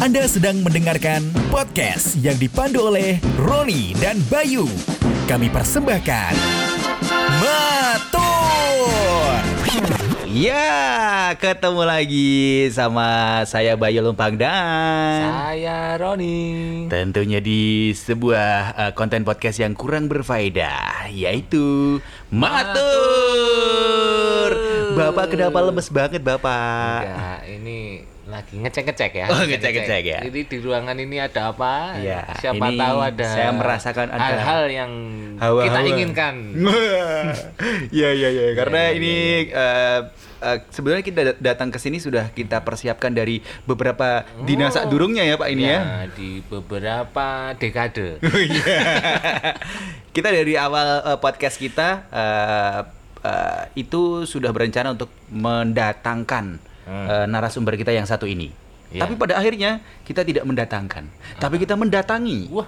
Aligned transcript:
Anda 0.00 0.24
sedang 0.24 0.64
mendengarkan 0.64 1.28
podcast 1.52 2.16
yang 2.24 2.40
dipandu 2.40 2.88
oleh 2.88 3.20
Roni 3.36 3.92
dan 4.00 4.16
Bayu. 4.32 4.64
Kami 5.28 5.52
persembahkan 5.52 6.32
Matur. 7.36 8.80
Ya, 10.24 11.36
ketemu 11.36 11.84
lagi 11.84 12.64
sama 12.72 13.44
saya 13.44 13.76
Bayu 13.76 14.00
Lumpang 14.00 14.40
dan 14.40 15.20
Saya 15.36 16.00
Roni. 16.00 16.88
tentunya 16.88 17.44
di 17.44 17.92
sebuah 17.92 18.72
uh, 18.72 18.96
konten 18.96 19.20
podcast 19.20 19.60
yang 19.60 19.76
kurang 19.76 20.08
berfaedah, 20.08 21.12
yaitu 21.12 22.00
Matur. 22.32 22.80
Bapak 24.96 25.36
kenapa 25.36 25.60
lemes 25.60 25.92
banget, 25.92 26.24
Bapak? 26.24 27.04
Ya, 27.04 27.44
ini 27.44 28.08
lagi 28.30 28.54
ngecek-ngecek 28.56 29.12
ya. 29.12 29.26
Oh, 29.26 29.42
ngecek-ngecek 29.42 30.02
ya. 30.02 30.18
Jadi 30.22 30.40
di 30.46 30.56
ruangan 30.56 30.94
ini 30.94 31.18
ada 31.18 31.50
apa? 31.50 31.98
Iya, 31.98 32.24
Siapa 32.38 32.64
ini 32.64 32.78
tahu 32.78 32.98
ada 33.02 33.26
saya 33.26 33.50
merasakan 33.50 34.06
ada 34.08 34.22
hal-hal 34.22 34.62
yang 34.66 34.92
hawa-hawa. 35.36 35.66
kita 35.66 35.80
inginkan. 35.84 36.34
Iya, 37.90 38.10
iya, 38.12 38.28
iya. 38.30 38.44
Karena 38.54 38.88
Iya, 38.88 38.96
ini 38.96 39.14
eh, 39.46 40.00
eh, 40.40 40.58
sebenarnya 40.70 41.02
kita 41.02 41.20
dat- 41.24 41.40
datang 41.40 41.68
ke 41.68 41.76
sini 41.76 41.98
sudah 41.98 42.30
kita 42.30 42.62
persiapkan 42.62 43.10
dari 43.10 43.38
beberapa 43.64 44.22
dinasa 44.40 44.86
durungnya 44.86 45.22
ya, 45.22 45.34
Pak 45.34 45.48
ini 45.48 45.64
ya. 45.64 45.70
Ya, 45.70 45.82
di 46.08 46.40
beberapa 46.42 47.26
dekade. 47.54 48.22
Iya. 48.46 48.76
kita 50.16 50.28
dari 50.28 50.54
awal 50.54 50.86
eh, 51.04 51.18
podcast 51.18 51.56
kita 51.56 51.88
eh, 52.08 52.80
eh, 53.22 53.62
itu 53.76 54.24
sudah 54.24 54.50
berencana 54.50 54.92
untuk 54.92 55.10
mendatangkan 55.30 56.58
Hmm. 56.90 57.06
eh, 57.06 57.26
narasumber 57.30 57.78
kita 57.78 57.94
yang 57.94 58.10
satu 58.10 58.26
ini. 58.26 58.50
Iya. 58.90 59.06
Tapi 59.06 59.14
pada 59.14 59.38
akhirnya 59.38 59.78
kita 60.02 60.26
tidak 60.26 60.42
mendatangkan, 60.42 61.06
tapi 61.38 61.62
kita 61.62 61.78
mendatangi. 61.78 62.50
Wah. 62.50 62.66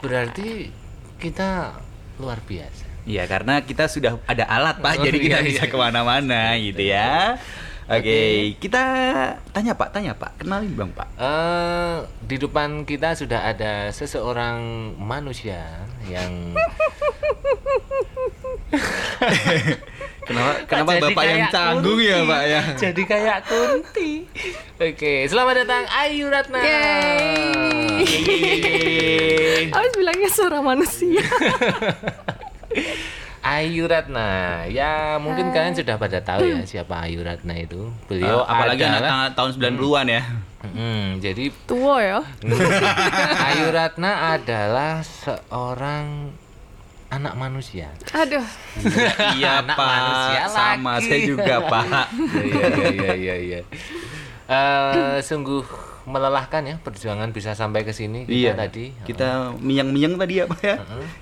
Berarti 0.00 0.72
kita 1.20 1.76
luar 2.16 2.40
biasa. 2.40 2.88
Iya, 3.04 3.28
karena 3.28 3.60
kita 3.60 3.84
sudah 3.88 4.16
ada 4.24 4.48
alat 4.48 4.80
Pak, 4.80 5.00
Oh, 5.00 5.04
jadi 5.04 5.18
kita 5.20 5.38
iya, 5.40 5.44
bisa 5.44 5.64
iya. 5.68 5.72
ke 5.72 5.76
mana-mana 5.76 6.56
gitu 6.56 6.82
ya. 6.88 7.36
Oke, 7.88 8.52
kita 8.60 8.84
tanya 9.48 9.72
Pak, 9.72 9.88
tanya 9.96 10.12
Pak, 10.12 10.44
kenalin 10.44 10.76
Bang 10.76 10.92
Pak. 10.92 11.08
Eh, 11.16 11.96
di 12.28 12.36
depan 12.36 12.84
kita 12.84 13.16
sudah 13.16 13.48
ada 13.48 13.88
seseorang 13.96 14.92
manusia 15.00 15.88
yang 16.04 16.52
Kenapa, 20.28 20.52
kenapa 20.68 20.92
Jadi 20.92 21.04
Bapak 21.08 21.24
yang 21.24 21.48
canggung 21.48 21.96
ya. 21.98 22.20
Pak 22.22 22.42
ya? 22.44 22.60
Jadi 22.84 23.02
kayak 23.02 23.48
Kunti. 23.48 24.28
Oke, 24.76 25.24
selamat 25.24 25.64
datang 25.64 25.88
Ayu 25.88 26.28
Ratna. 26.28 26.60
Yeay. 26.60 28.04
Habis 29.72 29.92
bilangnya 29.98 30.28
suara 30.28 30.60
manusia. 30.60 31.24
Ayu 33.48 33.88
Ratna, 33.88 34.28
ya 34.68 35.16
mungkin 35.16 35.48
kalian 35.48 35.72
sudah 35.72 35.96
pada 35.96 36.20
tahu 36.20 36.44
ya 36.44 36.60
siapa 36.68 37.08
Ayu 37.08 37.24
Ratna 37.24 37.56
itu. 37.56 37.88
Beliau 38.04 38.44
Eh, 38.44 38.50
apalagi 38.52 38.84
anak 38.84 39.00
adalah, 39.00 39.32
tahun 39.32 39.50
90-an 39.56 40.06
ya. 40.06 40.22
Hmm, 40.58 41.16
jadi 41.16 41.48
Tua 41.64 41.96
ya. 42.04 42.20
Ayu 43.48 43.72
Ratna 43.72 44.36
adalah 44.36 45.00
seorang 45.00 46.36
anak 47.08 47.34
manusia. 47.40 47.88
Aduh. 48.12 48.44
iya 49.40 49.64
Anak 49.64 49.76
Pak, 49.76 49.88
manusia 49.88 50.42
sama 50.52 50.92
lagi. 51.00 51.08
saya 51.08 51.20
juga 51.24 51.54
Pak. 51.64 52.06
Iya 52.44 52.66
iya 52.76 52.92
iya 52.92 53.12
iya. 53.14 53.34
iya. 53.36 53.60
Eh, 54.48 55.18
sungguh 55.24 55.64
melelahkan 56.08 56.64
ya 56.64 56.76
perjuangan 56.78 57.28
bisa 57.28 57.52
sampai 57.52 57.84
ke 57.84 57.92
sini 57.92 58.24
kita 58.24 58.32
Iya 58.32 58.52
tadi. 58.54 58.84
Kita 59.02 59.28
minyang-minyang 59.54 60.16
tadi 60.16 60.34
ya 60.34 60.44
Pak 60.44 60.60
ya. 60.60 60.76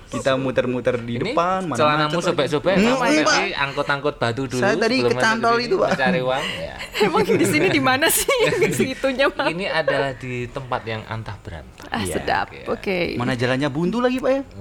Kita 0.07 0.31
muter-muter 0.33 0.95
di 0.97 1.15
Ini 1.15 1.31
depan. 1.31 1.67
mana 1.67 1.75
celanamu 1.75 2.17
sobek-sobek 2.17 2.73
Hmm, 2.73 2.95
Pak. 2.95 3.09
tadi 3.27 3.51
angkut-angkut 3.53 4.15
batu 4.15 4.47
dulu. 4.47 4.57
Saya 4.57 4.73
tadi 4.73 5.03
kecantol 5.03 5.55
itu, 5.59 5.75
Pak. 5.75 5.89
Mencari 5.93 6.21
uang 6.21 6.45
ya. 6.63 6.75
Emang 6.97 7.21
di 7.23 7.45
sini 7.45 7.67
di 7.67 7.81
mana 7.81 8.07
sih 8.07 8.31
yang 8.47 8.71
segitunya, 8.71 9.27
Bang? 9.27 9.51
Ini 9.51 9.65
adalah 9.67 10.11
di 10.13 10.47
tempat 10.47 10.81
yang 10.83 11.03
antah 11.05 11.35
berantah. 11.37 11.85
Ah, 11.87 11.99
Iya, 11.99 12.15
sedap. 12.17 12.47
oke. 12.47 12.59
Oke. 12.73 12.99
Mana 13.15 13.35
jalannya 13.35 13.67
buntu 13.67 13.99
lagi 13.99 14.17
Pak 14.17 14.31
ya? 14.31 14.41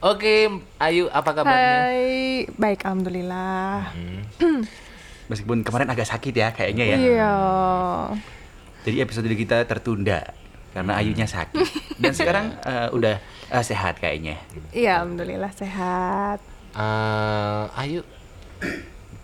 Oke, 0.00 0.46
Ayu 0.78 1.10
apa 1.10 1.30
kabarnya? 1.32 1.90
Hai, 1.90 2.46
baik 2.54 2.86
alhamdulillah. 2.86 3.90
Hmm. 4.38 4.62
Meskipun 5.28 5.60
kemarin 5.60 5.88
agak 5.92 6.08
sakit 6.08 6.32
ya 6.32 6.48
kayaknya 6.56 6.84
ya. 6.84 6.96
Iya. 6.98 7.34
Jadi 8.88 8.96
episode 9.04 9.28
kita 9.28 9.64
tertunda 9.68 10.32
karena 10.72 10.96
Ayunya 10.96 11.28
sakit. 11.28 11.96
Dan 12.00 12.12
sekarang 12.16 12.56
eh, 12.64 12.88
udah 12.92 13.20
eh, 13.52 13.64
sehat 13.64 14.00
kayaknya. 14.00 14.40
Iya, 14.72 15.04
alhamdulillah 15.04 15.52
sehat. 15.52 16.40
Eh, 16.72 17.80
Ayu, 17.80 18.00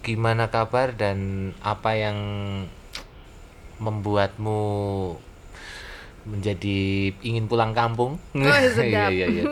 gimana 0.04 0.52
kabar 0.52 0.92
dan 0.92 1.50
apa 1.64 1.96
yang 1.96 2.18
membuatmu 3.80 4.62
menjadi 6.24 7.12
ingin 7.20 7.48
pulang 7.48 7.76
kampung? 7.76 8.16
Oh, 8.36 8.60
sedap. 8.76 9.12
Iya, 9.12 9.26
iya, 9.26 9.26
iya. 9.28 9.44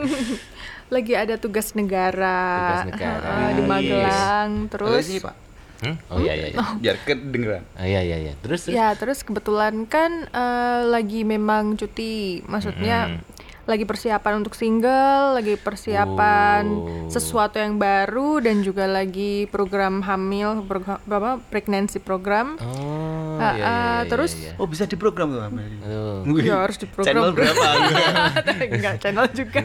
Lagi 0.93 1.13
ada 1.17 1.35
tugas 1.41 1.73
negara. 1.73 2.37
Tugas 2.61 2.87
negara. 2.93 3.29
Ah, 3.29 3.49
di 3.53 3.61
Yes. 3.61 3.69
Magelang. 3.69 4.51
Terus 4.69 5.05
sih 5.09 5.21
Pak. 5.21 5.35
Hmm? 5.83 5.99
Oh 6.07 6.17
iya, 6.23 6.33
iya, 6.33 6.47
iya. 6.55 6.59
Biar 6.79 6.95
kedengeran. 7.03 7.63
Oh, 7.75 7.83
iya, 7.83 7.99
iya, 7.99 8.17
iya. 8.23 8.33
Terus, 8.39 8.71
terus? 8.71 8.75
Ya, 8.79 8.95
terus 8.95 9.19
kebetulan 9.19 9.83
kan 9.83 10.31
eh, 10.31 10.81
lagi 10.87 11.27
memang 11.27 11.75
cuti, 11.75 12.39
maksudnya 12.47 13.19
Mm-mm. 13.19 13.32
Lagi 13.63 13.83
persiapan 13.83 14.33
untuk 14.37 14.53
single, 14.53 15.33
lagi 15.33 15.55
persiapan 15.55 16.63
Oh. 16.65 17.07
sesuatu 17.07 17.55
yang 17.55 17.75
baru 17.75 18.37
dan 18.37 18.59
juga 18.59 18.83
lagi 18.83 19.47
program 19.47 20.01
hamil, 20.01 20.61
program 20.61 20.99
apa 21.01 21.39
pregnancy 21.43 21.95
program. 21.97 22.59
Oh, 22.59 23.01
Ah, 23.33 23.49
iya, 23.49 23.55
iya, 23.55 23.63
ah, 23.63 23.73
iya, 23.97 24.01
terus- 24.05 24.35
iya. 24.37 24.53
Oh 24.57 24.67
bisa 24.67 24.83
diprogram 24.83 25.31
tuh. 25.31 25.41
Aduh. 25.41 26.27
Wih, 26.27 26.43
Ya, 26.43 26.59
harus 26.59 26.75
diprogram. 26.75 27.07
Channel 27.07 27.29
berapa? 27.35 27.65
Enggak 28.67 28.95
channel 28.99 29.25
juga. 29.31 29.59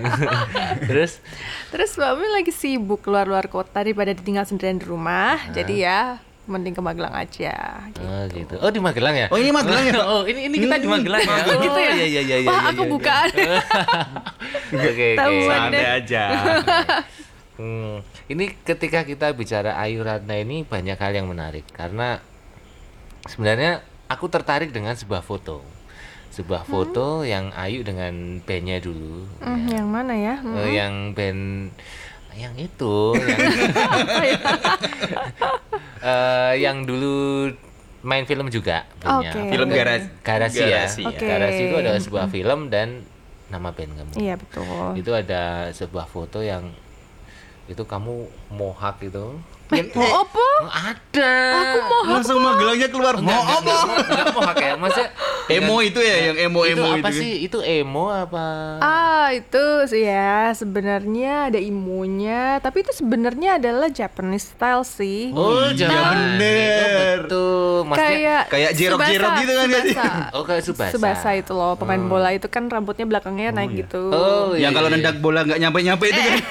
terus 0.88 1.18
terus 1.68 1.90
Mami 1.94 2.26
lagi 2.32 2.50
sibuk 2.50 3.02
keluar-luar 3.02 3.46
kota 3.46 3.82
daripada 3.82 4.10
ditinggal 4.10 4.46
sendirian 4.46 4.78
di 4.78 4.86
rumah. 4.86 5.36
Jadi 5.50 5.82
ya 5.82 6.22
mending 6.48 6.74
ke 6.74 6.82
Magelang 6.82 7.12
aja. 7.12 7.54
Oh 8.00 8.24
gitu. 8.32 8.54
Oh 8.58 8.70
di 8.72 8.80
Magelang 8.80 9.14
ya? 9.14 9.26
Oh, 9.28 9.36
ini 9.36 9.52
Magelang 9.52 9.84
ya, 9.84 9.92
Pak? 9.92 10.06
Oh 10.16 10.22
ini 10.24 10.40
ini 10.48 10.56
kita 10.64 10.76
di 10.80 10.88
Hmm, 10.88 10.94
Magelang 10.96 11.22
ya. 11.22 11.36
Oh, 11.44 11.56
gitu 11.60 11.78
ya? 11.78 11.92
Iya 11.92 12.06
iya 12.08 12.22
iya 12.24 12.36
iya. 12.40 12.48
Wah, 12.48 12.60
iya, 12.64 12.70
aku 12.72 12.82
iya. 12.82 12.90
bukaan. 12.90 13.28
Oke 14.68 14.88
oke. 14.92 15.08
Santai 15.46 15.86
aja. 16.02 16.22
Hmm, 17.58 18.06
ini 18.30 18.54
ketika 18.62 19.02
kita 19.02 19.34
bicara 19.34 19.74
Ayu 19.82 20.06
Ratna 20.06 20.38
ini 20.38 20.62
banyak 20.62 20.94
hal 20.94 21.10
yang 21.10 21.26
menarik 21.26 21.66
karena 21.74 22.22
sebenarnya 23.26 23.82
aku 24.06 24.30
tertarik 24.30 24.70
dengan 24.70 24.94
sebuah 24.94 25.26
foto. 25.26 25.66
Sebuah 26.30 26.62
foto 26.62 27.26
yang 27.26 27.50
Ayu 27.58 27.82
dengan 27.82 28.38
bandnya 28.46 28.78
dulu. 28.78 29.26
Hmm, 29.42 29.66
ya. 29.66 29.82
yang 29.82 29.88
mana 29.90 30.14
ya? 30.14 30.38
Hmm. 30.38 30.54
Eh, 30.54 30.70
yang 30.78 30.94
band 31.18 31.74
yang 32.38 32.54
itu 32.54 33.18
yang 33.18 33.38
Eh, 35.98 36.54
yang 36.62 36.86
dulu 36.86 37.50
main 38.06 38.22
film 38.22 38.46
juga 38.54 38.86
bandnya. 39.02 39.34
Oke. 39.34 39.50
Film 39.50 39.68
garasi. 39.68 40.06
Garasi, 40.22 40.58
Garasi, 40.62 41.00
ya. 41.02 41.10
ya. 41.10 41.10
Oke. 41.10 41.26
Garasi 41.26 41.60
itu 41.66 41.76
adalah 41.76 42.00
sebuah 42.00 42.26
film 42.30 42.60
dan 42.70 43.02
nama 43.50 43.74
band 43.74 43.92
kamu. 43.98 44.12
Iya 44.14 44.34
betul. 44.38 44.90
Itu 44.94 45.10
ada 45.16 45.74
sebuah 45.74 46.06
foto 46.06 46.38
yang 46.44 46.70
itu 47.66 47.82
kamu 47.82 48.30
mohak 48.54 49.02
itu. 49.02 49.42
Mau 49.68 50.12
apa? 50.24 50.46
Ada. 50.64 51.32
Aku 51.52 51.78
mau 51.84 52.02
Langsung 52.16 52.40
Magelangnya 52.40 52.88
keluar. 52.88 53.14
Mau 53.20 53.28
Enggak, 53.28 53.44
apa? 53.44 53.58
enggak, 53.60 53.80
enggak, 53.84 54.06
enggak 54.08 54.26
mohak 54.32 54.56
ya. 54.56 54.72
Maksudnya 54.80 55.08
Emo 55.56 55.76
itu 55.80 56.00
ya, 56.04 56.16
yang 56.28 56.36
emo-emo 56.44 56.92
itu 56.92 57.00
itu 57.00 57.00
apa 57.00 57.08
kan? 57.08 57.20
sih? 57.24 57.32
Itu 57.40 57.58
emo 57.64 58.12
apa? 58.12 58.46
Ah 58.84 59.28
itu 59.32 59.64
sih 59.88 60.04
ya 60.04 60.52
sebenarnya 60.52 61.48
ada 61.48 61.56
imunya, 61.56 62.60
tapi 62.60 62.84
itu 62.84 62.92
sebenarnya 62.92 63.56
adalah 63.56 63.88
Japanese 63.88 64.52
style 64.52 64.84
sih. 64.84 65.32
Oh, 65.32 65.72
iya, 65.72 65.88
jangan. 65.88 66.36
bener. 66.36 66.84
Oh, 66.84 67.00
betul. 67.24 67.76
Maksudnya 67.88 68.12
kayak 68.12 68.42
kayak 68.52 68.70
jerok-jerok 68.76 69.32
gitu 69.40 69.52
kan 69.56 69.68
ya? 69.72 69.82
Oh, 70.36 70.44
kayak 70.44 70.62
Subasa. 70.68 70.92
Subasa 70.92 71.30
itu 71.32 71.52
loh 71.56 71.80
pemain 71.80 72.00
bola 72.00 72.36
itu 72.36 72.44
kan 72.52 72.68
rambutnya 72.68 73.08
belakangnya 73.08 73.48
naik 73.52 73.72
gitu. 73.72 74.12
Oh, 74.12 74.52
iya, 74.52 74.68
Yang 74.68 74.72
kalau 74.76 74.88
iya, 74.92 74.96
nendak 75.00 75.16
bola 75.24 75.40
nggak 75.48 75.60
nyampe-nyampe 75.60 76.04
itu 76.08 76.20
kan. 76.20 76.36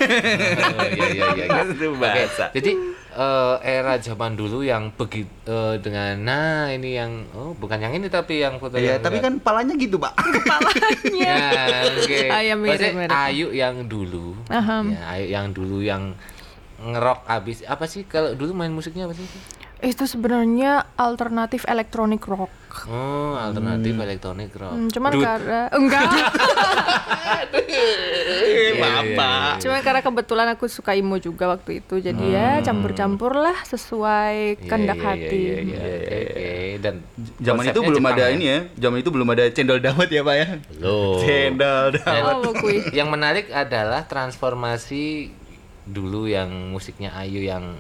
Oh, 0.78 0.86
iya 0.90 1.08
iya 1.14 1.26
iya. 1.38 1.46
iya. 1.46 1.62
Itu 1.70 1.94
bahasa. 1.98 2.46
Jadi 2.50 2.72
eh, 3.18 3.56
era 3.66 3.98
zaman 3.98 4.38
dulu 4.38 4.62
yang 4.62 4.94
begitu 4.94 5.82
dengan 5.82 6.14
nah 6.22 6.70
ini 6.70 6.94
yang 6.94 7.26
oh 7.34 7.58
bukan 7.58 7.82
yang 7.82 7.98
ini 7.98 8.08
tapi 8.08 8.46
yang 8.46 8.62
foto 8.62 8.78
Iya, 8.78 9.02
yang 9.02 9.04
tapi 9.04 9.18
kan 9.18 9.34
palanya 9.42 9.74
gitu, 9.74 9.98
Pak. 9.98 10.14
Kepalanya. 10.14 11.34
ya, 11.34 11.82
oke. 11.98 12.20
Ah, 12.30 12.42
ya, 12.46 12.54
mirip, 12.54 12.78
Maksudnya 12.78 13.00
mirip. 13.02 13.18
Ayu 13.18 13.48
yang 13.58 13.76
dulu. 13.90 14.38
Aham. 14.54 14.94
Ya, 14.94 15.02
Ayu 15.18 15.26
yang 15.34 15.46
dulu 15.50 15.78
yang 15.82 16.14
ngerok 16.78 17.26
abis 17.26 17.66
apa 17.66 17.90
sih 17.90 18.06
kalau 18.06 18.38
dulu 18.38 18.54
main 18.54 18.70
musiknya 18.70 19.10
apa 19.10 19.18
sih? 19.18 19.26
Itu 19.78 20.10
sebenarnya 20.10 20.90
alternatif 20.98 21.62
elektronik 21.66 22.26
rock. 22.26 22.50
Oh, 22.90 23.38
alternatif 23.38 23.94
elektronik 23.94 24.50
rock. 24.54 24.74
Hmm, 24.74 24.90
cuman 24.90 25.12
Dut. 25.14 25.22
karena 25.26 25.62
enggak, 25.70 26.02
Bapak. 28.78 29.62
cuman 29.62 29.80
karena 29.82 30.02
kebetulan 30.02 30.48
aku 30.54 30.66
suka 30.66 30.94
emo 30.94 31.18
juga 31.18 31.50
waktu 31.50 31.82
itu. 31.82 31.98
Jadi 31.98 32.26
ya 32.34 32.62
campur-campur 32.62 33.34
lah 33.34 33.58
sesuai 33.66 34.58
Iya, 34.58 34.66
kehendak 34.66 34.98
iya, 34.98 35.06
hati. 35.06 35.38
iya, 35.38 35.58
iya, 35.58 35.64
iya. 35.64 35.80
Oke, 36.28 36.52
dan 36.82 36.96
Zaman 37.38 37.64
itu 37.66 37.80
belum 37.82 38.02
Jepang 38.02 38.18
ada 38.18 38.26
ini 38.30 38.46
ya. 38.46 38.60
Zaman 38.78 38.98
itu 39.02 39.10
belum 39.10 39.28
ada 39.34 39.44
cendol 39.50 39.80
dawet 39.82 40.10
ya, 40.10 40.22
Pak 40.22 40.36
ya. 40.36 40.48
Belum. 40.74 41.18
Cendol 41.22 41.86
dawet. 41.96 42.34
Oh, 42.38 42.54
yang 42.94 43.10
menarik 43.10 43.50
adalah 43.50 44.06
transformasi 44.06 45.34
dulu 45.88 46.28
yang 46.28 46.50
musiknya 46.70 47.16
Ayu 47.16 47.42
yang 47.42 47.80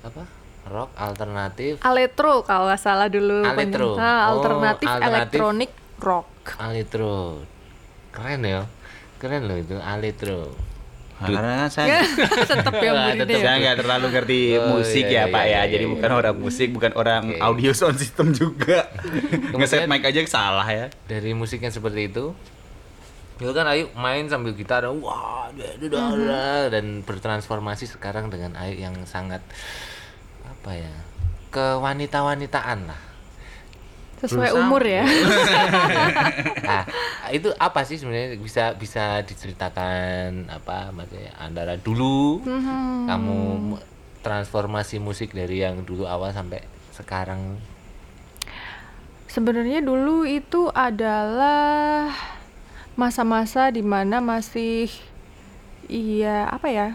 apa 0.00 0.24
rock 0.70 0.94
alternatif 0.94 1.82
Aletro 1.82 2.46
kalau 2.46 2.70
nggak 2.70 2.78
salah 2.80 3.10
dulu. 3.10 3.42
Aletro. 3.42 3.98
Nah, 3.98 4.30
Oh, 4.30 4.38
alternatif, 4.38 4.86
alternatif. 4.86 5.10
elektronik 5.10 5.70
rock. 5.98 6.28
Alitro 6.56 7.42
keren 8.10 8.42
ya 8.42 8.66
keren 9.18 9.46
loh 9.46 9.58
itu 9.58 9.76
Alitro 9.78 10.70
Nah, 11.20 11.28
karena 11.36 11.52
kan 11.68 11.68
saya 11.68 12.00
Tetap 12.48 12.80
ya 12.80 13.12
saya 13.44 13.56
nggak 13.60 13.76
terlalu 13.84 14.06
ngerti 14.08 14.40
Oh, 14.56 14.80
musik 14.80 15.04
iya, 15.04 15.12
ya 15.12 15.24
iya, 15.28 15.34
Pak 15.36 15.44
iya, 15.44 15.60
ya. 15.60 15.70
Jadi 15.76 15.84
iya. 15.84 15.92
bukan 15.92 16.10
orang 16.16 16.36
musik, 16.40 16.68
bukan 16.72 16.92
orang 16.96 17.24
Oke. 17.36 17.44
audio 17.44 17.70
sound 17.76 18.00
system 18.00 18.32
juga. 18.32 18.88
Ngeset 19.52 19.84
mic 19.84 20.00
aja 20.00 20.16
salah 20.24 20.64
ya. 20.64 20.88
dari 21.04 21.36
musik 21.36 21.60
yang 21.60 21.76
seperti 21.76 22.08
itu 22.08 22.32
itu 23.40 23.52
kan 23.56 23.64
Ayu 23.64 23.88
main 23.96 24.28
sambil 24.28 24.52
gitar 24.52 24.84
wah 25.00 25.48
da, 25.56 26.68
dan 26.68 27.00
bertransformasi 27.00 27.88
sekarang 27.88 28.28
dengan 28.28 28.52
Ayu 28.52 28.84
yang 28.84 28.92
sangat 29.08 29.40
apa 30.50 30.70
ya 30.74 30.94
kewanita-wanitaan 31.50 32.80
lah 32.84 33.00
Sesuai 34.20 34.52
Berusaha. 34.52 34.60
umur 34.60 34.82
ya. 34.84 35.04
nah 36.60 36.84
itu 37.32 37.48
apa 37.56 37.80
sih 37.82 37.96
sebenarnya 37.96 38.36
bisa 38.36 38.76
bisa 38.76 39.24
diceritakan 39.24 40.44
apa 40.46 40.92
maksudnya 40.92 41.32
antara 41.34 41.74
dulu 41.74 42.44
kamu 43.06 43.38
mu- 43.56 43.84
transformasi 44.20 45.00
musik 45.00 45.32
dari 45.32 45.64
yang 45.64 45.80
dulu 45.82 46.04
awal 46.04 46.28
sampai 46.30 46.60
sekarang 46.92 47.56
Sebenarnya 49.24 49.78
dulu 49.78 50.26
itu 50.26 50.68
adalah 50.68 52.10
masa-masa 52.92 53.70
di 53.70 53.80
mana 53.80 54.18
masih 54.18 54.90
iya 55.86 56.44
apa 56.44 56.66
ya? 56.66 56.88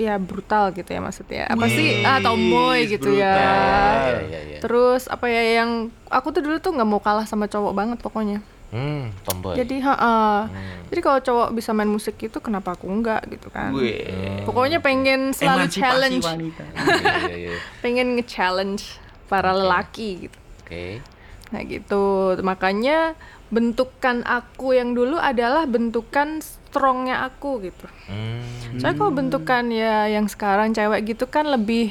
Ya 0.00 0.16
brutal 0.16 0.72
gitu 0.72 0.88
ya 0.88 1.00
maksudnya. 1.04 1.44
Apa 1.52 1.68
sih? 1.68 2.00
Ah 2.00 2.24
tomboy 2.24 2.88
gitu 2.88 3.12
ya. 3.12 3.36
Iya, 3.36 4.16
iya, 4.24 4.40
iya. 4.48 4.58
Terus 4.64 5.04
apa 5.12 5.28
ya 5.28 5.60
yang 5.60 5.92
aku 6.08 6.32
tuh 6.32 6.40
dulu 6.40 6.56
tuh 6.56 6.72
nggak 6.72 6.88
mau 6.88 7.00
kalah 7.04 7.28
sama 7.28 7.44
cowok 7.44 7.72
banget 7.76 7.98
pokoknya. 8.00 8.40
hmm 8.70 9.26
tomboy 9.26 9.58
Jadi 9.58 9.82
ha 9.82 10.46
Jadi 10.88 11.00
kalau 11.02 11.18
cowok 11.18 11.48
bisa 11.58 11.74
main 11.74 11.90
musik 11.90 12.14
itu 12.22 12.38
kenapa 12.38 12.78
aku 12.78 12.86
enggak 12.86 13.20
gitu 13.28 13.50
kan? 13.50 13.74
Gue. 13.76 14.06
Pokoknya 14.48 14.78
pengen 14.80 15.34
selalu 15.36 15.66
Emansipasi 15.66 15.82
challenge, 15.82 16.24
wanita. 16.24 16.64
Iya, 16.70 17.14
iya, 17.28 17.36
iya. 17.50 17.58
pengen 17.84 18.14
nge-challenge 18.16 18.82
para 19.26 19.54
lelaki 19.54 20.26
gitu. 20.26 20.38
oke 20.66 21.19
Nah 21.50 21.60
gitu, 21.62 22.04
makanya 22.40 23.18
bentukan 23.48 24.22
aku 24.22 24.72
yang 24.72 24.94
dulu 24.94 25.16
adalah 25.16 25.66
bentukan 25.66 26.38
strongnya 26.38 27.26
aku 27.26 27.58
gitu. 27.60 27.86
Hmm. 28.06 28.78
Soalnya 28.78 28.96
kalau 28.96 29.12
bentukan 29.12 29.64
ya 29.68 30.06
yang 30.06 30.26
sekarang 30.26 30.70
cewek 30.70 31.02
gitu 31.08 31.26
kan 31.26 31.44
lebih 31.44 31.90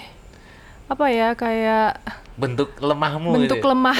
apa 0.88 1.06
ya 1.07 1.35
kayak 1.35 2.00
bentuk 2.33 2.79
lemahmu 2.79 3.35
bentuk 3.35 3.59
gitu 3.59 3.67
lemah. 3.67 4.00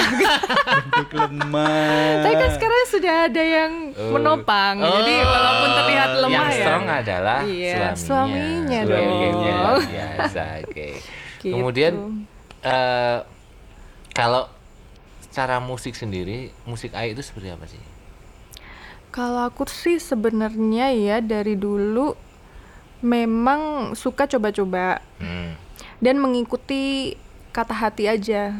Bentuk 0.80 1.10
lemah. 1.12 2.24
Tapi 2.24 2.34
kan 2.34 2.50
sekarang 2.50 2.82
sudah 2.88 3.14
ada 3.28 3.42
yang 3.44 3.72
Oh. 3.92 4.16
menopang, 4.16 4.80
jadi 4.80 5.14
walaupun 5.20 5.70
terlihat 5.76 6.10
lemah 6.16 6.32
yang 6.32 6.48
ya. 6.48 6.56
strong 6.56 6.84
adalah 6.88 7.38
Iya, 7.44 7.74
suaminya 7.92 8.80
suaminya 8.80 8.80
Suaminya 8.80 9.52
dong. 9.60 9.80
biasa 9.84 10.42
oke 10.64 10.88
Gitu. 11.36 11.52
kemudian 11.52 11.92
eh, 12.62 13.18
kalau 14.10 14.48
secara 15.30 15.62
musik 15.62 15.94
sendiri 15.94 16.50
musik 16.66 16.90
Ayu 16.92 17.14
itu 17.14 17.22
seperti 17.22 17.54
apa 17.54 17.64
sih 17.70 17.80
Kalau 19.10 19.46
aku 19.46 19.66
sih 19.66 19.98
sebenarnya 19.98 20.94
ya 20.94 21.18
dari 21.18 21.58
dulu 21.58 22.14
memang 23.02 23.94
suka 23.98 24.30
coba-coba 24.30 25.02
hmm. 25.18 25.50
dan 25.98 26.22
mengikuti 26.22 27.14
kata 27.50 27.74
hati 27.74 28.06
aja. 28.06 28.54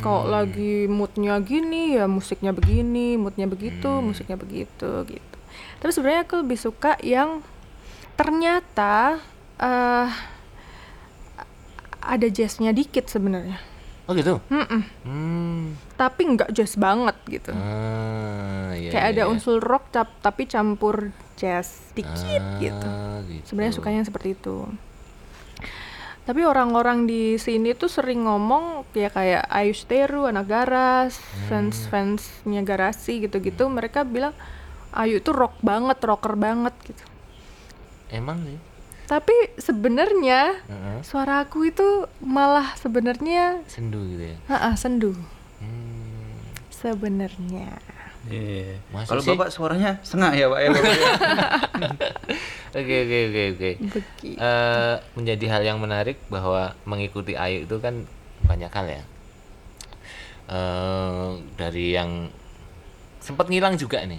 Kalau 0.00 0.30
lagi 0.30 0.88
moodnya 0.88 1.42
gini 1.44 1.98
ya 1.98 2.08
musiknya 2.08 2.56
begini, 2.56 3.20
moodnya 3.20 3.44
begitu, 3.44 4.00
musiknya 4.00 4.38
begitu 4.38 4.90
gitu. 5.10 5.36
Tapi 5.82 5.90
sebenarnya 5.92 6.22
aku 6.24 6.40
lebih 6.40 6.56
suka 6.56 6.96
yang 7.02 7.42
ternyata 8.14 9.18
eh 9.58 10.08
ada 12.04 12.26
jazznya 12.28 12.70
dikit 12.70 13.08
sebenarnya. 13.08 13.58
oh 14.04 14.12
gitu 14.12 14.36
Mm-mm. 14.52 14.82
hmm. 15.08 15.64
Tapi 15.94 16.22
nggak 16.26 16.50
jazz 16.50 16.74
banget 16.74 17.14
gitu. 17.24 17.50
Ah, 17.50 18.74
iya, 18.74 18.90
Kayak 18.90 19.04
iya, 19.04 19.12
ada 19.12 19.22
iya. 19.22 19.30
unsur 19.30 19.58
rock 19.58 19.88
tap- 19.88 20.18
tapi 20.18 20.44
campur 20.44 21.08
jazz 21.34 21.92
dikit 21.92 22.42
Ah, 22.42 22.58
gitu. 22.58 22.90
gitu. 23.30 23.46
Sebenarnya 23.46 23.72
sukanya 23.72 23.98
yang 24.00 24.08
seperti 24.08 24.34
itu. 24.34 24.66
Tapi 26.24 26.40
orang-orang 26.42 27.04
di 27.04 27.36
sini 27.36 27.72
tuh 27.72 27.86
sering 27.86 28.24
ngomong 28.24 28.88
ya 28.92 29.06
kayak 29.08 29.44
Ayu 29.46 29.70
Steru, 29.70 30.24
anak 30.24 30.48
Garas, 30.48 31.20
Hmm. 31.20 31.68
fans-fansnya 31.68 32.64
Garasi 32.64 33.20
gitu-gitu, 33.20 33.68
mereka 33.68 34.02
bilang 34.02 34.32
Ayu 34.90 35.20
tuh 35.20 35.34
rock 35.34 35.60
banget, 35.60 36.00
rocker 36.00 36.34
banget 36.34 36.72
gitu. 36.82 37.04
emang 38.08 38.38
sih 38.40 38.56
Tapi 39.04 39.34
sebenarnya 39.58 40.64
Heeh. 40.64 40.98
suara 41.02 41.42
aku 41.42 41.66
itu 41.66 41.84
malah 42.20 42.72
sebenarnya 42.74 43.60
sendu 43.66 44.00
gitu 44.06 44.32
ya 44.32 44.36
ha 44.48 44.72
sendu 44.74 45.12
hmm. 45.12 45.33
Sebenarnya. 46.84 47.68
Iya. 48.28 48.76
Masa 48.92 49.16
Kalau? 49.16 49.22
Bapak 49.24 49.48
suaranya 49.48 50.00
sengak 50.04 50.36
ya, 50.36 50.48
Pak 50.52 50.60
ya. 50.60 50.68
Ya? 50.68 50.76
Oke 52.74 53.06
oke 53.06 53.18
oke 53.30 53.42
oke. 53.54 53.70
Eh, 54.34 54.94
menjadi 55.14 55.46
hal 55.46 55.62
yang 55.62 55.78
menarik 55.78 56.18
bahwa 56.26 56.74
mengikuti 56.82 57.38
Ayu 57.38 57.70
itu 57.70 57.78
kan 57.78 58.02
banyak 58.50 58.66
hal 58.66 58.86
ya. 58.90 59.02
Eh 60.50 61.28
dari 61.54 61.94
yang 61.94 62.26
sempat 63.22 63.46
ngilang 63.46 63.78
juga 63.78 64.02
nih. 64.02 64.18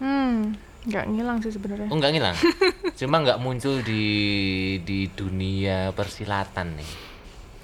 Hmm, 0.00 0.56
nggak 0.88 1.04
ngilang 1.04 1.38
sih 1.44 1.52
sebenarnya. 1.52 1.92
Oh 1.92 2.00
nggak 2.00 2.12
ngilang. 2.16 2.36
Cuma 2.98 3.20
nggak 3.20 3.44
muncul 3.44 3.84
di 3.84 4.04
di 4.88 5.12
dunia 5.12 5.92
persilatan 5.92 6.80
nih. 6.80 6.90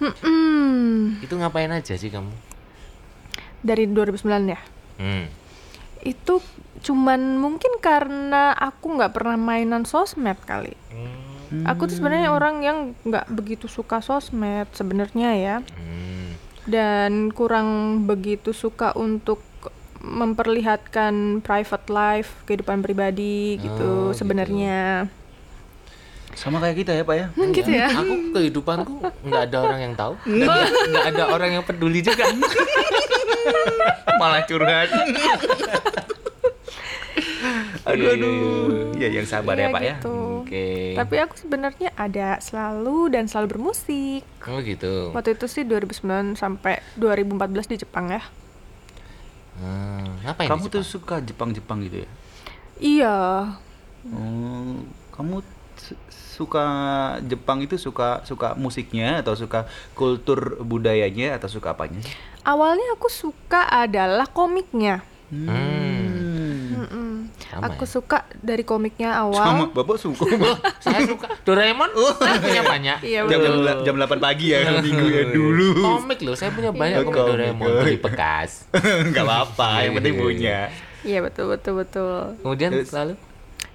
Hmm, 0.04 1.24
Itu 1.24 1.40
ngapain 1.40 1.72
aja 1.72 1.96
sih 1.96 2.12
kamu? 2.12 2.30
Dari 3.60 3.84
2009 3.86 4.24
ya. 4.46 4.60
Hmm. 4.98 5.26
itu 5.98 6.38
cuman 6.78 7.18
mungkin 7.36 7.74
karena 7.78 8.54
aku 8.54 8.94
nggak 8.94 9.10
pernah 9.10 9.34
mainan 9.34 9.82
sosmed 9.82 10.38
kali. 10.42 10.78
Aku 11.64 11.88
tuh 11.88 11.96
sebenarnya 11.96 12.30
orang 12.30 12.60
yang 12.60 12.78
nggak 13.02 13.26
begitu 13.28 13.66
suka 13.66 13.98
sosmed 13.98 14.70
sebenarnya 14.70 15.30
ya, 15.34 15.56
Hmm. 15.58 16.38
dan 16.64 17.12
kurang 17.30 17.66
begitu 18.04 18.52
suka 18.52 18.94
untuk 18.94 19.42
memperlihatkan 19.98 21.40
private 21.40 21.86
life, 21.88 22.30
kehidupan 22.44 22.78
pribadi 22.78 23.58
Oh, 23.58 23.58
gitu 23.58 23.66
gitu. 23.66 23.90
sebenarnya. 24.14 25.10
Sama 26.34 26.62
kayak 26.62 26.76
kita 26.78 26.92
ya, 26.94 27.02
Pak 27.02 27.16
ya. 27.16 27.26
Hmm, 27.34 27.50
gitu 27.50 27.70
ya. 27.72 27.88
Aku 27.90 28.14
kehidupanku 28.30 28.94
nggak 29.26 29.42
ada 29.50 29.56
orang 29.58 29.80
yang 29.82 29.94
tahu, 29.96 30.14
nggak 30.88 31.04
ada 31.10 31.24
orang 31.26 31.50
yang 31.58 31.64
peduli 31.66 31.98
juga. 32.00 32.22
Malah 34.14 34.42
curhat. 34.44 34.88
aduh, 37.84 37.94
Iya, 37.94 38.10
iya, 38.10 38.12
aduh. 38.14 38.92
Ya, 38.94 39.08
yang 39.10 39.24
sabar 39.24 39.54
ya, 39.54 39.68
Iya, 39.68 39.72
Pak 39.72 39.80
ya. 39.80 39.94
gitu. 39.96 40.16
Oke. 40.42 40.68
Tapi 40.94 41.14
aku 41.18 41.34
sebenarnya 41.36 41.88
ada 41.94 42.28
selalu 42.38 42.98
dan 43.10 43.24
selalu 43.26 43.46
bermusik. 43.50 44.22
Oh 44.44 44.58
gitu. 44.60 45.12
Waktu 45.12 45.34
itu 45.34 45.46
sih 45.46 45.62
2009 45.62 46.34
sampai 46.34 46.80
2014 46.94 47.38
di 47.66 47.76
Jepang 47.78 48.08
ya. 48.08 48.22
Hmm, 49.54 50.18
di 50.22 50.46
Kamu 50.46 50.64
tuh 50.66 50.80
Jepang? 50.80 50.86
suka 50.86 51.16
Jepang-Jepang 51.18 51.78
gitu 51.82 52.04
ya? 52.04 52.08
Iya, 52.78 53.16
Oh, 54.08 54.78
kamu 55.10 55.42
su- 55.76 55.98
suka 56.08 56.64
Jepang 57.20 57.58
itu 57.58 57.74
suka 57.74 58.22
suka 58.22 58.54
musiknya 58.54 59.18
atau 59.18 59.34
suka 59.34 59.66
kultur 59.92 60.62
budayanya 60.62 61.34
atau 61.34 61.50
suka 61.50 61.74
apanya 61.74 61.98
sih? 61.98 62.14
Awalnya 62.48 62.96
aku 62.96 63.12
suka 63.12 63.68
adalah 63.68 64.24
komiknya. 64.24 65.04
Hmm. 65.28 65.68
Sama 67.48 67.74
aku 67.74 67.84
ya? 67.84 67.90
suka 67.90 68.18
dari 68.38 68.60
komiknya 68.64 69.12
Sama 69.12 69.68
awal. 69.68 69.72
Bapak 69.72 69.96
suka. 70.00 70.24
Saya 70.84 71.04
suka 71.04 71.26
Doraemon. 71.44 71.90
Saya 72.16 72.38
punya 72.40 72.62
banyak. 72.64 72.98
Iya, 73.04 73.20
jam, 73.28 73.40
jam, 73.40 73.76
jam 73.84 73.94
8 73.98 74.20
pagi 74.20 74.52
ya 74.52 74.78
minggu 74.80 75.06
ya 75.08 75.24
dulu. 75.32 75.68
Komik 75.76 76.18
loh, 76.24 76.36
saya 76.36 76.52
punya 76.52 76.70
banyak 76.72 77.02
Iya. 77.02 77.06
komik 77.08 77.18
Komik, 77.18 77.32
Doraemon 77.34 77.68
beli 77.84 77.96
bekas. 78.00 78.50
Enggak 79.08 79.24
apa-apa, 79.24 79.68
yang 79.84 79.92
penting 79.96 80.14
punya. 80.16 80.58
Iya 81.04 81.18
betul 81.24 81.50
betul 81.52 81.74
betul. 81.80 82.36
Kemudian 82.44 82.70
Terus? 82.74 82.90
lalu 82.92 83.14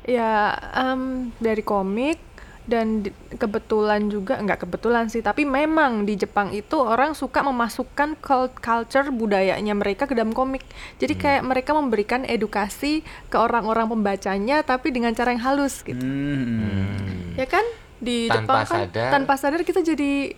Ya 0.04 0.52
em, 0.76 1.32
dari 1.40 1.64
komik 1.64 2.20
dan 2.64 3.04
di- 3.04 3.12
kebetulan 3.34 4.08
juga 4.08 4.40
nggak 4.40 4.64
kebetulan 4.64 5.06
sih 5.06 5.20
tapi 5.20 5.44
memang 5.44 6.04
di 6.04 6.16
Jepang 6.16 6.50
itu 6.50 6.76
orang 6.76 7.12
suka 7.12 7.42
memasukkan 7.42 8.16
cult- 8.18 8.56
culture 8.56 9.10
budayanya 9.10 9.74
mereka 9.74 10.04
ke 10.04 10.14
dalam 10.14 10.32
komik 10.32 10.64
jadi 10.96 11.12
Hmm. 11.12 11.22
kayak 11.22 11.44
mereka 11.44 11.72
memberikan 11.72 12.22
edukasi 12.24 13.02
ke 13.28 13.36
orang-orang 13.36 13.86
pembacanya 13.86 14.62
tapi 14.62 14.90
dengan 14.90 15.12
cara 15.12 15.30
yang 15.30 15.44
halus 15.44 15.82
gitu 15.82 16.00
Hmm. 16.00 17.36
ya 17.36 17.44
kan 17.46 17.68
di 17.98 18.28
Tanpa 18.28 18.40
Jepang 18.40 18.64
kan 18.66 18.80
sadar. 18.88 19.10
tanpa 19.12 19.34
sadar 19.36 19.62
kita 19.62 19.80
jadi 19.82 20.32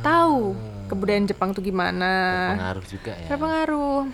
tahu 0.00 0.56
kebudayaan 0.86 1.26
Jepang 1.26 1.50
tuh 1.50 1.60
gimana 1.60 2.12
pengaruh 2.52 2.84
juga 2.86 3.12
ya. 3.12 3.28
berpengaruh 3.28 4.08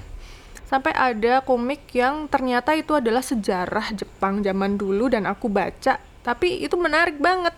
sampai 0.64 0.92
ada 0.92 1.42
komik 1.42 1.84
yang 1.92 2.26
ternyata 2.26 2.72
itu 2.72 2.90
adalah 2.92 3.20
sejarah 3.20 3.92
Jepang 3.92 4.40
zaman 4.40 4.74
dulu 4.74 5.06
dan 5.06 5.26
aku 5.26 5.46
baca 5.46 6.00
tapi 6.22 6.62
itu 6.62 6.74
menarik 6.78 7.18
banget. 7.18 7.54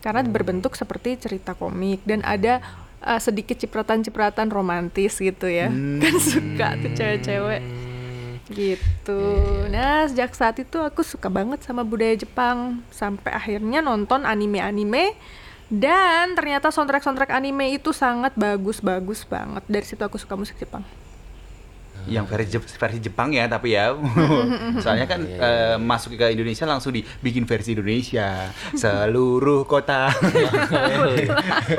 Karena 0.00 0.24
berbentuk 0.26 0.74
seperti 0.74 1.16
cerita 1.20 1.54
komik 1.54 2.02
dan 2.08 2.24
ada 2.24 2.58
uh, 3.04 3.20
sedikit 3.20 3.56
cipratan-cipratan 3.56 4.50
romantis 4.50 5.18
gitu 5.18 5.46
ya. 5.46 5.70
Kan 6.02 6.16
suka 6.18 6.76
tuh 6.78 6.92
cewek-cewek. 6.94 7.62
Gitu. 8.50 9.22
Nah 9.70 10.10
sejak 10.10 10.34
saat 10.34 10.58
itu 10.58 10.82
aku 10.82 11.06
suka 11.06 11.30
banget 11.30 11.62
sama 11.62 11.86
budaya 11.86 12.16
Jepang. 12.18 12.82
Sampai 12.90 13.30
akhirnya 13.30 13.78
nonton 13.84 14.26
anime-anime 14.26 15.14
dan 15.70 16.34
ternyata 16.34 16.74
soundtrack-soundtrack 16.74 17.30
anime 17.30 17.78
itu 17.78 17.94
sangat 17.94 18.34
bagus-bagus 18.34 19.22
banget. 19.28 19.62
Dari 19.70 19.86
situ 19.86 20.02
aku 20.02 20.18
suka 20.18 20.34
musik 20.34 20.58
Jepang 20.58 20.82
yang 22.06 22.24
versi 22.24 22.54
Jep- 22.54 22.70
versi 22.70 22.98
Jepang 23.00 23.28
ya 23.30 23.44
tapi 23.44 23.74
ya. 23.74 23.92
Soalnya 24.84 25.04
kan 25.04 25.20
eh, 25.20 25.76
masuk 25.76 26.14
ke 26.14 26.30
Indonesia 26.30 26.64
langsung 26.64 26.92
dibikin 26.92 27.44
versi 27.44 27.74
Indonesia. 27.74 28.48
Seluruh 28.72 29.64
kota. 29.64 30.08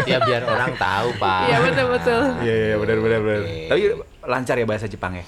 Ya 0.05 0.17
biar 0.21 0.43
orang 0.43 0.75
tahu, 0.75 1.07
Pak. 1.17 1.41
Iya, 1.47 1.57
betul-betul. 1.61 2.21
iya 2.41 2.55
iya 2.55 2.75
benar 2.77 2.97
benar 2.99 3.19
benar. 3.21 3.41
Tapi 3.69 3.81
lancar 4.23 4.55
ya 4.55 4.65
bahasa 4.65 4.85
Jepang 4.85 5.13
ya? 5.15 5.25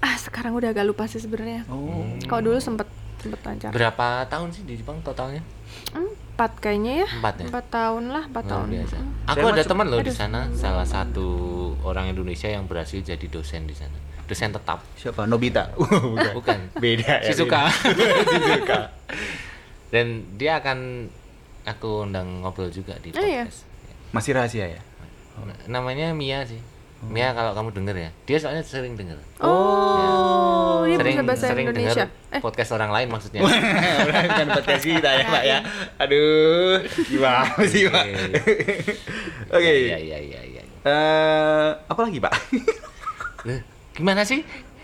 Ah 0.00 0.16
sekarang 0.16 0.56
udah 0.56 0.72
agak 0.72 0.88
lupa 0.88 1.04
sih 1.04 1.20
sebenarnya. 1.20 1.68
Oh. 1.68 2.08
Kalau 2.24 2.42
dulu 2.42 2.58
sempet 2.58 2.88
sempet 3.20 3.40
lancar. 3.44 3.70
Berapa 3.70 4.24
tahun 4.26 4.48
sih 4.50 4.64
di 4.64 4.80
Jepang 4.80 5.04
totalnya? 5.04 5.44
Empat 5.90 6.52
kayaknya 6.58 7.04
ya 7.04 7.08
Empat 7.20 7.34
ya? 7.36 7.46
empat 7.48 7.66
tahun 7.68 8.04
lah 8.08 8.24
empat 8.26 8.42
Luar 8.42 8.52
tahun 8.56 8.66
biasa. 8.72 8.96
Mm. 8.96 9.10
Aku 9.28 9.38
Saya 9.42 9.52
ada 9.52 9.62
teman 9.62 9.86
loh 9.86 10.00
di 10.00 10.08
sana, 10.10 10.40
salah 10.50 10.84
satu 10.84 11.26
orang 11.82 12.08
Indonesia 12.08 12.46
yang 12.46 12.64
berhasil 12.64 12.96
jadi 12.98 13.26
dosen 13.26 13.64
di 13.64 13.74
sana. 13.74 13.92
Dosen 14.24 14.48
tetap. 14.48 14.78
siapa 14.94 15.26
Nobita 15.26 15.68
bukan 15.76 16.32
Bukan. 16.32 16.58
beda 16.76 17.20
ya 17.20 17.28
Shizuka. 17.28 17.66
Shizuka 18.30 18.94
Dan 19.88 20.06
dia 20.34 20.56
akan 20.56 21.10
aku 21.62 22.06
undang 22.06 22.40
ngobrol 22.40 22.70
juga 22.70 22.94
di 22.96 23.10
Oh, 23.10 23.20
iya. 23.20 23.44
podcast. 23.44 23.66
masih 24.10 24.32
rahasia 24.32 24.66
ya 24.68 24.80
Namanya 25.66 26.12
Mia 26.12 26.42
sih. 26.42 26.62
Mia 27.00 27.32
kalau 27.32 27.56
kamu 27.56 27.72
denger 27.72 27.96
ya. 27.96 28.10
Dia 28.28 28.36
soalnya 28.36 28.60
sering 28.60 28.92
denger. 28.92 29.16
oh 29.40 30.84
dia 30.84 30.96
sering 31.00 31.16
bahasa 31.24 31.48
sering 31.48 31.66
Indonesia 31.68 32.04
denger 32.08 32.36
eh 32.36 32.40
podcast 32.40 32.70
orang 32.76 32.90
lain 32.92 33.08
maksudnya. 33.08 33.40
kan 34.36 34.46
podcast 34.52 34.84
kita 34.84 35.10
ya 35.10 35.24
Pak 35.24 35.42
ya 35.44 35.58
aduh 35.96 36.76
gimana 37.08 37.48
sih 37.64 37.88
Pak 37.88 38.04
oke 39.52 39.70
Iya 39.88 39.96
iya 39.96 40.18
iya 40.20 40.40
iya. 40.44 40.62
Eh, 40.80 41.70
apa 41.76 42.00
lagi 42.04 42.18
Pak 42.20 42.32
Loh, 43.44 43.60
Gimana 43.96 44.24
sih? 44.24 44.40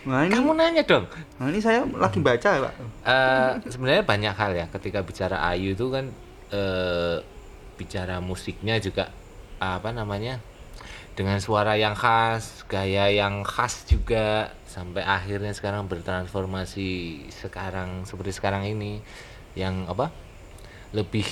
Nah, 0.07 0.23
ini, 0.29 0.37
Kamu 0.37 0.53
nanya 0.55 0.85
dong. 0.85 1.09
nah, 1.41 1.49
ini 1.49 1.59
saya 1.59 1.83
lagi 1.89 2.21
baca 2.21 2.51
Pak 2.69 2.73
Eh, 3.07 3.51
sebenarnya 3.73 4.05
banyak 4.05 4.35
hal 4.37 4.53
ya 4.55 4.67
ketika 4.69 5.01
bicara 5.01 5.41
Ayu 5.49 5.73
itu 5.73 5.89
kan 5.89 6.13
eh, 6.53 7.17
bicara 7.77 8.21
musiknya 8.21 8.77
juga 8.81 9.09
apa 9.57 9.93
namanya 9.93 10.41
dengan 11.17 11.41
suara 11.41 11.81
yang 11.81 11.97
khas, 11.97 12.69
gaya 12.69 13.09
yang 13.09 13.41
khas 13.43 13.89
juga 13.89 14.53
sampai 14.69 15.01
akhirnya 15.01 15.57
sekarang 15.57 15.89
bertransformasi 15.89 17.25
sekarang 17.33 18.05
seperti 18.05 18.37
sekarang 18.37 18.69
ini 18.69 19.01
yang 19.57 19.89
apa? 19.89 20.13
Lebih 20.93 21.25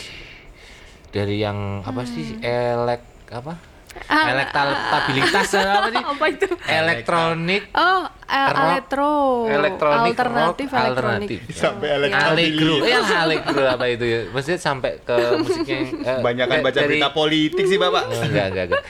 dari 1.12 1.45
yang 1.45 1.85
apa 1.85 2.03
sih 2.09 2.41
elek 2.41 3.05
apa 3.31 3.74
elektabilitas 4.05 5.49
apa 5.55 5.89
sih? 5.91 6.03
Apa 6.15 6.25
itu? 6.31 6.47
Elektronik. 6.65 7.63
Oh 7.75 8.05
elektro 8.25 9.13
elektronik 9.47 10.17
alternatif 10.17 10.69
rock, 10.69 10.81
elektronik. 10.81 11.29
alternatif. 11.29 11.39
Sampai 11.53 11.89
elektro- 11.93 12.85
ya 12.93 13.01
Allegro 13.25 13.65
apa 13.69 13.85
itu 13.89 14.05
ya? 14.05 14.21
Maksudnya 14.33 14.61
sampai 14.61 14.93
ke 15.05 15.17
musiknya 15.41 15.77
yang, 15.77 15.91
eh, 16.03 16.19
Banyakan 16.25 16.57
baca 16.65 16.81
berita 16.81 17.09
politik 17.13 17.65
sih 17.69 17.79
Bapak. 17.79 18.05
Oh, 18.11 18.23
enggak, 18.25 18.47
enggak, 18.53 18.65
enggak. 18.71 18.83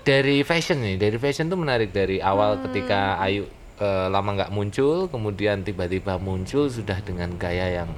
Dari 0.00 0.36
fashion 0.42 0.78
nih, 0.82 0.96
dari 0.96 1.16
fashion 1.20 1.46
tuh 1.48 1.58
menarik 1.60 1.90
dari 1.92 2.18
awal 2.18 2.58
ketika 2.68 3.20
Ayu 3.20 3.46
eh, 3.80 4.06
lama 4.10 4.30
nggak 4.36 4.52
muncul, 4.52 5.08
kemudian 5.08 5.62
tiba-tiba 5.62 6.18
muncul 6.20 6.68
sudah 6.68 6.98
dengan 7.00 7.32
gaya 7.40 7.84
yang 7.84 7.90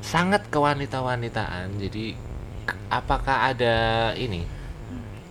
sangat 0.00 0.48
kewanita-wanitaan. 0.48 1.76
Jadi 1.76 2.16
apakah 2.88 3.52
ada 3.52 3.76
ini? 4.16 4.57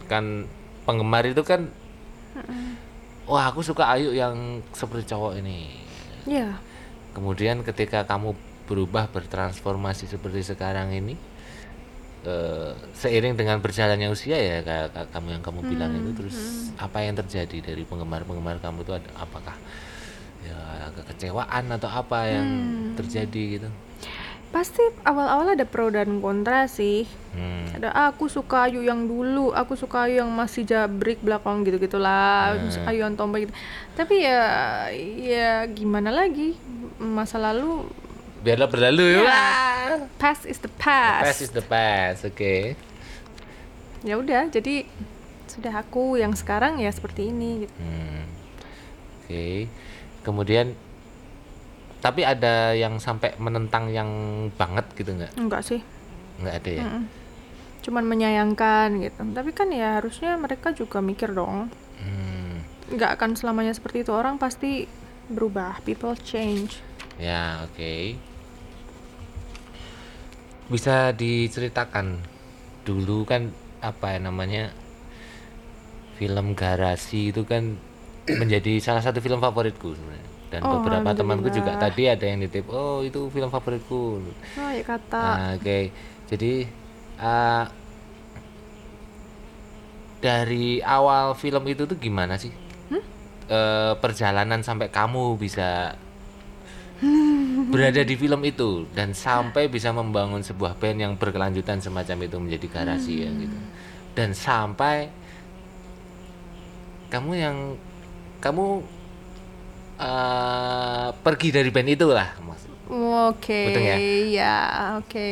Kan 0.08 0.48
penggemar 0.88 1.28
itu 1.28 1.44
kan 1.44 1.68
Wah, 3.28 3.52
aku 3.52 3.60
suka 3.60 3.92
Ayu 3.92 4.16
yang 4.16 4.64
seperti 4.72 5.12
cowok 5.12 5.44
ini. 5.44 5.68
ya 6.24 6.56
Kemudian 7.12 7.60
ketika 7.66 8.08
kamu 8.08 8.32
berubah 8.68 9.12
bertransformasi 9.12 10.12
seperti 10.12 10.44
sekarang 10.44 10.92
ini 10.92 11.16
eh, 12.28 12.72
seiring 12.96 13.40
dengan 13.40 13.64
berjalannya 13.64 14.12
usia 14.12 14.36
ya 14.36 14.60
kayak 14.62 15.12
kamu 15.16 15.40
yang 15.40 15.44
kamu 15.44 15.60
bilang 15.64 15.92
itu 15.96 16.12
terus 16.14 16.38
apa 16.76 17.00
yang 17.00 17.16
terjadi 17.16 17.72
dari 17.72 17.84
penggemar-penggemar 17.88 18.60
kamu 18.60 18.84
itu 18.84 18.94
ada 18.96 19.10
apakah 19.16 19.56
ya 20.44 20.92
kekecewaan 21.00 21.72
atau 21.80 21.90
apa 21.92 22.20
yang 22.28 22.48
terjadi 23.00 23.44
gitu? 23.60 23.70
Pasti 24.48 24.80
awal-awal 25.04 25.54
ada 25.54 25.64
pro 25.64 25.88
dan 25.88 26.18
kontra 26.18 26.66
sih 26.66 27.04
Hmm. 27.32 27.70
ada 27.72 27.92
"Ah, 27.92 28.10
aku 28.10 28.26
suka 28.26 28.66
Ayu 28.66 28.82
yang 28.82 29.06
dulu 29.06 29.52
aku 29.52 29.76
suka 29.76 30.08
Ayu 30.08 30.20
yang 30.20 30.32
masih 30.32 30.64
jabrik 30.64 31.20
belakang 31.20 31.62
gitu 31.62 31.78
gitulah 31.78 32.56
Hmm. 32.56 32.88
Ayu 32.88 33.04
yang 33.04 33.14
tomboy 33.14 33.44
gitu 33.44 33.54
tapi 33.94 34.22
ya 34.22 34.42
ya 35.16 35.50
gimana 35.66 36.10
lagi 36.10 36.58
masa 36.98 37.38
lalu 37.38 37.86
Biarlah 38.38 38.66
berlalu 38.66 39.18
Ya. 39.18 39.22
ya. 39.22 39.38
past 40.16 40.46
is 40.46 40.58
the 40.58 40.72
Past 40.72 41.26
past 41.28 41.42
is 41.42 41.52
the 41.52 41.62
past, 41.62 42.22
oke. 42.24 42.78
ya 44.02 44.14
udah 44.16 44.48
jadi 44.48 44.86
sudah 45.48 45.74
aku 45.76 46.16
yang 46.16 46.34
sekarang 46.34 46.78
ya 46.78 46.88
seperti 46.88 47.30
ini 47.30 47.66
gitu. 47.66 47.74
Hmm. 47.76 48.24
Oke. 49.20 49.68
Kemudian 50.22 50.78
tapi 52.08 52.24
ada 52.24 52.72
yang 52.72 52.96
sampai 52.98 53.36
menentang 53.36 53.92
yang 53.92 54.08
banget 54.56 54.88
gitu 54.96 55.12
nggak? 55.12 55.36
enggak 55.36 55.62
sih 55.62 55.84
Nggak 56.40 56.56
ada 56.56 56.72
ya? 56.72 56.82
Mm-mm. 56.88 57.04
cuman 57.84 58.04
menyayangkan 58.04 58.88
gitu 59.00 59.20
tapi 59.32 59.52
kan 59.52 59.68
ya 59.70 60.00
harusnya 60.00 60.36
mereka 60.36 60.72
juga 60.72 61.00
mikir 61.00 61.32
dong 61.32 61.68
Hmm. 61.98 62.62
nggak 62.88 63.18
akan 63.18 63.34
selamanya 63.34 63.74
seperti 63.74 64.06
itu 64.06 64.14
orang 64.14 64.38
pasti 64.38 64.86
berubah 65.28 65.84
people 65.84 66.16
change 66.16 66.80
Ya, 67.18 67.66
oke. 67.66 68.14
Bisa 70.70 71.10
diceritakan 71.10 72.22
dulu 72.84 73.26
kan 73.26 73.50
apa 73.82 74.14
ya 74.14 74.20
namanya 74.22 74.70
film 76.22 76.54
garasi 76.54 77.32
itu 77.32 77.42
kan 77.42 77.74
menjadi 78.30 78.78
salah 78.78 79.02
satu 79.02 79.18
film 79.18 79.40
favoritku 79.40 79.96
sebenarnya. 79.96 80.27
Dan 80.48 80.64
Oh, 80.64 80.80
beberapa 80.80 81.12
temanku 81.12 81.52
juga 81.52 81.76
tadi 81.76 82.08
ada 82.08 82.24
yang 82.24 82.40
nitip, 82.40 82.72
"Oh, 82.72 83.04
itu 83.04 83.28
film 83.28 83.52
favoritku." 83.52 84.24
oh 84.24 84.70
ya 84.72 84.84
kata 84.84 85.20
Nah, 85.20 85.50
oke. 85.60 85.80
Jadi 86.32 86.68
uh, 87.20 87.66
dari 90.18 90.80
awal 90.82 91.36
film 91.36 91.64
itu 91.68 91.84
tuh 91.84 91.98
gimana 92.00 92.40
sih? 92.40 92.52
Eh, 93.48 93.94
perjalanan 94.04 94.60
sampai 94.60 94.92
kamu 94.92 95.40
bisa 95.40 95.96
berada 97.72 98.04
di 98.04 98.20
film 98.20 98.44
itu 98.44 98.84
dan 98.92 99.16
sampai 99.16 99.72
bisa 99.72 99.96
membangun 99.96 100.44
sebuah 100.44 100.76
band 100.76 101.00
yang 101.00 101.14
berkelanjutan 101.16 101.80
semacam 101.80 102.28
itu 102.28 102.36
menjadi 102.44 102.68
garasi 102.68 103.24
ya 103.24 103.32
gitu. 103.32 103.56
Dan 104.20 104.36
sampai 104.36 105.08
kamu 107.08 107.32
yang 107.40 107.58
kamu 108.44 108.84
eh, 109.98 111.08
pergi 111.16 111.48
dari 111.50 111.70
band 111.70 111.90
itu 111.90 112.08
lah 112.08 112.30
mas 112.42 112.64
Oke, 112.88 113.68
Betul 113.68 113.84
ya? 113.84 113.96
ya, 114.32 114.58
oke. 114.96 115.30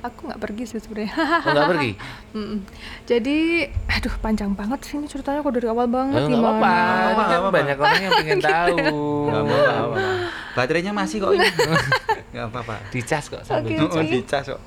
Aku 0.00 0.24
nggak 0.24 0.40
pergi 0.40 0.64
sih 0.64 0.80
sebenarnya. 0.80 1.12
oh 1.12 1.52
nggak 1.52 1.68
pergi 1.68 1.90
Mm-mm. 2.40 2.58
Jadi, 3.04 3.38
aduh 3.84 4.14
panjang 4.18 4.56
banget 4.56 4.88
sih 4.88 4.96
ini 4.96 5.04
ceritanya 5.04 5.44
kok 5.44 5.52
dari 5.52 5.68
awal 5.68 5.84
banget 5.84 6.24
Oh, 6.24 6.26
nggak 6.26 6.40
apa-apa? 6.40 6.72
Ini 7.04 7.24
kan 7.28 7.52
banyak 7.52 7.76
orang 7.76 8.00
yang 8.00 8.12
pengen 8.16 8.40
tahu 8.48 8.76
Nggak 9.28 9.42
apa-apa. 9.44 9.96
Baterainya 10.56 10.92
masih 10.96 11.16
kok 11.20 11.32
ini. 11.36 11.44
Nggak 12.32 12.46
apa-apa. 12.48 12.74
dicas 12.88 13.24
kok 13.28 13.42
sambil 13.44 13.70
Oke. 13.76 13.92
Oh, 13.92 14.00
dicas 14.02 14.44
kok. 14.48 14.60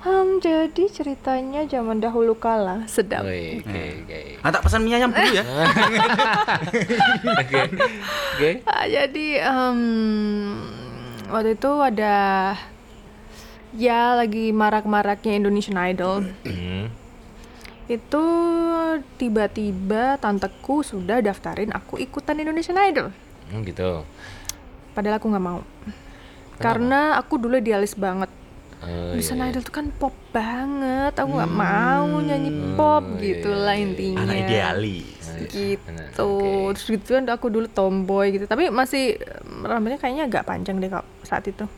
Hmm, 0.00 0.40
jadi 0.40 0.88
ceritanya 0.88 1.68
zaman 1.68 2.00
dahulu 2.00 2.32
kala 2.32 2.88
sedap. 2.88 3.20
Oke, 3.20 3.60
oke, 3.60 3.84
oke. 4.08 4.20
Ah, 4.40 4.48
tak 4.48 4.64
pesan 4.64 4.80
mie 4.80 4.96
ayam 4.96 5.12
dulu 5.12 5.28
ya. 5.36 5.44
Oke. 7.36 7.60
Oke. 8.32 8.50
Ah, 8.64 8.88
jadi 8.88 9.44
em, 9.44 9.80
waktu 11.28 11.52
itu 11.52 11.70
ada 11.84 12.16
ya 13.76 14.16
lagi 14.16 14.56
marak-maraknya 14.56 15.36
Indonesian 15.36 15.76
Idol. 15.76 16.24
Hmm. 16.48 16.88
itu 17.90 18.22
tiba-tiba 19.18 20.14
tanteku 20.22 20.86
sudah 20.86 21.18
daftarin 21.18 21.74
aku 21.74 21.98
ikutan 21.98 22.38
Indonesian 22.38 22.78
Idol. 22.78 23.10
Hmm, 23.50 23.66
gitu. 23.66 24.06
Padahal 24.94 25.18
aku 25.18 25.26
nggak 25.26 25.44
mau. 25.44 25.60
Karena 26.56 27.18
aku 27.18 27.36
dulu 27.36 27.58
idealis 27.58 27.98
banget. 27.98 28.30
Oh, 28.80 29.12
Indonesian 29.12 29.36
iya, 29.36 29.44
iya. 29.44 29.52
Idol 29.52 29.62
tuh 29.68 29.74
kan 29.76 29.86
pop 29.92 30.14
banget. 30.32 31.12
Aku 31.20 31.30
nggak 31.36 31.52
mau 31.52 32.08
nyanyi 32.24 32.50
pop 32.80 33.04
iya, 33.04 33.20
gitulah 33.20 33.74
iya, 33.76 33.80
iya. 33.80 33.84
intinya. 33.84 34.24
Anak 34.24 34.36
idealis. 34.40 35.24
Benar, 35.28 35.48
gitu. 35.52 36.32
oke. 36.40 36.72
Terus 36.76 36.86
gitu 36.88 37.08
kan 37.20 37.24
aku 37.28 37.46
dulu 37.52 37.66
tomboy 37.68 38.26
gitu. 38.32 38.44
Tapi 38.48 38.72
masih 38.72 39.20
em, 39.20 39.68
rambutnya 39.68 40.00
kayaknya 40.00 40.24
agak 40.32 40.48
panjang 40.48 40.80
deh 40.80 40.88
kak 40.88 41.04
saat 41.28 41.44
itu. 41.44 41.68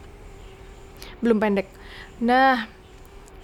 Belum 1.19 1.43
pendek. 1.43 1.67
Nah, 2.23 2.71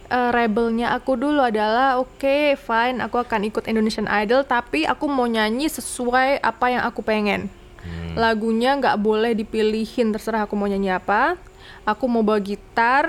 eh, 0.06 0.30
rebelnya 0.30 0.94
aku 0.94 1.18
dulu 1.18 1.42
adalah 1.42 1.98
oke 1.98 2.54
fine 2.54 3.02
aku 3.02 3.18
akan 3.18 3.42
ikut 3.50 3.66
Indonesian 3.66 4.06
Idol 4.06 4.46
tapi 4.46 4.86
aku 4.86 5.10
mau 5.10 5.26
nyanyi 5.26 5.66
sesuai 5.66 6.38
apa 6.46 6.66
yang 6.70 6.86
aku 6.86 7.02
pengen. 7.02 7.50
Hmm. 7.82 8.14
Lagunya 8.14 8.78
nggak 8.78 9.02
boleh 9.02 9.34
dipilihin 9.34 10.14
terserah 10.14 10.46
aku 10.46 10.54
mau 10.54 10.70
nyanyi 10.70 10.94
apa. 10.94 11.34
Aku 11.88 12.04
mau 12.04 12.20
bawa 12.20 12.40
gitar, 12.40 13.08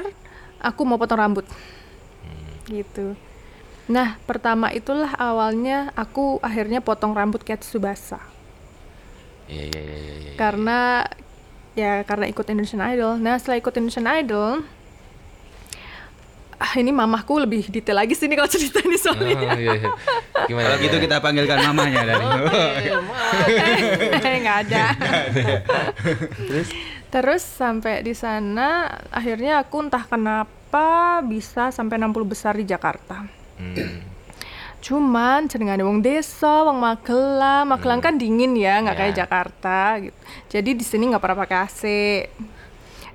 aku 0.60 0.82
mau 0.84 0.96
potong 0.96 1.20
rambut. 1.20 1.46
Gitu. 2.66 3.16
Nah, 3.90 4.22
pertama 4.24 4.70
itulah 4.70 5.10
awalnya 5.18 5.90
aku 5.98 6.38
akhirnya 6.40 6.78
potong 6.80 7.18
rambut 7.18 7.42
kayak 7.42 7.66
Tsubasa. 7.66 8.22
Iya, 9.50 9.66
iya, 9.66 9.82
iya, 9.82 9.98
iya, 9.98 10.16
iya. 10.22 10.32
Karena 10.38 10.80
ya 11.74 11.92
karena 12.06 12.30
ikut 12.30 12.46
Indonesian 12.46 12.86
Idol. 12.86 13.18
Nah, 13.18 13.42
setelah 13.42 13.58
ikut 13.58 13.74
Indonesian 13.74 14.06
Idol 14.06 14.62
ah 16.60 16.76
ini 16.76 16.92
mamahku 16.92 17.40
lebih 17.40 17.72
detail 17.72 17.96
lagi 17.96 18.12
sih 18.12 18.28
nih 18.28 18.36
kalau 18.36 18.52
cerita 18.52 18.84
ini 18.84 19.00
Oh, 19.00 19.04
soalnya. 19.10 19.32
iya, 19.56 19.80
iya. 19.80 19.90
Gimana? 20.44 20.76
Kalau 20.76 20.84
gitu 20.84 20.96
kita 21.00 21.16
panggilkan 21.18 21.58
mamanya 21.64 22.02
dari. 22.04 22.26
Eh, 24.20 24.36
nggak 24.44 24.58
ada. 24.68 24.84
Terus? 26.52 26.68
Sampai 27.40 28.04
di 28.06 28.14
sana 28.14 28.86
akhirnya 29.10 29.66
aku 29.66 29.82
entah 29.82 30.06
kenapa 30.06 31.20
bisa 31.26 31.74
sampai 31.74 31.98
60 31.98 32.14
besar 32.30 32.54
di 32.54 32.64
Jakarta. 32.64 33.26
Hmm. 33.58 34.06
Cuman 34.80 35.52
cenderung 35.52 35.76
ada 35.76 35.84
wong 35.84 36.00
desa, 36.00 36.64
wong 36.64 36.80
Magelang. 36.80 37.68
Magelang 37.68 38.00
kan 38.00 38.16
dingin 38.16 38.56
ya, 38.56 38.80
nggak 38.80 38.96
Ya. 38.96 39.00
kayak 39.04 39.16
Jakarta 39.18 40.00
gitu. 40.00 40.16
Jadi 40.48 40.72
di 40.78 40.86
sini 40.88 41.12
nggak 41.12 41.20
pernah 41.20 41.44
pakai 41.44 41.58
AC. 41.68 41.82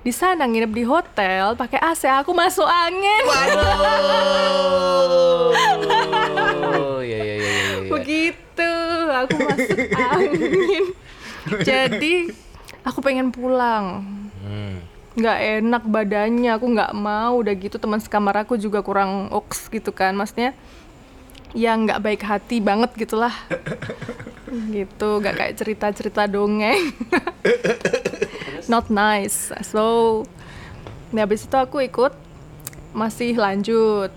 Di 0.05 0.13
sana 0.13 0.45
nginep 0.45 0.69
di 0.69 0.85
hotel 0.85 1.57
pakai 1.57 1.81
AC, 1.81 2.05
aku 2.05 2.37
masuk 2.37 2.69
angin. 2.69 3.23
Oh, 3.25 3.33
iya, 7.01 7.17
iya, 7.17 7.33
iya, 7.33 7.41
iya, 7.41 7.81
iya. 7.81 7.89
Begitu, 7.89 8.71
aku 9.09 9.35
masuk 9.41 9.77
angin. 9.97 10.83
Jadi 11.65 12.44
aku 12.85 13.01
pengen 13.01 13.33
pulang. 13.33 14.05
Hmm. 14.45 14.77
nggak 15.15 15.39
enak 15.63 15.83
badannya 15.87 16.51
aku 16.53 16.65
nggak 16.69 16.93
mau. 16.93 17.41
Udah 17.41 17.55
gitu 17.57 17.81
teman 17.81 17.97
sekamar 17.99 18.45
aku 18.45 18.61
juga 18.61 18.85
kurang 18.85 19.33
oks 19.33 19.67
gitu 19.73 19.89
kan. 19.89 20.13
Maksudnya 20.13 20.53
yang 21.57 21.87
nggak 21.87 22.03
baik 22.03 22.21
hati 22.21 22.61
banget 22.61 22.93
gitulah. 22.95 23.33
Gitu 24.71 25.09
nggak 25.19 25.35
kayak 25.35 25.55
cerita 25.59 25.87
cerita 25.91 26.21
dongeng. 26.31 26.95
Not 28.71 28.87
nice. 28.87 29.51
So 29.67 30.23
nah 31.11 31.23
habis 31.25 31.43
itu 31.43 31.57
aku 31.57 31.83
ikut. 31.83 32.13
Masih 32.95 33.35
lanjut. 33.35 34.11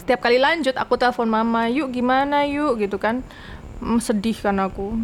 Setiap 0.00 0.24
kali 0.24 0.40
lanjut 0.40 0.72
aku 0.76 0.96
telepon 0.96 1.28
mama 1.28 1.68
yuk 1.68 1.92
gimana? 1.92 2.48
Yuk 2.48 2.80
gitu 2.80 2.96
kan. 2.96 3.20
Mm, 3.80 4.00
sedih 4.00 4.36
kan 4.36 4.56
aku 4.60 4.96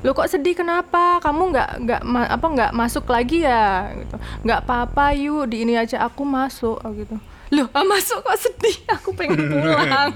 lo 0.00 0.16
kok 0.16 0.30
sedih? 0.30 0.56
Kenapa? 0.56 1.20
Kamu 1.20 1.52
nggak 1.52 1.70
nggak 1.84 2.02
ma- 2.08 2.30
apa 2.30 2.46
nggak 2.46 2.72
masuk 2.72 3.04
lagi 3.08 3.44
ya? 3.44 3.92
Gitu. 3.96 4.16
Nggak 4.46 4.60
apa-apa 4.64 5.12
yuk 5.16 5.52
di 5.52 5.68
ini 5.68 5.76
aja 5.76 6.04
aku 6.04 6.24
masuk 6.24 6.80
oh, 6.80 6.90
gitu. 6.96 7.16
Loh 7.50 7.66
ah, 7.74 7.84
masuk? 7.84 8.22
Kok 8.22 8.38
sedih? 8.38 8.76
Aku 9.00 9.10
pengen 9.10 9.50
pulang. 9.50 10.14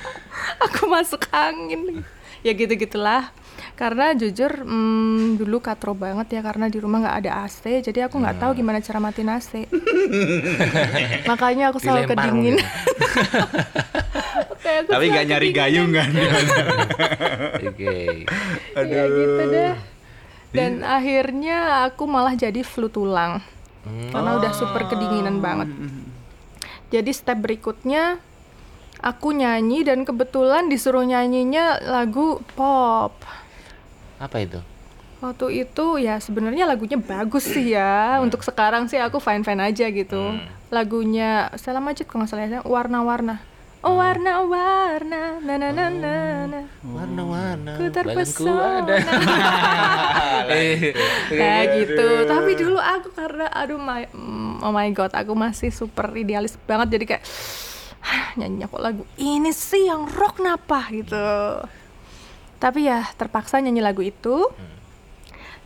Aku 0.68 0.86
masuk 0.92 1.24
angin. 1.32 2.04
Ya 2.44 2.52
gitu 2.52 2.76
gitulah 2.76 3.32
karena 3.76 4.16
jujur 4.16 4.64
mm, 4.64 5.36
dulu 5.36 5.60
katro 5.60 5.92
banget 5.92 6.38
ya 6.38 6.40
karena 6.40 6.72
di 6.72 6.80
rumah 6.80 7.04
nggak 7.04 7.16
ada 7.24 7.30
AC 7.44 7.84
jadi 7.84 8.08
aku 8.08 8.16
nggak 8.18 8.40
tahu 8.40 8.50
gimana 8.56 8.80
cara 8.80 8.98
matiin 8.98 9.28
AC 9.28 9.68
makanya 11.30 11.68
aku 11.68 11.78
selalu 11.78 12.08
Dilempar 12.08 12.16
kedinginan 12.16 12.56
mungkin. 12.56 12.62
Oke, 14.56 14.70
aku 14.82 14.90
Tapi 14.92 15.04
nggak 15.10 15.26
nyari 15.30 15.50
gayung 15.52 15.90
kan? 15.92 16.10
Oke. 17.70 17.96
ya 18.76 19.02
gitu 19.08 19.42
deh. 19.50 19.74
Dan 20.54 20.72
akhirnya 20.86 21.88
aku 21.90 22.08
malah 22.08 22.34
jadi 22.34 22.60
flu 22.64 22.88
tulang. 22.88 23.42
Karena 23.86 24.30
udah 24.42 24.52
super 24.56 24.88
kedinginan 24.90 25.38
banget. 25.38 25.70
Jadi 26.90 27.10
step 27.14 27.38
berikutnya 27.38 28.18
aku 29.02 29.34
nyanyi 29.36 29.86
dan 29.86 30.02
kebetulan 30.02 30.66
disuruh 30.66 31.04
nyanyinya 31.04 31.82
lagu 31.84 32.42
pop 32.56 33.14
Apa 34.16 34.40
itu? 34.42 34.60
waktu 35.16 35.64
itu 35.64 35.96
ya 35.96 36.20
sebenarnya 36.20 36.68
lagunya 36.68 37.00
bagus 37.00 37.48
sih 37.48 37.72
ya. 37.72 38.20
Untuk 38.20 38.44
sekarang 38.44 38.86
sih 38.86 39.00
aku 39.00 39.18
fine 39.18 39.42
fine 39.42 39.62
aja 39.64 39.88
gitu. 39.88 40.36
Lagunya 40.68 41.48
Stella 41.56 41.80
Majid 41.80 42.06
kalau 42.06 42.24
nggak 42.24 42.30
salah 42.30 42.46
ya 42.46 42.60
warna-warna. 42.62 43.40
Oh 43.86 44.02
warna-warna 44.02 45.38
na 45.40 45.54
na 45.62 45.68
na 45.70 45.86
na 45.92 46.14
na. 46.50 46.60
Warna-warna. 46.82 47.78
ku 47.78 47.86
terpesona. 47.92 48.82
Kayak 51.30 51.64
gitu. 51.84 52.08
Tapi 52.26 52.50
dulu 52.58 52.78
aku 52.82 53.14
karena 53.14 53.46
aduh 53.52 53.78
my 53.78 54.10
oh 54.64 54.72
my 54.74 54.90
god, 54.90 55.14
aku 55.14 55.38
masih 55.38 55.70
super 55.70 56.10
idealis 56.18 56.58
banget. 56.66 56.98
Jadi 56.98 57.04
kayak 57.14 57.24
"Hah, 58.02 58.34
nyanyi 58.38 58.66
kok 58.66 58.82
lagu 58.82 59.02
ini 59.18 59.54
sih 59.54 59.86
yang 59.86 60.06
rock 60.10 60.42
napa 60.42 60.90
gitu. 60.90 61.22
Tapi 62.56 62.88
ya 62.88 63.04
terpaksa 63.16 63.60
nyanyi 63.60 63.82
lagu 63.84 64.00
itu. 64.00 64.48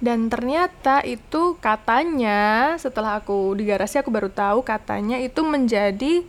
Dan 0.00 0.32
ternyata 0.32 1.04
itu 1.04 1.60
katanya 1.60 2.72
setelah 2.80 3.20
aku 3.20 3.52
di 3.52 3.68
garasi 3.68 4.00
aku 4.00 4.08
baru 4.08 4.32
tahu 4.32 4.64
katanya 4.64 5.20
itu 5.20 5.44
menjadi 5.44 6.24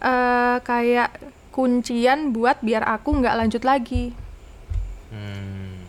eh, 0.00 0.56
kayak 0.64 1.20
kuncian 1.52 2.32
buat 2.32 2.64
biar 2.64 2.80
aku 2.88 3.20
nggak 3.20 3.36
lanjut 3.36 3.62
lagi 3.66 4.16
Hmm. 5.10 5.82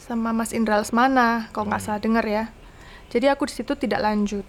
sama 0.00 0.32
Mas 0.32 0.56
Indra 0.56 0.80
Lesmana 0.80 1.52
kalau 1.52 1.68
nggak 1.68 1.84
salah 1.84 2.00
denger 2.00 2.24
ya. 2.24 2.44
Jadi 3.12 3.28
aku 3.28 3.44
di 3.44 3.54
situ 3.60 3.76
tidak 3.76 4.00
lanjut. 4.00 4.42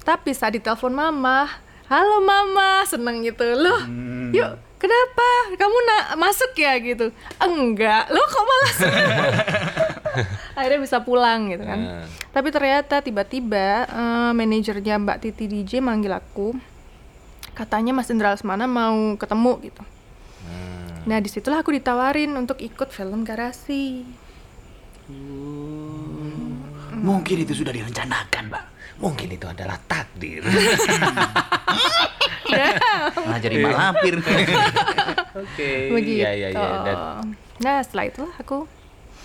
Tapi 0.00 0.32
saat 0.32 0.56
ditelepon 0.56 0.96
mama, 0.96 1.44
halo 1.92 2.24
mama, 2.24 2.80
seneng 2.88 3.20
gitu 3.20 3.44
loh. 3.44 3.84
Yuk, 4.32 4.56
kenapa? 4.80 5.28
Kamu 5.54 5.76
nak 5.84 6.04
masuk 6.16 6.56
ya 6.56 6.74
gitu? 6.80 7.12
Enggak, 7.36 8.08
lo 8.08 8.20
kok 8.24 8.44
malah 8.48 8.72
seneng? 8.72 9.08
Akhirnya 10.58 10.80
bisa 10.80 10.98
pulang 11.04 11.52
gitu 11.52 11.62
kan. 11.62 11.78
Nah. 11.78 12.04
Tapi 12.32 12.48
ternyata 12.48 13.04
tiba-tiba 13.04 13.84
eh, 13.86 14.30
manajernya 14.32 14.96
Mbak 14.98 15.18
Titi 15.22 15.44
DJ 15.46 15.84
manggil 15.84 16.16
aku. 16.16 16.56
Katanya 17.52 17.92
Mas 17.92 18.08
Indra 18.08 18.32
Lesmana 18.32 18.64
mau 18.64 19.14
ketemu 19.20 19.52
gitu. 19.68 19.82
Hmm. 20.48 21.04
Nah 21.04 21.18
di 21.20 21.28
situlah 21.28 21.60
aku 21.60 21.76
ditawarin 21.76 22.32
untuk 22.40 22.56
ikut 22.58 22.88
film 22.88 23.22
garasi. 23.22 24.08
Mungkin 27.00 27.36
itu 27.42 27.56
sudah 27.56 27.72
direncanakan, 27.72 28.44
Mbak. 28.52 28.64
Mungkin 29.00 29.28
itu 29.32 29.46
adalah 29.48 29.80
takdir. 29.88 30.44
Nah, 32.50 33.38
jadi 33.38 33.62
malampir. 33.62 34.18
Oke. 35.40 35.70
begitu. 35.94 36.22
Iya, 36.26 36.30
iya, 36.34 36.48
iya. 36.50 36.68
Dan 36.82 36.98
Nah 37.60 37.78
setelah 37.84 38.10
itu 38.10 38.24
aku 38.40 38.66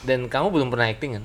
Dan 0.05 0.29
kamu 0.29 0.53
belum 0.53 0.67
pernah 0.69 0.85
acting 0.91 1.17
kan? 1.17 1.23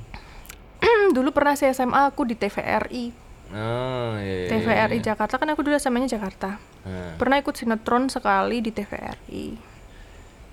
dulu 1.16 1.34
pernah 1.36 1.52
saya 1.58 1.76
SMA 1.76 2.08
aku 2.08 2.24
di 2.24 2.38
TVRI. 2.38 3.12
Oh, 3.50 4.14
iya. 4.16 4.46
iya, 4.46 4.48
TVRI 4.48 4.98
iya. 5.02 5.12
Jakarta 5.12 5.36
kan 5.36 5.48
aku 5.52 5.60
dulu 5.66 5.74
SMA-nya 5.76 6.16
Jakarta. 6.16 6.56
Nah, 6.86 7.18
Pernah 7.18 7.36
ikut 7.42 7.52
sinetron 7.52 8.08
sekali 8.08 8.62
di 8.64 8.70
TVRI. 8.72 9.46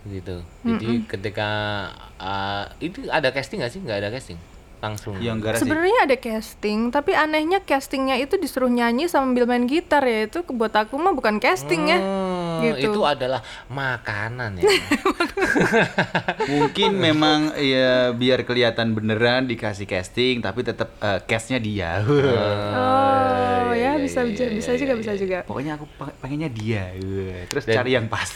gitu. 0.08 0.40
Jadi 0.64 1.04
ketika 1.04 1.50
uh, 2.16 2.64
itu 2.80 3.12
ada 3.12 3.28
casting 3.32 3.60
nggak 3.60 3.72
sih? 3.76 3.80
Nggak 3.84 3.98
ada 4.04 4.10
casting. 4.12 4.40
Langsung. 4.78 5.18
Yang 5.18 5.38
garasi. 5.42 5.62
Sebenarnya 5.66 6.00
ada 6.06 6.18
casting, 6.18 6.80
tapi 6.94 7.18
anehnya 7.18 7.60
castingnya 7.60 8.22
itu 8.22 8.38
disuruh 8.38 8.70
nyanyi 8.70 9.10
sambil 9.10 9.50
main 9.50 9.66
gitar 9.66 10.06
ya. 10.06 10.30
Itu 10.30 10.46
buat 10.46 10.70
aku 10.70 11.02
mah 11.02 11.18
bukan 11.18 11.42
casting 11.42 11.90
ya. 11.90 11.98
Oh, 11.98 12.36
Gitu. 12.58 12.90
itu 12.90 13.02
adalah 13.06 13.42
makanan 13.70 14.58
ya. 14.58 14.66
Mungkin 16.58 16.98
memang 16.98 17.54
ya 17.58 18.14
biar 18.14 18.46
kelihatan 18.46 18.98
beneran 18.98 19.46
dikasih 19.46 19.86
casting 19.86 20.42
tapi 20.42 20.66
tetap 20.66 20.94
eh, 21.00 21.20
castnya 21.26 21.58
dia. 21.58 21.92
Oh, 22.78 23.74
iya, 23.76 23.94
ya 23.98 24.02
bisa 24.02 24.24
iya, 24.24 24.32
bisa, 24.32 24.44
iya, 24.48 24.56
bisa 24.58 24.72
iya, 24.74 24.80
juga 24.80 24.94
iya. 24.94 25.02
bisa 25.02 25.14
juga. 25.18 25.38
Pokoknya 25.46 25.74
aku 25.78 25.86
pengennya 26.22 26.50
dia. 26.50 26.94
Terus 27.46 27.64
Dan- 27.68 27.76
cari 27.78 27.92
yang 27.94 28.08
pas. 28.10 28.30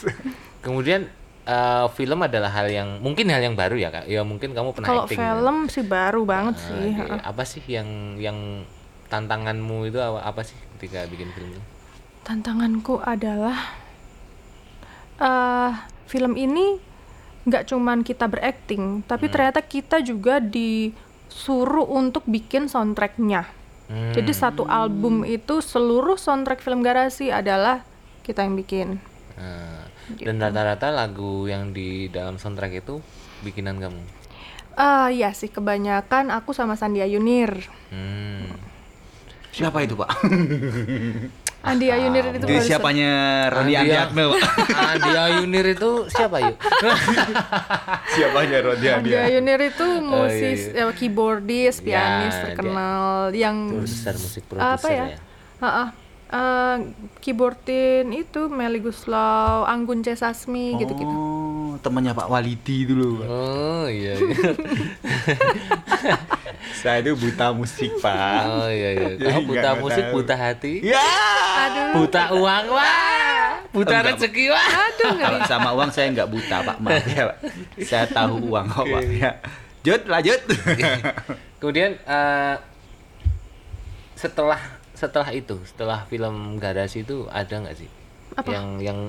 Kemudian 0.62 1.10
eh, 1.52 1.86
film 1.92 2.20
adalah 2.22 2.48
hal 2.50 2.68
yang 2.68 2.90
mungkin 3.00 3.28
hal 3.28 3.42
yang 3.42 3.54
baru 3.54 3.76
ya 3.76 3.92
kak. 3.92 4.06
Ya 4.08 4.24
mungkin 4.24 4.56
kamu 4.56 4.72
pernah 4.72 4.88
Kalau 4.88 5.04
acting. 5.04 5.20
film 5.20 5.58
sih 5.68 5.84
baru 5.84 6.24
banget 6.24 6.56
Ah, 6.56 6.64
sih. 6.64 6.88
heeh. 6.94 7.20
Apa 7.22 7.44
sih 7.44 7.64
yang 7.68 7.90
yang 8.18 8.64
tantanganmu 9.08 9.86
itu 9.86 10.00
apa, 10.00 10.24
apa 10.24 10.42
sih 10.42 10.56
ketika 10.76 11.04
bikin 11.06 11.28
film 11.30 11.52
itu? 11.52 11.62
Tantanganku 12.24 13.04
adalah 13.04 13.76
eh 15.20 15.72
film 16.08 16.34
ini 16.36 16.80
nggak 17.42 17.68
cuman 17.68 18.02
kita 18.02 18.26
berakting, 18.26 19.02
tapi 19.04 19.26
Hmm. 19.26 19.34
ternyata 19.34 19.60
kita 19.60 19.98
juga 20.00 20.38
disuruh 20.38 21.86
untuk 21.86 22.22
bikin 22.26 22.70
soundtracknya. 22.70 23.50
Hmm. 23.90 24.14
Jadi 24.14 24.32
satu 24.32 24.64
album 24.64 25.26
itu 25.28 25.60
seluruh 25.60 26.16
soundtrack 26.16 26.62
film 26.62 26.80
Garasi 26.80 27.28
adalah 27.28 27.82
kita 28.22 28.46
yang 28.46 28.56
bikin. 28.56 28.88
Nah, 29.36 29.90
Gitu. 30.14 30.26
Dan 30.26 30.38
rata-rata 30.38 30.90
lagu 30.90 31.46
yang 31.46 31.72
di 31.72 32.08
dalam 32.08 32.36
soundtrack 32.36 32.74
itu 32.78 33.00
bikinan 33.42 33.78
kamu. 33.78 34.02
Ah 34.74 35.08
iya 35.08 35.32
sih 35.32 35.48
kebanyakan 35.48 36.32
aku 36.32 36.52
sama 36.52 36.74
Sandia 36.74 37.04
Yunir. 37.04 37.68
Hmm. 37.90 38.48
Siapa 39.52 39.84
itu, 39.84 39.94
Pak? 39.94 40.10
Andi 41.62 41.94
Ayunir 41.94 42.26
itu 42.34 42.42
barusan- 42.42 42.66
siapanya 42.66 43.12
Roni 43.54 43.78
Andi- 43.78 43.94
Pak. 43.94 44.10
Andi 44.74 45.12
Ayunir 45.14 45.66
itu 45.70 46.10
siapa 46.10 46.42
yuk? 46.42 46.58
siapanya 48.14 48.58
Roni 48.62 48.88
Andi 48.90 49.12
Ayunir 49.14 49.60
itu 49.62 49.88
musis, 50.02 50.74
iya. 50.74 50.88
eh, 50.88 50.94
keyboardis, 50.96 51.76
Ya, 51.78 51.86
pianis 51.86 52.34
dia- 52.34 52.44
terkenal 52.48 53.04
yang 53.32 53.58
Produser 53.70 54.16
musik 54.16 54.44
apa 54.48 54.54
produser 54.80 54.90
ya? 54.90 55.06
ya. 55.06 55.18
Ha-ha. 55.62 55.86
Eh, 56.32 56.78
keyboardin 57.20 58.08
itu 58.16 58.48
Meli 58.48 58.80
Guslau, 58.80 59.68
Anggun 59.68 60.00
C 60.00 60.16
Sasmi 60.16 60.80
gitu-gitu. 60.80 61.12
Oh, 61.12 61.76
temannya 61.84 62.16
Pak 62.16 62.32
Walidi 62.32 62.88
dulu. 62.88 63.20
Oh 63.20 63.84
iya. 63.92 64.16
iya. 64.16 64.52
Saya 66.82 67.04
itu 67.04 67.20
buta 67.20 67.52
musik, 67.52 68.00
Pak. 68.00 68.42
Oh 68.48 68.72
iya 68.72 68.90
iya. 68.96 69.10
Jadi 69.20 69.28
Kamu 69.28 69.44
buta 69.44 69.70
musik, 69.76 70.04
tahu. 70.08 70.16
buta 70.16 70.36
hati, 70.40 70.74
Ya. 70.82 71.04
buta 72.00 72.24
uang 72.32 72.66
wah, 72.72 73.60
buta 73.76 73.92
Enggak. 74.00 74.16
rezeki 74.16 74.46
wah. 74.50 74.66
Aduh, 74.88 75.14
Kalau 75.20 75.40
sama 75.46 75.70
uang 75.76 75.92
saya 75.92 76.16
nggak 76.16 76.30
buta, 76.32 76.58
Pak. 76.64 76.78
Maaf 76.80 77.06
ya, 77.12 77.24
Pak. 77.28 77.38
Saya 77.92 78.06
tahu 78.08 78.56
uang 78.56 78.72
kok, 78.72 78.88
Pak. 78.88 79.04
Ya. 79.12 79.32
Jut, 79.84 80.08
lanjut. 80.08 80.40
Kemudian 81.60 82.00
eh, 82.00 82.56
setelah 84.16 84.80
setelah 85.02 85.30
itu, 85.34 85.58
setelah 85.66 86.06
film 86.06 86.62
Garasi 86.62 87.02
itu 87.02 87.26
ada 87.34 87.58
nggak 87.58 87.74
sih 87.74 87.90
Apa? 88.38 88.54
yang 88.54 88.68
yang 88.78 89.00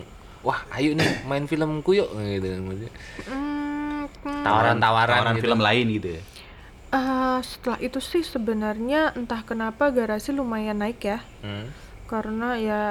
wah 0.41 0.65
ayo 0.73 0.97
nih 0.97 1.23
main 1.29 1.45
filmku 1.45 1.93
yuk 1.93 2.09
gitu 2.17 2.49
maksudnya. 2.65 2.93
Hmm, 3.29 4.09
hmm. 4.25 4.43
Tawaran-tawaran 4.43 5.17
Tawaran 5.21 5.35
gitu. 5.37 5.45
film 5.45 5.61
lain 5.61 5.87
gitu 6.01 6.09
ya. 6.17 6.23
Eh, 6.93 7.39
setelah 7.41 7.79
itu 7.81 8.01
sih 8.01 8.25
sebenarnya 8.25 9.17
entah 9.17 9.41
kenapa 9.45 9.93
garasi 9.93 10.33
lumayan 10.33 10.81
naik 10.81 11.01
ya. 11.05 11.21
Hmm. 11.45 11.69
Karena 12.09 12.57
ya 12.57 12.83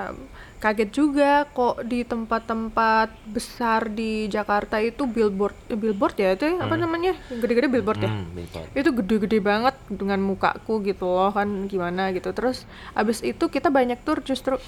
kaget 0.61 0.89
juga 0.93 1.49
kok 1.49 1.81
di 1.81 2.05
tempat-tempat 2.05 3.09
besar 3.25 3.89
di 3.89 4.29
Jakarta 4.29 4.77
itu 4.77 5.09
billboard 5.09 5.57
eh, 5.67 5.75
billboard 5.75 6.15
ya 6.21 6.37
itu 6.37 6.45
ya, 6.53 6.61
apa 6.61 6.77
namanya? 6.77 7.17
Gede-gede 7.33 7.65
billboard 7.65 7.99
ya? 8.05 8.11
Hmm, 8.13 8.29
billboard. 8.29 8.69
itu 8.77 8.89
gede-gede 8.93 9.37
banget 9.41 9.73
dengan 9.89 10.21
mukaku 10.21 10.85
gitu 10.85 11.09
loh 11.09 11.33
kan 11.33 11.65
gimana 11.65 12.13
gitu. 12.13 12.29
Terus 12.29 12.69
abis 12.93 13.25
itu 13.25 13.49
kita 13.49 13.73
banyak 13.73 13.97
tur 14.05 14.21
justru. 14.21 14.61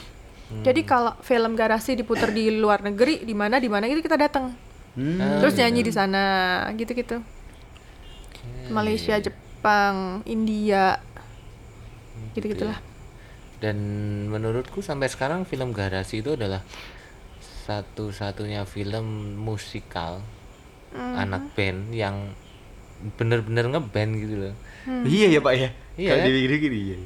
Jadi 0.54 0.86
kalau 0.86 1.18
film 1.26 1.54
garasi 1.54 1.98
diputar 1.98 2.30
di 2.30 2.50
luar 2.54 2.82
negeri 2.86 3.22
di 3.26 3.34
mana 3.34 3.58
di 3.58 3.70
mana 3.70 3.86
itu 3.86 4.02
kita 4.02 4.18
datang 4.18 4.54
Hmm. 4.94 5.42
terus 5.42 5.58
nyanyi 5.58 5.82
di 5.82 5.90
sana 5.90 6.22
gitu-gitu. 6.78 7.18
Malaysia 8.70 9.18
Jepang 9.18 10.22
India 10.30 11.02
gitu 12.38 12.46
gitulah 12.54 12.78
Dan 13.64 13.78
menurutku 14.28 14.84
sampai 14.84 15.08
sekarang 15.08 15.48
film 15.48 15.72
Garasi 15.72 16.20
itu 16.20 16.36
adalah 16.36 16.60
satu-satunya 17.62 18.66
film 18.66 19.06
musikal 19.38 20.20
Hmm. 20.92 21.16
anak 21.18 21.56
band 21.56 21.90
yang 21.90 22.36
bener-bener 23.16 23.66
ngeband 23.66 24.12
gitu 24.16 24.36
loh. 24.38 24.54
Iya 25.02 25.28
ya, 25.28 25.40
Pak 25.40 25.54
ya. 25.56 25.70
Iya. 25.96 26.10
Kalau 26.12 26.24
dipikir-pikir 26.24 26.72
iya. 26.72 26.98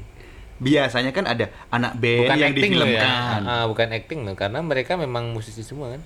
Biasanya 0.57 1.11
kan 1.11 1.23
ada 1.23 1.47
anak 1.69 1.95
band 1.95 2.25
Bukan 2.25 2.35
yang 2.35 2.51
acting 2.51 2.73
loh 2.73 2.83
ya. 2.85 2.99
difilmkan. 2.99 3.41
Ah, 3.45 3.65
bukan 3.65 3.87
acting 3.93 4.19
loh 4.23 4.33
karena 4.33 4.59
mereka 4.59 4.93
memang 4.95 5.29
musisi 5.29 5.61
semua 5.61 5.93
kan. 5.93 6.01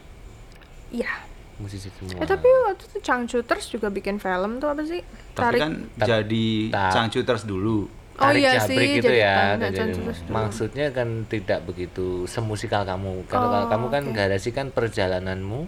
iya 0.91 1.07
Musisi 1.55 1.87
semua. 1.89 2.19
eh 2.19 2.27
tapi 2.27 2.43
waktu 2.45 2.83
itu 2.83 2.99
Changcuters 2.99 3.65
juga 3.65 3.87
bikin 3.87 4.17
film 4.17 4.59
tuh 4.59 4.67
apa 4.67 4.83
sih 4.83 4.99
Tapi 5.31 5.55
kan 5.55 5.87
Tar- 5.95 6.07
jadi 6.11 6.47
tar- 6.67 6.91
Changcuters 6.91 7.43
dulu. 7.43 7.87
Oh 8.21 8.29
tarik 8.29 8.37
iya 8.39 8.51
jabrik 8.55 8.69
sih, 8.77 8.89
gitu 8.95 9.07
jadi 9.07 9.17
ya. 9.19 9.37
jadi 9.57 9.81
dulu. 9.91 10.11
maksudnya 10.29 10.85
kan 10.89 11.07
tidak 11.25 11.65
begitu 11.65 12.05
semusikal 12.25 12.85
kamu. 12.85 13.25
Kalau 13.25 13.49
kalau 13.49 13.65
Oh, 13.65 13.69
kamu 13.69 13.85
kan 13.89 14.03
oke. 14.05 14.13
garasi 14.13 14.49
kan 14.49 14.69
perjalananmu 14.69 15.65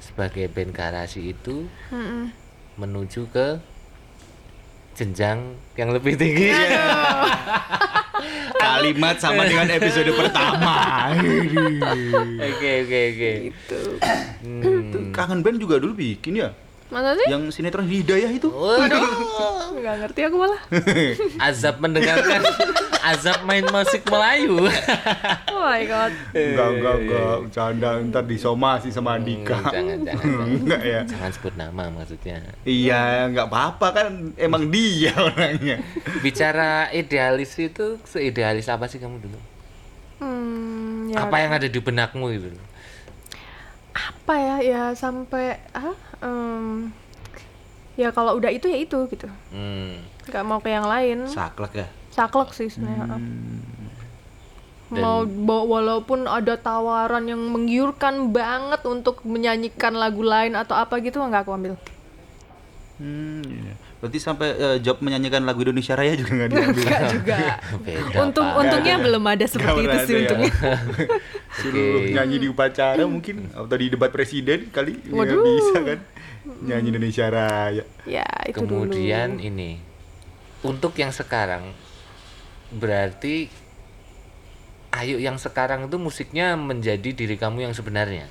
sebagai 0.00 0.48
band 0.48 0.72
garasi 0.72 1.30
itu 1.30 1.68
Mm-mm. 1.90 2.32
menuju 2.74 3.28
ke 3.28 3.60
jenjang 4.92 5.44
yang 5.74 5.90
lebih 5.90 6.16
tinggi. 6.16 6.52
Kalimat 8.60 9.16
sama 9.16 9.44
dengan 9.44 9.68
episode 9.70 10.08
pertama. 10.10 11.08
Oke 12.38 12.70
oke 12.84 13.00
oke. 13.10 13.30
gitu 13.46 13.80
Hmm. 14.40 15.10
Kangen 15.10 15.40
band 15.40 15.56
juga 15.56 15.76
dulu 15.76 15.92
bikin 15.94 16.36
ya. 16.38 16.50
Masa 16.90 17.14
sih 17.14 17.26
Yang 17.30 17.42
sinetron 17.54 17.86
Hidayah 17.86 18.30
itu. 18.30 18.50
Waduh, 18.50 19.02
nggak 19.80 19.94
ngerti 20.04 20.20
aku 20.26 20.36
malah 20.36 20.60
azab 21.48 21.78
mendengarkan 21.78 22.42
azab 23.00 23.46
main 23.46 23.64
musik 23.64 24.02
Melayu. 24.06 24.66
oh 25.54 25.62
my 25.64 25.82
god 25.86 26.12
Enggak, 26.34 26.68
enggak, 26.74 26.94
enggak. 27.00 27.36
Bercanda 27.46 27.88
ntar 28.04 28.24
disomasi 28.26 28.90
sama 28.90 29.16
Andika. 29.16 29.56
Hmm, 29.56 29.72
jangan, 29.72 29.98
jangan, 30.04 30.26
jangan. 30.26 30.46
Enggak 30.50 30.82
ya. 30.84 31.00
Jangan 31.06 31.30
sebut 31.32 31.54
nama 31.56 31.82
maksudnya. 31.88 32.38
Iya, 32.62 33.00
enggak 33.30 33.46
apa-apa 33.48 33.86
kan 33.94 34.06
emang 34.36 34.68
dia 34.68 35.14
orangnya. 35.16 35.80
Bicara 36.20 36.90
idealis 36.90 37.54
itu 37.56 37.96
seidealis 38.04 38.68
apa 38.68 38.90
sih 38.90 39.00
kamu 39.00 39.16
dulu? 39.22 39.38
hmm, 40.20 41.16
ya 41.16 41.24
Apa 41.24 41.36
yang 41.40 41.52
ada 41.56 41.64
di 41.64 41.80
benakmu 41.80 42.26
itu? 42.34 42.50
apa 43.90 44.34
ya 44.38 44.56
ya 44.62 44.82
sampai 44.94 45.58
ah 45.74 45.96
em, 46.20 46.92
ya 47.94 48.08
kalau 48.10 48.34
udah 48.34 48.48
itu 48.48 48.64
ya 48.64 48.78
itu 48.78 48.96
gitu 49.06 49.28
Hmm. 49.50 50.00
nggak 50.24 50.44
mau 50.44 50.58
ke 50.58 50.68
yang 50.68 50.84
lain 50.84 51.26
Saklek 51.26 51.72
ya. 51.74 51.86
saklek 52.10 52.50
sih 52.50 52.68
sebenarnya 52.68 53.06
Dan- 53.06 53.20
mau 54.90 55.22
walaupun 55.64 56.26
ada 56.26 56.56
tawaran 56.56 57.22
yang 57.24 57.38
menggiurkan 57.38 58.28
banget 58.28 58.82
untuk 58.84 59.22
menyanyikan 59.22 59.94
lagu 59.94 60.20
lain 60.20 60.52
atau 60.52 60.74
apa 60.74 60.98
gitu 60.98 61.18
nggak 61.18 61.44
aku 61.44 61.52
ambil 61.52 61.74
Hmm, 62.96 63.40
iya. 63.42 63.74
Berarti 64.00 64.16
sampai 64.16 64.48
eh, 64.52 64.78
job 64.80 64.96
menyanyikan 64.98 65.44
lagu 65.44 65.60
Indonesia 65.60 65.92
Raya 65.92 66.16
juga 66.16 66.32
enggak 66.32 66.48
diambil. 66.50 66.84
nggak 66.88 67.04
juga 67.12 67.38
Beda, 67.84 68.16
untung 68.18 68.48
untungnya 68.50 68.96
belum 68.96 69.24
ada 69.26 69.44
seperti 69.44 69.76
itu 69.76 69.86
Nggak 69.86 70.02
sih 70.02 70.14
ya. 70.14 70.20
untungnya 70.24 70.52
Suruh 71.60 72.00
nyanyi 72.10 72.36
di 72.40 72.46
upacara 72.48 73.02
mungkin 73.04 73.36
atau 73.52 73.76
di 73.76 73.86
debat 73.86 74.08
presiden 74.08 74.72
kali 74.72 74.96
ya, 75.04 75.12
Waduh. 75.12 75.44
bisa 75.44 75.78
kan. 75.84 75.98
Nyanyi 76.64 76.88
Indonesia 76.90 77.26
Raya. 77.28 77.84
ya 78.02 78.24
itu 78.48 78.56
Kemudian 78.56 79.36
dulu 79.36 79.44
ini 79.44 79.70
untuk 80.62 80.96
yang 80.96 81.12
sekarang 81.12 81.76
berarti 82.72 83.52
Ayo 84.90 85.22
yang 85.22 85.38
sekarang 85.38 85.86
itu 85.86 85.96
musiknya 85.96 86.58
menjadi 86.58 87.14
diri 87.14 87.38
kamu 87.38 87.62
yang 87.62 87.70
sebenarnya. 87.70 88.26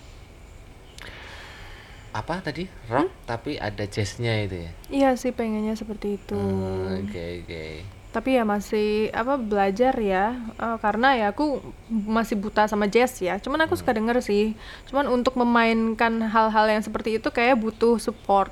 Apa 2.09 2.41
tadi 2.41 2.65
rock 2.89 3.09
tapi 3.29 3.61
ada 3.61 3.85
jazznya 3.85 4.33
itu 4.45 4.65
ya 4.65 4.71
Iya 4.89 5.09
sih 5.13 5.29
pengennya 5.29 5.77
seperti 5.77 6.17
itu. 6.17 6.33
Hmm, 6.33 7.05
oke 7.05 7.23
oke 7.45 7.65
Tapi 8.09 8.29
ya 8.33 8.43
masih 8.43 9.13
apa 9.13 9.37
belajar 9.37 9.93
ya 10.01 10.33
Eh, 10.57 10.77
karena 10.81 11.13
ya 11.13 11.25
aku 11.29 11.61
masih 11.89 12.35
buta 12.41 12.65
sama 12.65 12.89
jazz 12.89 13.21
ya. 13.21 13.37
Cuman 13.37 13.69
aku 13.69 13.77
suka 13.77 13.93
denger 13.93 14.17
sih. 14.25 14.57
Cuman 14.89 15.05
untuk 15.07 15.37
memainkan 15.37 16.17
hal-hal 16.25 16.65
yang 16.67 16.81
seperti 16.81 17.21
itu 17.21 17.29
kayak 17.29 17.61
butuh 17.61 18.01
support 18.01 18.49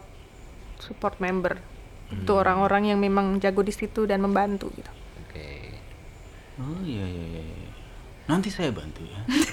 support 0.77 1.17
member. 1.17 1.57
Butuh 2.07 2.39
orang-orang 2.45 2.93
yang 2.93 2.99
memang 3.01 3.41
jago 3.41 3.65
di 3.65 3.73
situ 3.73 4.05
dan 4.07 4.21
membantu 4.23 4.69
gitu. 4.77 4.91
oke 5.19 5.47
Oh 6.61 6.79
iya 6.85 7.03
iya 7.03 7.25
iya. 7.33 7.56
Nanti 8.27 8.51
saya 8.51 8.69
bantu 8.75 9.07
ya. 9.07 9.19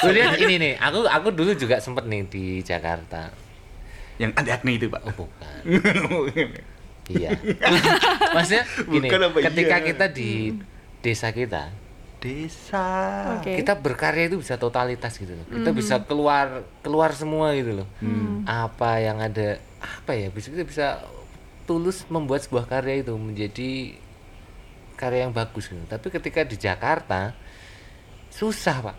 kemudian 0.00 0.30
ini 0.38 0.54
nih 0.58 0.72
aku 0.76 1.06
aku 1.06 1.28
dulu 1.32 1.52
juga 1.54 1.78
sempet 1.80 2.04
nih 2.06 2.26
di 2.26 2.44
Jakarta 2.60 3.30
Yang 4.16 4.32
ada 4.36 4.50
acne 4.56 4.72
itu, 4.76 4.86
Pak. 4.88 5.02
oh 5.06 5.14
bukan 5.14 5.60
iya 7.16 7.30
maksudnya 8.34 8.64
gini 8.88 9.06
Bukan 9.06 9.20
apa 9.30 9.38
ketika 9.52 9.76
iya? 9.78 9.86
kita 9.86 10.06
di 10.10 10.30
desa 11.00 11.30
kita 11.30 11.70
Desa. 12.16 12.88
Oke. 13.38 13.60
kita 13.60 13.78
berkarya 13.78 14.26
itu 14.26 14.40
bisa 14.42 14.58
totalitas 14.58 15.14
gitu 15.14 15.36
loh 15.36 15.46
kita 15.46 15.70
bisa 15.70 16.02
keluar 16.02 16.64
keluar 16.82 17.14
semua 17.14 17.54
gitu 17.54 17.84
loh 17.84 17.88
apa 18.48 18.98
yang 18.98 19.22
ada 19.22 19.60
apa 19.78 20.16
ya 20.16 20.32
bisa 20.32 20.50
kita 20.50 20.64
bisa 20.66 20.86
tulus 21.68 22.02
membuat 22.08 22.42
sebuah 22.42 22.66
karya 22.66 23.04
itu 23.04 23.14
menjadi 23.14 23.94
karya 24.96 25.24
yang 25.24 25.32
bagus 25.32 25.68
gitu. 25.68 25.78
Tapi 25.84 26.08
ketika 26.10 26.40
di 26.42 26.56
Jakarta 26.56 27.36
susah 28.28 28.76
pak. 28.82 28.96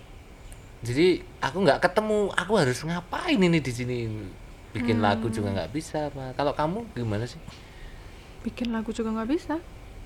Jadi 0.80 1.20
aku 1.42 1.58
nggak 1.60 1.82
ketemu 1.82 2.30
aku 2.32 2.54
harus 2.56 2.80
ngapain 2.82 3.36
ini 3.36 3.58
di 3.58 3.72
sini? 3.74 3.98
Bikin 4.72 5.02
lagu 5.02 5.26
juga 5.28 5.50
nggak 5.52 5.74
bisa 5.74 6.14
pak. 6.14 6.38
Kalau 6.38 6.54
kamu 6.54 6.86
gimana 6.94 7.26
sih? 7.26 7.42
Bikin 8.46 8.70
lagu 8.70 8.94
juga 8.94 9.10
nggak 9.12 9.30
bisa. 9.30 9.58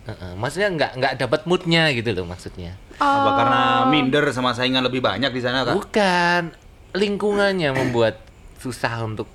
Heeh, 0.02 0.34
maksudnya 0.34 0.72
nggak 0.72 0.92
nggak 0.98 1.14
dapat 1.20 1.42
moodnya 1.46 1.92
gitu 1.92 2.10
loh 2.12 2.26
maksudnya. 2.26 2.74
Apa 2.98 3.06
Oh. 3.22 3.36
karena 3.38 3.62
minder 3.86 4.26
sama 4.32 4.56
saingan 4.56 4.82
lebih 4.82 4.98
banyak 4.98 5.30
di 5.30 5.42
sana, 5.44 5.62
Kak? 5.62 5.76
Bukan. 5.78 6.44
Lingkungannya 6.92 7.70
membuat 7.72 8.18
susah 8.58 9.06
untuk 9.06 9.30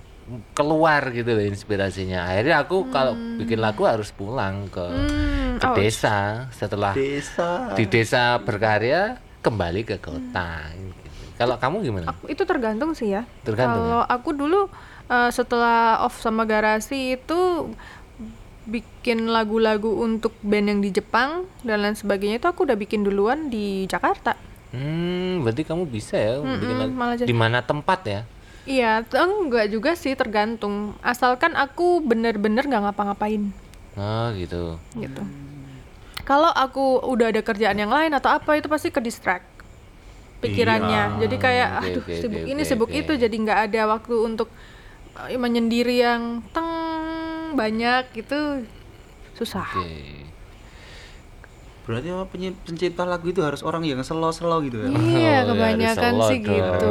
keluar 0.52 1.14
gitu 1.14 1.30
loh 1.30 1.44
inspirasinya. 1.44 2.26
Akhirnya 2.26 2.66
aku 2.66 2.90
kalau 2.90 3.14
bikin 3.38 3.62
lagu 3.62 3.86
harus 3.86 4.10
pulang 4.10 4.66
ke 4.66 4.82
Hmm, 4.82 5.45
ke 5.56 5.66
ouch. 5.66 5.78
desa 5.78 6.16
setelah 6.50 6.92
Desa. 6.92 7.72
di 7.72 7.84
desa 7.84 8.36
berkarya 8.38 9.16
kembali 9.40 9.82
ke 9.82 9.96
kota. 9.96 10.70
gitu. 10.70 11.04
Kalau 11.36 11.56
kamu 11.56 11.76
gimana? 11.82 12.06
Aku- 12.08 12.26
itu 12.26 12.42
tergantung 12.42 12.92
sih 12.92 13.10
ya. 13.10 13.28
Tergantung 13.42 13.82
Kalau 13.82 14.02
aku 14.02 14.30
dulu 14.32 14.60
eh, 15.06 15.30
setelah 15.30 16.00
off 16.00 16.16
sama 16.16 16.42
garasi 16.42 17.14
itu 17.14 17.70
bikin 18.64 19.28
lagu-lagu 19.28 19.94
untuk 19.96 20.34
band 20.40 20.66
yang 20.66 20.80
di 20.80 20.90
Jepang 20.90 21.46
dan 21.62 21.78
lain 21.78 21.94
sebagainya 21.94 22.36
itu 22.36 22.48
aku 22.48 22.66
udah 22.66 22.74
bikin 22.74 23.06
duluan 23.06 23.46
di 23.46 23.86
Jakarta. 23.86 24.34
Hmm, 24.74 25.40
berarti 25.40 25.62
kamu 25.62 25.86
bisa 25.86 26.18
ya 26.18 26.42
bikin 26.42 26.74
lagu. 26.76 26.90
malah 26.90 27.14
jadi- 27.14 27.30
Di 27.30 27.36
mana 27.36 27.62
tempat 27.62 28.00
ya? 28.02 28.20
Iya, 28.66 29.06
enggak 29.06 29.70
juga 29.70 29.94
sih 29.94 30.10
tergantung. 30.12 30.98
Asalkan 30.98 31.54
aku 31.54 32.02
bener-bener 32.02 32.66
nggak 32.66 32.90
ngapa-ngapain 32.90 33.54
Oh 33.94 34.26
gitu. 34.34 34.74
gitu. 34.96 35.22
Kalau 36.26 36.50
aku 36.50 37.06
udah 37.06 37.30
ada 37.30 37.40
kerjaan 37.40 37.78
yang 37.78 37.88
lain 37.88 38.10
atau 38.10 38.34
apa 38.34 38.58
itu 38.58 38.66
pasti 38.66 38.90
ke 38.90 38.98
distract 38.98 39.46
pikirannya. 40.42 41.22
Jadi 41.22 41.36
kayak 41.38 41.68
Oke, 41.70 41.86
aduh 41.86 42.02
oke, 42.02 42.14
sibuk 42.18 42.40
oke, 42.42 42.50
ini 42.50 42.62
oke, 42.62 42.68
sibuk 42.68 42.90
oke. 42.90 42.98
itu 42.98 43.12
jadi 43.14 43.36
nggak 43.38 43.60
ada 43.70 43.80
waktu 43.88 44.14
untuk 44.18 44.48
eh, 45.30 45.38
menyendiri 45.38 46.02
yang 46.02 46.42
teng 46.50 46.68
banyak 47.54 48.10
gitu 48.12 48.66
susah. 49.38 49.64
Oke. 49.70 50.26
Berarti 51.86 52.10
apa 52.10 52.26
pencipta 52.66 53.06
lagu 53.06 53.30
itu 53.30 53.38
harus 53.46 53.62
orang 53.62 53.86
yang 53.86 54.02
selo-selo 54.02 54.58
gitu 54.66 54.82
ya? 54.82 54.90
Iya, 54.90 54.98
Oh, 54.98 55.22
ya, 55.22 55.40
kebanyakan 55.46 56.12
selo 56.18 56.26
sih 56.26 56.38
dong, 56.42 56.50
gitu. 56.50 56.88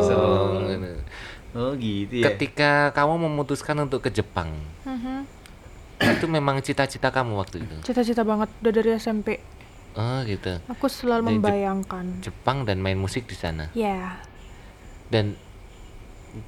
Oh 1.55 1.71
gitu 1.75 2.15
ya. 2.19 2.25
Ketika 2.31 2.95
kamu 2.95 3.27
memutuskan 3.27 3.75
untuk 3.83 3.99
ke 4.03 4.11
Jepang, 4.11 4.55
Mhm. 4.87 5.34
Itu 5.99 6.25
memang 6.27 6.59
cita-cita 6.59 7.09
kamu 7.09 7.39
waktu 7.39 7.63
itu. 7.63 7.75
Cita-cita 7.85 8.27
banget 8.27 8.49
udah 8.59 8.73
dari 8.73 8.89
SMP. 8.99 9.39
Oh 9.95 10.19
gitu. 10.27 10.59
Aku 10.67 10.91
selalu 10.91 11.23
Dari 11.23 11.31
membayangkan. 11.39 12.05
Jepang 12.19 12.67
dan 12.67 12.83
main 12.83 12.99
musik 12.99 13.23
di 13.25 13.35
sana. 13.35 13.71
Ya, 13.71 14.19
Dan 15.07 15.39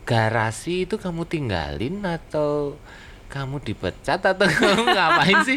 garasi 0.03 0.83
itu 0.83 0.99
kamu 0.99 1.23
tinggalin 1.23 2.03
atau 2.03 2.75
kamu 3.31 3.63
dipecat 3.63 4.19
atau 4.19 4.47
kamu 4.59 4.83
ngapain 4.83 5.39
sih? 5.47 5.55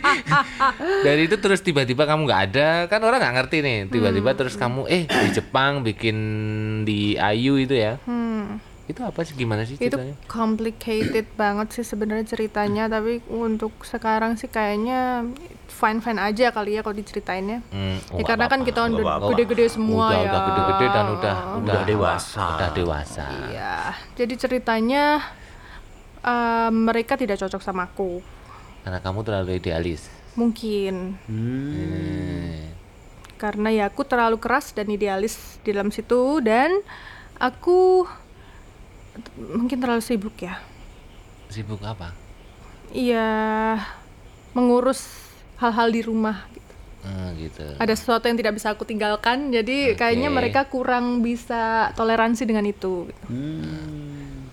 Dari 1.06 1.26
itu 1.26 1.34
terus 1.42 1.62
tiba-tiba 1.66 2.06
kamu 2.06 2.30
nggak 2.30 2.42
ada, 2.54 2.70
kan 2.86 3.02
orang 3.02 3.18
nggak 3.18 3.34
ngerti 3.42 3.58
nih. 3.58 3.78
Tiba-tiba 3.90 4.30
terus 4.38 4.54
kamu 4.54 4.86
eh 4.86 5.10
di 5.10 5.28
Jepang 5.34 5.82
bikin 5.82 6.16
di 6.86 7.18
Ayu 7.18 7.58
itu 7.58 7.74
ya. 7.74 7.98
hmm. 8.06 8.69
Itu 8.90 9.00
apa 9.00 9.20
sih 9.20 9.34
gimana 9.34 9.62
sih 9.62 9.74
itu 9.74 9.86
ceritanya? 9.88 10.14
complicated 10.26 11.26
banget 11.38 11.72
sih 11.72 11.84
sebenarnya 11.84 12.26
ceritanya 12.26 12.84
tapi 12.86 13.22
untuk 13.26 13.70
sekarang 13.82 14.34
sih 14.34 14.46
kayaknya 14.46 15.24
fine 15.66 15.98
fine 15.98 16.18
aja 16.18 16.50
kali 16.50 16.74
ya 16.74 16.82
kalau 16.82 16.92
diceritainnya 16.92 17.62
Hmm, 17.68 17.96
ya 18.12 18.24
karena 18.24 18.46
kan 18.46 18.60
apa-apa. 18.60 18.68
kita 18.68 18.80
udah 18.90 19.04
gede-gede 19.30 19.66
semua 19.70 20.06
udah, 20.06 20.16
ya 20.16 20.26
udah 20.26 20.40
gede-gede 20.44 20.86
dan 20.88 21.06
udah 21.10 21.36
Udah 21.56 21.80
dewasa. 21.84 22.46
Udah 22.52 22.70
dewasa. 22.70 23.24
iya 23.46 23.74
jadi 24.12 24.34
ceritanya 24.36 25.04
eh, 26.20 26.70
mereka 26.70 27.14
tidak 27.14 27.38
cocok 27.38 27.60
sama 27.60 27.86
aku 27.86 28.20
Karena 28.80 28.98
kamu 28.98 29.20
terlalu 29.22 29.50
idealis. 29.56 30.08
mungkin 30.32 31.16
Hmm. 31.24 31.72
Hmm. 31.72 32.58
karena 33.36 33.68
ya 33.70 33.84
aku 33.86 34.02
terlalu 34.02 34.36
keras 34.36 34.70
dan 34.70 34.84
idealis 34.86 35.34
di 35.58 35.70
dalam 35.70 35.88
situ 35.88 36.38
dan 36.40 36.70
aku 37.34 38.04
mungkin 39.36 39.78
terlalu 39.78 40.00
sibuk 40.00 40.36
ya 40.38 40.58
Sibuk 41.46 41.82
apa? 41.82 42.14
iya 42.90 43.78
mengurus 44.50 45.06
hal-hal 45.56 45.90
di 45.90 46.02
rumah 46.02 46.46
gitu. 46.50 46.74
Hmm, 47.00 47.28
gitu. 47.34 47.64
ada 47.76 47.94
sesuatu 47.94 48.26
yang 48.26 48.36
tidak 48.36 48.54
bisa 48.54 48.70
aku 48.70 48.84
tinggalkan 48.84 49.50
jadi 49.50 49.94
Oke. 49.94 49.98
kayaknya 49.98 50.28
mereka 50.28 50.66
kurang 50.66 51.20
bisa 51.20 51.90
toleransi 51.94 52.44
dengan 52.44 52.62
itu 52.64 53.06
gitu. 53.06 53.24
Hmm. 53.26 54.50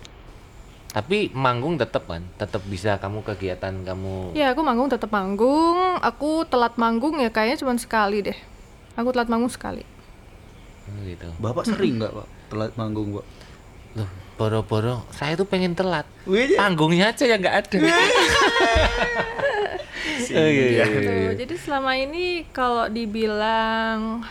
Tapi 0.88 1.28
manggung 1.30 1.76
tetap 1.76 2.08
kan? 2.08 2.24
Tetap 2.34 2.64
bisa 2.64 2.96
kamu 2.96 3.20
kegiatan 3.22 3.74
kamu. 3.84 4.32
ya 4.32 4.50
aku 4.50 4.64
manggung 4.64 4.88
tetap 4.88 5.12
manggung 5.12 5.76
aku 6.00 6.48
telat 6.48 6.74
manggung 6.74 7.20
ya 7.20 7.28
kayaknya 7.28 7.60
cuma 7.60 7.76
sekali 7.76 8.24
deh 8.24 8.38
aku 8.94 9.12
telat 9.12 9.28
manggung 9.28 9.52
sekali 9.52 9.84
Hmm, 10.82 11.04
gitu. 11.04 11.28
Bapak 11.36 11.68
sering 11.68 12.00
nggak 12.00 12.10
pak 12.10 12.26
telat 12.48 12.72
manggung 12.74 13.12
pak? 13.12 13.26
Loh, 14.00 14.08
boro-boro 14.38 15.02
saya 15.10 15.34
tuh 15.34 15.44
pengen 15.44 15.74
telat. 15.74 16.06
Wih, 16.24 16.54
Panggungnya 16.54 17.10
aja 17.10 17.24
yang 17.26 17.38
nggak 17.38 17.56
ada. 17.58 17.76
Oh, 17.76 17.84
iya, 20.30 20.44
iya, 20.44 20.64
iya, 20.72 20.84
Gitu. 20.86 21.10
iya. 21.10 21.30
jadi 21.36 21.54
selama 21.56 21.94
ini 21.94 22.44
kalau 22.50 22.86
dibilang 22.86 24.22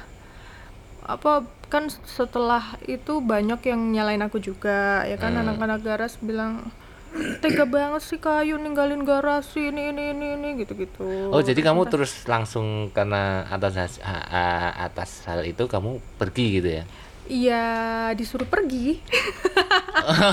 apa 1.01 1.45
kan 1.67 1.87
setelah 2.05 2.75
itu 2.83 3.19
banyak 3.19 3.59
yang 3.65 3.79
nyalain 3.91 4.21
aku 4.21 4.37
juga 4.37 5.01
ya 5.03 5.15
kan 5.15 5.33
Hmm. 5.33 5.41
anak-anak 5.43 5.79
garas 5.81 6.13
bilang 6.17 6.69
tega 7.39 7.65
banget 7.65 8.01
sih 8.03 8.17
kayu 8.17 8.55
ninggalin 8.55 9.01
garasi 9.01 9.67
ini 9.67 9.89
ini 9.89 10.11
ini 10.11 10.25
ini 10.35 10.47
gitu-gitu 10.57 11.29
Oh, 11.29 11.39
jadi 11.39 11.57
kamu 11.61 11.87
terus 11.87 12.25
langsung 12.25 12.89
karena 12.91 13.45
atas 13.47 13.97
atas 14.77 15.09
hal 15.25 15.41
itu 15.43 15.65
kamu 15.65 15.97
pergi 16.17 16.45
gitu 16.53 16.69
ya? 16.73 16.83
Iya 17.27 17.65
disuruh 18.15 18.47
pergi. 18.47 19.03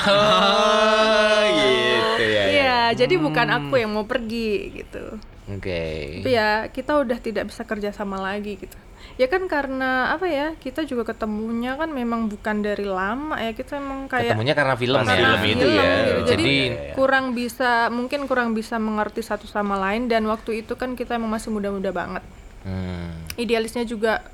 Oh 0.06 1.42
gitu 1.58 2.24
ya. 2.24 2.44
Iya, 2.46 2.78
jadi 2.94 3.14
bukan 3.18 3.48
aku 3.50 3.74
yang 3.76 3.90
mau 3.90 4.06
pergi 4.06 4.70
gitu. 4.72 5.18
Oke. 5.50 6.22
Tapi 6.22 6.30
ya 6.30 6.70
kita 6.70 6.96
udah 6.96 7.18
tidak 7.18 7.52
bisa 7.52 7.62
kerja 7.62 7.90
sama 7.90 8.16
lagi 8.16 8.56
gitu. 8.56 8.78
Ya 9.14 9.28
kan 9.28 9.46
karena 9.46 10.10
apa 10.10 10.26
ya 10.26 10.56
kita 10.56 10.82
juga 10.82 11.04
ketemunya 11.04 11.76
kan 11.76 11.92
memang 11.92 12.26
bukan 12.26 12.64
dari 12.64 12.82
lama 12.82 13.36
ya 13.36 13.52
kita 13.52 13.76
emang 13.78 14.08
kayak 14.08 14.32
Ketemunya 14.32 14.54
karena 14.56 14.74
film 14.74 14.96
Pas 14.96 15.06
ya. 15.06 15.14
film 15.14 15.42
itu 15.44 15.66
ya. 15.68 15.84
gitu. 15.84 16.20
Jadi 16.24 16.24
Jadi 16.32 16.54
kurang 16.96 17.36
bisa 17.36 17.92
mungkin 17.92 18.24
kurang 18.26 18.56
bisa 18.56 18.80
mengerti 18.80 19.20
satu 19.20 19.44
sama 19.44 19.76
lain 19.78 20.08
dan 20.08 20.24
waktu 20.26 20.64
itu 20.64 20.74
kan 20.74 20.96
kita 20.96 21.14
emang 21.14 21.30
masih 21.30 21.52
muda-muda 21.52 21.92
banget. 21.92 22.24
hmm, 22.64 23.36
Idealisnya 23.36 23.84
juga 23.84 24.24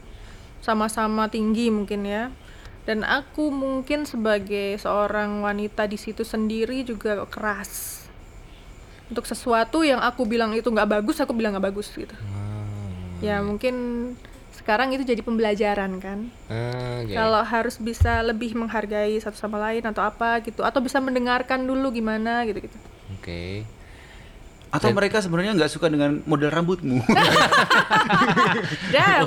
sama-sama 0.61 1.27
tinggi 1.29 1.68
mungkin 1.68 2.07
ya. 2.07 2.31
Dan 2.88 3.05
aku 3.05 3.53
mungkin 3.53 4.09
sebagai 4.09 4.81
seorang 4.81 5.45
wanita 5.45 5.85
di 5.85 6.01
situ 6.01 6.25
sendiri 6.25 6.83
juga 6.83 7.23
keras. 7.29 8.05
Untuk 9.11 9.27
sesuatu 9.27 9.83
yang 9.83 9.99
aku 10.01 10.23
bilang 10.25 10.55
itu 10.55 10.71
nggak 10.71 11.01
bagus, 11.01 11.19
aku 11.19 11.35
bilang 11.35 11.55
nggak 11.59 11.66
bagus 11.71 11.90
gitu. 11.93 12.14
hmm, 12.14 13.21
Ya 13.21 13.43
mungkin 13.43 13.75
sekarang 14.55 14.95
itu 14.95 15.03
jadi 15.03 15.21
pembelajaran 15.25 15.99
kan. 15.99 16.31
Ah, 16.47 17.03
oke. 17.03 17.11
Kalau 17.11 17.43
harus 17.43 17.77
bisa 17.81 18.23
lebih 18.23 18.55
menghargai 18.55 19.19
satu 19.19 19.35
sama 19.35 19.59
lain 19.59 19.83
atau 19.83 20.05
apa 20.05 20.38
gitu, 20.47 20.62
atau 20.62 20.79
bisa 20.79 21.03
mendengarkan 21.03 21.64
dulu 21.66 21.90
gimana 21.90 22.47
gitu-gitu. 22.47 22.77
Oke. 23.19 23.66
Atau 24.70 24.94
mereka 24.94 25.18
sebenarnya 25.18 25.59
nggak 25.59 25.70
suka 25.70 25.90
dengan 25.90 26.22
model 26.30 26.46
rambutmu. 26.46 27.02
Damn. 28.94 29.26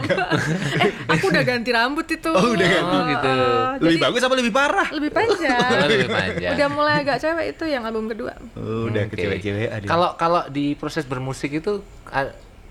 eh, 0.80 0.92
aku 1.12 1.26
udah 1.28 1.44
ganti 1.44 1.70
rambut 1.76 2.08
itu. 2.08 2.32
Oh, 2.32 2.56
udah 2.56 2.64
ganti. 2.64 2.96
Oh, 2.96 3.02
gitu. 3.12 3.28
Eh, 3.28 3.68
lebih 3.84 3.98
jadi 4.00 4.04
bagus 4.08 4.22
apa 4.24 4.34
lebih 4.40 4.54
parah? 4.56 4.88
lebih 4.96 5.12
panjang. 5.12 5.60
Oh, 5.60 5.88
lebih 5.92 6.10
panjang. 6.10 6.54
udah 6.56 6.68
mulai 6.72 6.96
agak 7.04 7.18
cewek 7.20 7.46
itu 7.60 7.64
yang 7.68 7.84
album 7.84 8.08
kedua. 8.08 8.34
Oh, 8.56 8.88
udah 8.88 9.04
Oke. 9.04 9.20
ke 9.20 9.24
cewek-cewek 9.28 9.68
ada. 9.68 9.86
Kalau 9.86 10.10
kalau 10.16 10.42
di 10.48 10.80
proses 10.80 11.04
bermusik 11.04 11.52
itu 11.60 11.84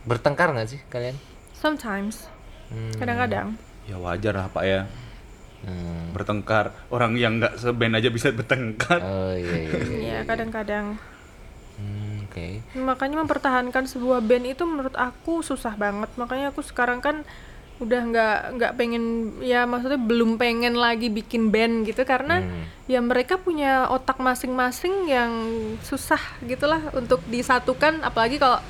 bertengkar 0.09 0.57
nggak 0.57 0.69
sih 0.73 0.81
kalian? 0.89 1.17
Sometimes. 1.53 2.27
Hmm. 2.73 2.97
Kadang-kadang. 2.97 3.55
ya 3.83 3.99
wajar 3.99 4.33
lah 4.33 4.49
Pak 4.49 4.65
ya. 4.65 4.89
Hmm. 5.63 6.11
Bertengkar. 6.17 6.73
Orang 6.89 7.21
yang 7.21 7.37
nggak 7.37 7.61
seband 7.61 7.95
aja 7.95 8.09
bisa 8.09 8.33
bertengkar. 8.33 8.99
Oh 8.99 9.37
iya 9.37 9.69
iya. 9.69 9.77
iya. 9.77 9.99
Iya, 10.03 10.19
kadang-kadang. 10.25 10.97
Hmm, 11.79 12.22
Oke. 12.33 12.65
Makanya 12.73 13.21
mempertahankan 13.21 13.85
sebuah 13.85 14.25
band 14.25 14.49
itu 14.49 14.65
menurut 14.65 14.97
aku 14.97 15.45
susah 15.45 15.77
banget. 15.77 16.09
Makanya 16.17 16.49
aku 16.49 16.65
sekarang 16.65 16.99
kan 16.99 17.29
udah 17.77 17.99
nggak 18.01 18.37
nggak 18.57 18.73
pengen 18.73 19.05
ya 19.43 19.67
maksudnya 19.67 19.99
belum 19.99 20.39
pengen 20.39 20.73
lagi 20.73 21.11
bikin 21.11 21.51
band 21.51 21.83
gitu 21.83 22.07
karena 22.07 22.39
Hmm. 22.39 22.65
ya 22.87 23.03
mereka 23.03 23.37
punya 23.37 23.91
otak 23.91 24.17
masing-masing 24.17 25.11
yang 25.11 25.33
susah 25.83 26.21
gitulah 26.43 26.79
untuk 26.95 27.19
disatukan 27.27 27.99
apalagi 28.01 28.39
kalau 28.39 28.63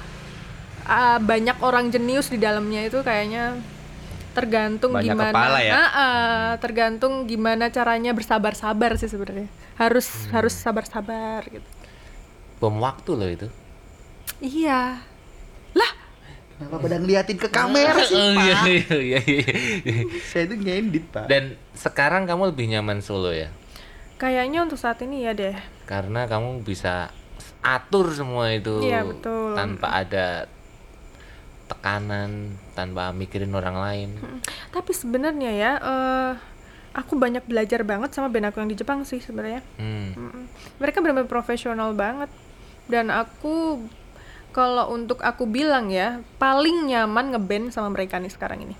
ah, 0.83 1.21
banyak 1.21 1.61
orang 1.61 1.93
jenius 1.93 2.27
di 2.27 2.41
dalamnya 2.41 2.89
itu 2.89 3.05
kayaknya 3.05 3.61
tergantung 4.33 4.97
Banyak 4.97 5.13
gimana 5.13 5.29
kepala 5.29 5.59
ya? 5.61 5.73
Ah, 5.77 6.51
tergantung 6.57 7.29
gimana 7.29 7.69
caranya 7.69 8.17
bersabar-sabar 8.17 8.97
sih 8.97 9.13
sebenarnya 9.13 9.53
harus 9.77 10.09
Hmm. 10.09 10.41
harus 10.41 10.55
sabar-sabar 10.57 11.45
gitu 11.47 11.69
Bom 12.63 12.79
waktu 12.79 13.11
loh 13.13 13.27
itu. 13.27 13.49
iya 14.39 15.03
Kenapa 16.53 16.79
pada 16.79 16.95
ngeliatin 16.95 17.35
ke 17.37 17.49
kamera 17.51 17.99
sih 18.07 18.15
Oh, 18.15 18.39
iya, 18.39 18.55
Pak? 18.55 18.67
iya, 18.71 18.97
iya, 18.97 19.21
iya. 19.27 19.53
Saya 20.23 20.47
itu 20.47 20.55
nyendit 20.57 21.11
Pak. 21.11 21.27
Dan 21.27 21.59
sekarang 21.75 22.23
kamu 22.23 22.55
lebih 22.55 22.71
nyaman 22.71 23.03
solo 23.03 23.35
ya? 23.35 23.51
kayaknya 24.15 24.63
untuk 24.63 24.79
saat 24.79 25.03
ini 25.03 25.27
ya 25.27 25.35
deh 25.35 25.59
Karena 25.83 26.31
kamu 26.31 26.63
bisa 26.63 27.11
atur 27.59 28.15
semua 28.15 28.55
itu 28.55 28.79
Iya, 28.79 29.03
betul. 29.03 29.59
tanpa 29.59 29.91
ada 29.99 30.47
tekanan, 31.67 32.31
tanpa 32.73 33.11
mikirin 33.11 33.51
orang 33.51 33.75
lain. 33.75 34.09
Tapi 34.71 34.93
sebenarnya 34.93 35.51
ya, 35.51 35.73
eh, 35.77 36.33
aku 36.93 37.17
banyak 37.17 37.43
belajar 37.43 37.83
banget 37.83 38.13
sama 38.13 38.29
band 38.29 38.53
aku 38.53 38.61
yang 38.61 38.71
di 38.71 38.77
Jepang 38.77 39.03
sih 39.03 39.19
sebenarnya. 39.19 39.59
Hmm. 39.75 40.47
Mereka 40.79 41.01
benar-benar 41.01 41.27
profesional 41.27 41.91
banget. 41.91 42.31
Dan 42.93 43.09
aku 43.09 43.81
kalau 44.53 44.93
untuk 44.93 45.25
aku 45.25 45.49
bilang 45.49 45.89
ya, 45.89 46.21
paling 46.37 46.85
nyaman 46.85 47.33
ngeband 47.33 47.73
sama 47.73 47.89
mereka 47.89 48.21
nih 48.21 48.29
sekarang 48.29 48.61
ini. 48.63 48.77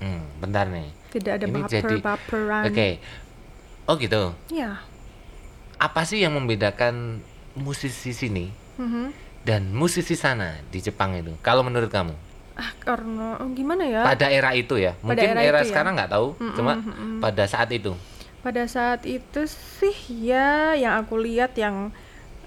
Hmm, 0.00 0.24
bentar 0.40 0.64
nih. 0.64 0.88
Tidak 1.12 1.32
ada 1.36 1.44
Ini 1.44 1.60
jadi- 1.68 2.00
baper-baperan. 2.00 2.62
Oke. 2.66 2.88
Oh 3.84 3.94
gitu. 3.96 4.32
Ya. 4.48 4.80
Apa 5.76 6.02
sih 6.02 6.18
yang 6.18 6.32
membedakan 6.32 7.20
musisi 7.52 8.10
sini 8.10 8.48
Mhm. 8.76 9.12
dan 9.44 9.68
musisi 9.70 10.16
sana 10.16 10.56
di 10.66 10.80
Jepang 10.80 11.12
itu? 11.14 11.36
Kalau 11.38 11.60
menurut 11.60 11.92
kamu? 11.92 12.16
Ah, 12.56 12.72
karena 12.80 13.36
oh, 13.36 13.52
gimana 13.52 13.84
ya? 13.84 14.00
Pada 14.00 14.32
era 14.32 14.56
itu 14.56 14.80
ya. 14.80 14.96
Pada 14.96 15.12
Mungkin 15.12 15.28
era 15.30 15.40
era, 15.44 15.58
itu 15.60 15.68
ya. 15.68 15.70
sekarang 15.70 15.92
nggak 15.92 16.08
tahu, 16.08 16.28
Mm-mm, 16.34 16.56
cuma 16.56 16.72
mm-mm. 16.74 17.20
pada 17.20 17.44
saat 17.44 17.68
itu. 17.68 17.92
Pada 18.40 18.64
saat 18.64 19.04
itu 19.04 19.44
sih 19.44 19.92
ya 20.24 20.72
yang 20.72 20.96
aku 20.96 21.20
lihat 21.20 21.52
yang 21.52 21.92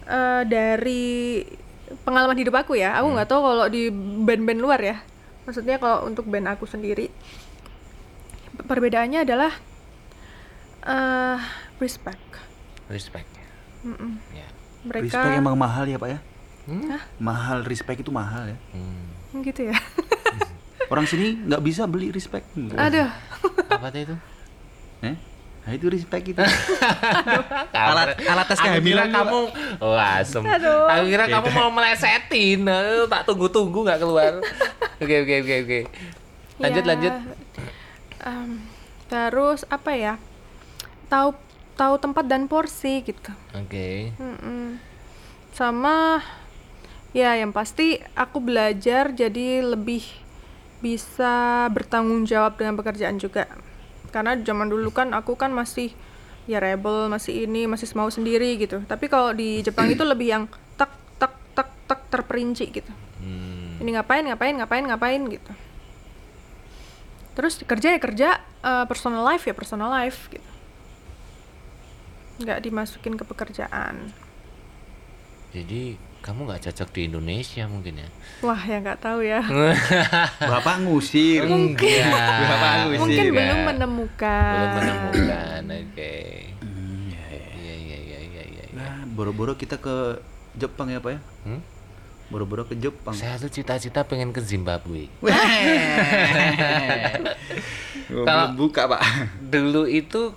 eh, 0.10 0.42
dari 0.50 1.46
pengalaman 2.06 2.38
hidup 2.38 2.58
aku 2.58 2.78
ya, 2.78 2.98
aku 2.98 3.08
nggak 3.14 3.30
tahu 3.30 3.42
kalau 3.46 3.66
di 3.70 3.94
band-band 4.26 4.62
luar 4.62 4.82
ya. 4.82 4.98
Maksudnya 5.46 5.78
kalau 5.82 6.06
untuk 6.06 6.26
band 6.30 6.50
aku 6.50 6.66
sendiri 6.70 7.10
perbedaannya 8.66 9.24
adalah 9.24 9.54
eh 10.86 11.40
respect. 11.80 12.22
Respect. 12.90 13.30
Mm-mm. 13.86 14.20
Ya. 14.36 14.48
Mereka 14.84 15.06
Respect 15.12 15.40
emang 15.40 15.56
mahal 15.60 15.86
ya 15.88 15.98
Pak 16.00 16.10
ya? 16.10 16.20
Hmm? 16.70 17.02
Mahal, 17.18 17.66
respect 17.66 18.06
itu 18.06 18.12
mahal 18.14 18.54
ya. 18.54 18.58
Hmm. 18.76 19.42
gitu 19.42 19.74
ya. 19.74 19.76
Orang 20.94 21.06
sini 21.06 21.38
nggak 21.46 21.62
bisa 21.62 21.86
beli 21.86 22.10
respect. 22.14 22.50
Aduh. 22.56 23.10
Apa 23.70 23.90
tuh 23.94 24.02
itu? 24.06 24.16
Eh? 25.06 25.16
Nah 25.66 25.72
itu 25.76 25.86
respect 25.92 26.26
itu. 26.26 26.42
Alat 27.76 28.18
alat 28.26 28.46
tes 28.48 28.60
kehamilan 28.60 29.12
kamu 29.12 29.40
oh, 29.84 29.94
asem. 29.98 30.42
Aduh. 30.42 30.88
Aku 30.90 31.06
kira 31.12 31.26
kamu 31.30 31.48
mau 31.54 31.70
melesetin. 31.70 32.66
Eh, 32.66 33.06
Tak 33.06 33.30
tunggu-tunggu 33.30 33.86
nggak 33.86 34.00
keluar. 34.02 34.42
Oke 35.00 35.16
oke 35.24 35.36
oke 35.48 35.56
oke. 35.64 35.80
Lanjut 36.60 36.84
Ya, 36.84 36.90
lanjut. 36.92 37.14
em, 38.20 38.50
terus 39.08 39.64
apa 39.72 39.96
ya? 39.96 40.14
Tahu 41.08 41.32
tahu 41.80 41.96
tempat 42.04 42.28
dan 42.28 42.52
porsi 42.52 43.00
gitu. 43.08 43.32
Oke. 43.56 44.12
Mm-mm. 44.20 44.76
Sama 45.56 46.20
ya 47.16 47.40
yang 47.40 47.56
pasti 47.56 47.96
aku 48.12 48.44
belajar 48.44 49.16
jadi 49.16 49.64
lebih 49.64 50.04
bisa 50.84 51.64
bertanggung 51.72 52.28
jawab 52.28 52.60
dengan 52.60 52.76
pekerjaan 52.76 53.16
juga. 53.24 53.48
Karena 54.10 54.36
zaman 54.38 54.68
dulu 54.70 54.90
kan 54.90 55.14
aku 55.14 55.38
kan 55.40 55.54
masih 55.54 55.94
ya 56.50 56.58
rebel, 56.58 57.08
masih 57.14 57.46
ini, 57.46 57.70
masih 57.70 57.86
mau 57.94 58.10
sendiri 58.10 58.58
gitu. 58.58 58.82
Tapi 58.90 59.06
kalau 59.06 59.34
di 59.34 59.62
Jepang 59.62 59.86
itu 59.90 60.02
lebih 60.02 60.28
yang 60.28 60.44
tak 60.76 60.90
tak 61.22 61.34
tak 61.54 61.70
tak 61.86 62.00
terperinci 62.10 62.66
gitu. 62.74 62.92
Hmm. 63.22 63.78
Ini 63.80 63.90
ngapain, 64.02 64.26
ngapain, 64.26 64.56
ngapain, 64.58 64.84
ngapain 64.90 65.22
gitu. 65.30 65.52
Terus 67.38 67.62
kerja 67.64 67.96
ya 67.96 68.00
kerja, 68.02 68.30
eh, 68.66 68.86
personal 68.90 69.24
life 69.24 69.46
ya 69.46 69.54
personal 69.54 69.94
life 69.94 70.28
gitu. 70.34 70.50
Nggak 72.42 72.60
dimasukin 72.66 73.14
ke 73.14 73.24
pekerjaan. 73.24 74.12
Jadi 75.54 76.09
kamu 76.20 76.46
nggak 76.46 76.62
cocok 76.68 76.90
di 76.92 77.02
Indonesia 77.08 77.64
mungkin 77.66 77.94
ya? 77.98 78.08
Wah, 78.44 78.60
ya 78.60 78.78
nggak 78.80 79.00
tahu 79.00 79.20
ya. 79.24 79.40
Bapak 80.40 80.84
ngusir. 80.84 81.48
Enggak. 81.48 82.12
Bapak 82.46 82.72
ngusir. 82.86 83.00
Mungkin 83.00 83.24
Enggak. 83.26 83.38
belum 83.40 83.60
menemukan. 83.66 84.52
Belum 84.54 84.72
menemukan. 84.76 85.62
Oke. 85.70 86.16
Hmm, 86.60 87.08
ya, 87.08 87.24
ya. 87.26 87.46
Iya 87.56 87.74
iya 87.76 87.98
iya 87.98 88.20
iya 88.20 88.44
iya. 88.46 88.64
iya. 88.68 88.76
Nah, 88.76 89.08
boro-boro 89.08 89.56
kita 89.56 89.80
ke 89.80 90.20
Jepang 90.54 90.88
ya 90.88 91.00
Pak 91.00 91.12
ya? 91.16 91.20
Hmm? 91.48 91.62
Boro-boro 92.30 92.62
ke 92.64 92.76
Jepang. 92.76 93.16
Saya 93.16 93.36
tuh 93.36 93.50
cita-cita 93.50 94.04
pengen 94.04 94.30
ke 94.30 94.40
Zimbabwe. 94.40 95.08
Belum 98.10 98.26
Kalau- 98.26 98.54
buka 98.54 98.86
Pak. 98.86 99.02
Dulu 99.42 99.86
itu 99.86 100.34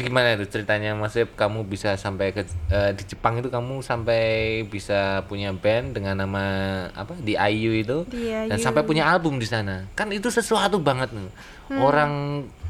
gimana 0.00 0.34
itu 0.34 0.46
ceritanya? 0.48 0.92
Mas 0.92 1.12
Web 1.12 1.34
kamu 1.34 1.64
bisa 1.64 1.94
sampai 1.94 2.30
ke 2.30 2.42
eh, 2.68 2.90
di 2.92 3.04
Jepang 3.04 3.36
itu 3.36 3.48
kamu 3.48 3.80
sampai 3.80 4.22
bisa 4.64 5.24
punya 5.24 5.50
band 5.50 5.92
dengan 5.92 6.14
nama 6.16 6.44
apa 6.92 7.16
di 7.16 7.34
IU 7.34 7.72
itu? 7.74 7.98
Di 8.06 8.30
dan 8.46 8.54
IU. 8.54 8.62
sampai 8.62 8.82
punya 8.82 9.04
album 9.04 9.36
di 9.36 9.44
sana. 9.44 9.86
Kan 9.92 10.10
itu 10.10 10.28
sesuatu 10.28 10.78
banget 10.78 11.10
nih. 11.10 11.30
Hmm. 11.68 11.78
orang 11.78 12.12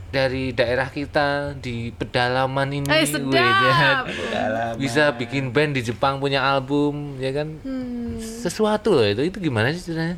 dari 0.09 0.51
daerah 0.51 0.89
kita 0.89 1.53
di 1.55 1.93
pedalaman 1.93 2.67
ini 2.73 2.89
Eh, 2.89 3.05
weh, 3.05 3.07
sedap. 3.07 4.09
ya, 4.09 4.73
bisa 4.75 5.13
bikin 5.13 5.53
band 5.53 5.77
di 5.77 5.85
Jepang 5.85 6.17
punya 6.17 6.41
album 6.43 7.15
ya 7.17 7.31
kan? 7.31 7.61
Hmm, 7.61 8.17
sesuatu 8.17 8.97
loh 8.97 9.05
itu. 9.05 9.21
Itu 9.23 9.39
gimana 9.39 9.69
sih 9.71 9.85
ceritanya? 9.85 10.17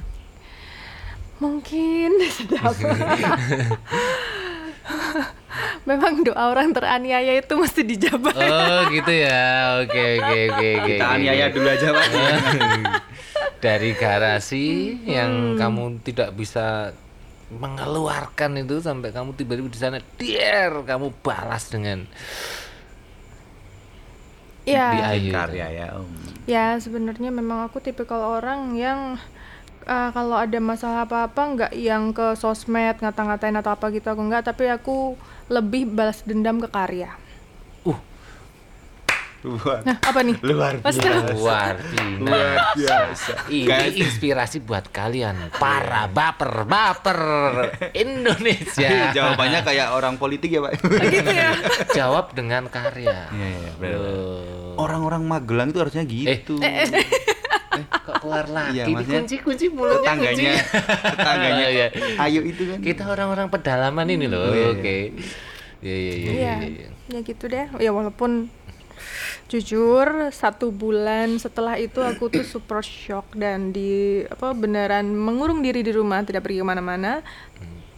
Mungkin. 1.40 2.10
Sedap. 2.38 2.72
Memang 5.88 6.20
doa 6.20 6.52
orang 6.52 6.76
teraniaya 6.76 7.32
itu 7.34 7.54
mesti 7.56 7.80
dijawab. 7.82 8.36
oh 8.36 8.80
gitu 8.92 9.12
ya 9.12 9.80
oke 9.80 10.04
oke 10.20 10.38
oke 10.52 10.68
oke 10.76 10.88
Kita 10.92 11.04
aniaya 11.08 11.46
dulu 11.48 11.68
aja 11.68 11.88
Pak. 11.90 12.06
dari 13.64 13.92
garasi 13.92 14.66
yang 15.04 15.56
kamu 15.56 16.00
tidak 16.00 16.32
bisa 16.32 16.96
mengeluarkan 17.50 18.56
itu 18.56 18.78
sampai 18.78 19.10
kamu 19.10 19.34
tiba-tiba 19.34 19.68
di 19.68 19.76
sana 19.76 19.98
der 20.16 20.72
kamu 20.86 21.12
balas 21.20 21.68
dengan 21.68 22.06
Ya, 24.68 25.16
di. 25.16 25.32
Karya 25.32 25.66
ya 25.72 25.86
Om. 25.98 26.08
ya 26.46 26.78
sebenarnya 26.78 27.32
memang 27.32 27.66
aku 27.66 27.80
tipikal 27.80 28.38
orang 28.38 28.76
yang 28.76 29.18
uh, 29.82 30.08
kalau 30.12 30.36
ada 30.36 30.60
masalah 30.62 31.08
apa-apa 31.08 31.42
nggak 31.56 31.72
yang 31.74 32.12
ke 32.12 32.36
sosmed 32.36 33.00
ngata-ngatain 33.00 33.56
atau 33.56 33.72
apa 33.74 33.88
gitu 33.90 34.06
aku 34.06 34.20
nggak, 34.20 34.46
tapi 34.46 34.68
aku 34.70 35.16
lebih 35.50 35.82
balas 35.84 36.22
dendam 36.22 36.56
ke 36.56 36.68
karya. 36.68 37.10
uh 37.82 37.98
Luar, 39.40 39.80
Nah, 39.82 39.96
apa 39.98 40.20
nih? 40.20 40.36
luar 40.44 40.76
biasa. 40.78 41.00
Luar 41.00 41.24
biasa. 41.24 42.20
Luar 42.20 42.56
biasa. 42.76 43.32
Ini 43.48 43.64
Guys, 43.64 43.94
inspirasi 43.96 44.60
buat 44.60 44.84
kalian 44.86 45.48
para 45.56 46.04
baper-baper 46.06 47.20
Indonesia. 47.96 49.10
jawabannya 49.10 49.64
kayak 49.64 49.90
orang 49.90 50.20
politik 50.20 50.52
ya, 50.52 50.60
Pak. 50.60 50.72
gitu 51.02 51.30
ya. 51.32 51.50
Jawab 51.90 52.30
dengan 52.30 52.68
karya. 52.68 53.32
Iya, 53.32 53.48
iya, 53.48 53.70
benar. 53.74 54.00
Orang-orang 54.76 55.24
Magelang 55.24 55.72
itu 55.72 55.80
harusnya 55.80 56.04
gitu. 56.04 56.60
Eh, 56.60 56.84
Kok 57.70 58.14
keluar 58.26 58.46
lagi? 58.50 58.82
Iya, 58.82 58.84
maksudnya 58.90 59.20
Kunci-kunci 59.22 59.66
mulutnya 59.70 60.02
tetangganya, 60.02 60.52
kunci. 60.58 60.82
tetangganya. 61.14 61.66
Iya. 61.70 61.86
Ayo 62.18 62.40
itu 62.42 62.62
kan. 62.66 62.78
Kita 62.82 63.02
orang-orang 63.06 63.46
pedalaman 63.46 64.06
ini 64.10 64.26
loh. 64.26 64.42
Oh, 64.42 64.50
iya, 64.50 64.58
iya. 64.58 64.70
Oke. 64.74 64.96
Iya 65.80 65.96
iya 65.96 66.14
iya 66.14 66.30
Iya, 66.30 66.34
iya. 66.34 66.54
iya. 66.66 66.88
ya 67.14 67.18
gitu 67.22 67.44
deh. 67.46 67.66
Ya 67.78 67.90
walaupun 67.94 68.50
jujur 69.50 70.30
satu 70.30 70.70
bulan 70.70 71.40
setelah 71.42 71.74
itu 71.74 71.98
aku 72.02 72.30
tuh 72.30 72.46
super 72.46 72.86
shock 72.86 73.34
dan 73.34 73.74
di 73.74 74.22
apa 74.26 74.54
beneran 74.54 75.10
mengurung 75.10 75.58
diri 75.58 75.82
di 75.82 75.90
rumah 75.90 76.22
tidak 76.22 76.46
pergi 76.46 76.62
ke 76.62 76.66
mana-mana. 76.66 77.22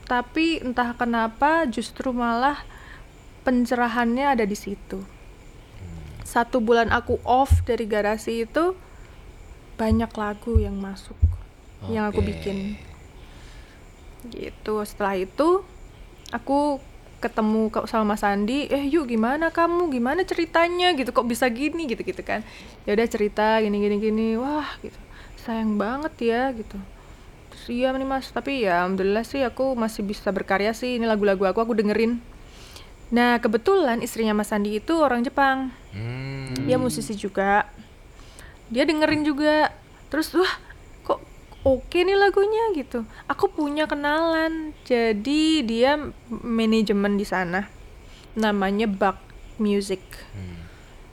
Tapi 0.05 0.61
entah 0.61 0.93
kenapa 0.93 1.65
justru 1.65 2.13
malah 2.13 2.61
pencerahannya 3.43 4.37
ada 4.37 4.45
di 4.45 4.55
situ. 4.55 5.01
Satu 6.23 6.61
bulan 6.65 6.89
aku 6.89 7.19
off 7.27 7.65
dari 7.65 7.85
garasi 7.85 8.45
itu 8.45 8.73
banyak 9.83 10.13
lagu 10.15 10.63
yang 10.63 10.79
masuk 10.79 11.19
yang 11.91 12.07
aku 12.07 12.23
bikin. 12.23 12.79
Gitu. 14.31 14.75
Setelah 14.87 15.19
itu 15.19 15.67
aku 16.31 16.79
ketemu 17.19 17.71
sama 17.91 18.15
Mas 18.15 18.23
Andi 18.23 18.71
eh 18.71 18.87
yuk 18.87 19.11
gimana 19.11 19.51
kamu? 19.51 19.91
Gimana 19.91 20.23
ceritanya? 20.23 20.95
Gitu 20.95 21.11
kok 21.11 21.27
bisa 21.27 21.51
gini? 21.51 21.91
Gitu 21.91 22.07
gitu 22.07 22.23
kan. 22.23 22.47
Ya 22.87 22.95
udah 22.95 23.07
cerita 23.11 23.59
gini 23.59 23.83
gini 23.83 23.97
gini. 23.99 24.29
Wah 24.39 24.79
gitu. 24.79 24.99
Sayang 25.43 25.75
banget 25.75 26.15
ya 26.23 26.55
gitu. 26.55 26.79
Terus 27.51 27.67
iya 27.67 27.91
nih 27.91 28.07
mas. 28.07 28.31
Tapi 28.31 28.63
ya 28.63 28.87
alhamdulillah 28.87 29.27
sih 29.27 29.43
aku 29.43 29.75
masih 29.75 30.07
bisa 30.07 30.31
berkarya 30.31 30.71
sih. 30.71 31.03
Ini 31.03 31.11
lagu-lagu 31.11 31.43
aku 31.43 31.59
aku 31.59 31.75
dengerin. 31.75 32.23
Nah 33.11 33.43
kebetulan 33.43 34.01
istrinya 34.01 34.33
Mas 34.33 34.55
Andi 34.55 34.79
itu 34.79 34.95
orang 35.03 35.27
Jepang. 35.27 35.75
Hmm. 35.93 36.57
dia 36.65 36.81
musisi 36.81 37.13
juga 37.13 37.69
dia 38.69 38.85
dengerin 38.85 39.23
juga 39.23 39.73
terus 40.07 40.31
wah 40.33 40.55
kok 41.03 41.19
oke 41.63 41.97
nih 41.97 42.15
lagunya 42.15 42.71
gitu 42.75 43.03
aku 43.25 43.49
punya 43.49 43.85
kenalan 43.85 44.71
jadi 44.83 45.43
dia 45.61 45.97
manajemen 46.29 47.15
di 47.15 47.25
sana 47.25 47.67
namanya 48.33 48.87
Bak 48.87 49.19
Music 49.57 50.01
Hmm. 50.31 50.65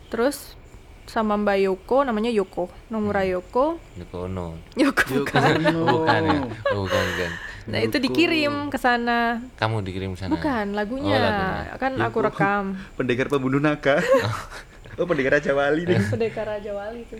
terus 0.07 0.55
sama 1.03 1.35
Mbak 1.35 1.57
Yoko 1.59 1.97
namanya 2.01 2.29
Yoko 2.29 2.69
Nomura 2.87 3.25
Yoko 3.25 3.81
Yoko 3.95 4.17
Ono. 4.23 4.61
Yoko 4.75 5.03
bukan 5.17 5.57
Bukan 5.65 6.21
ya? 6.23 6.37
Oh, 6.69 6.85
bukan 6.85 7.03
bukan. 7.03 7.31
nah 7.65 7.79
itu 7.79 7.97
dikirim 7.97 8.69
ke 8.69 8.77
sana 8.77 9.41
Kamu 9.55 9.81
dikirim 9.81 10.13
sana. 10.13 10.29
bukan 10.29 10.71
lagunya, 10.71 11.13
Oh, 11.13 11.19
lagunya. 11.19 11.73
kan 11.75 11.91
aku 11.99 12.17
rekam 12.21 12.63
Pendekar 12.93 13.25
pembunuh 13.27 13.57
naga. 13.57 13.97
oh, 14.97 15.05
pendekar 15.05 15.35
Raja 15.35 15.51
Wali 15.51 15.83
nih. 15.83 15.97
Pendekar 16.07 16.45
Raja 16.47 16.71
Wali 16.71 17.01
tuh 17.03 17.17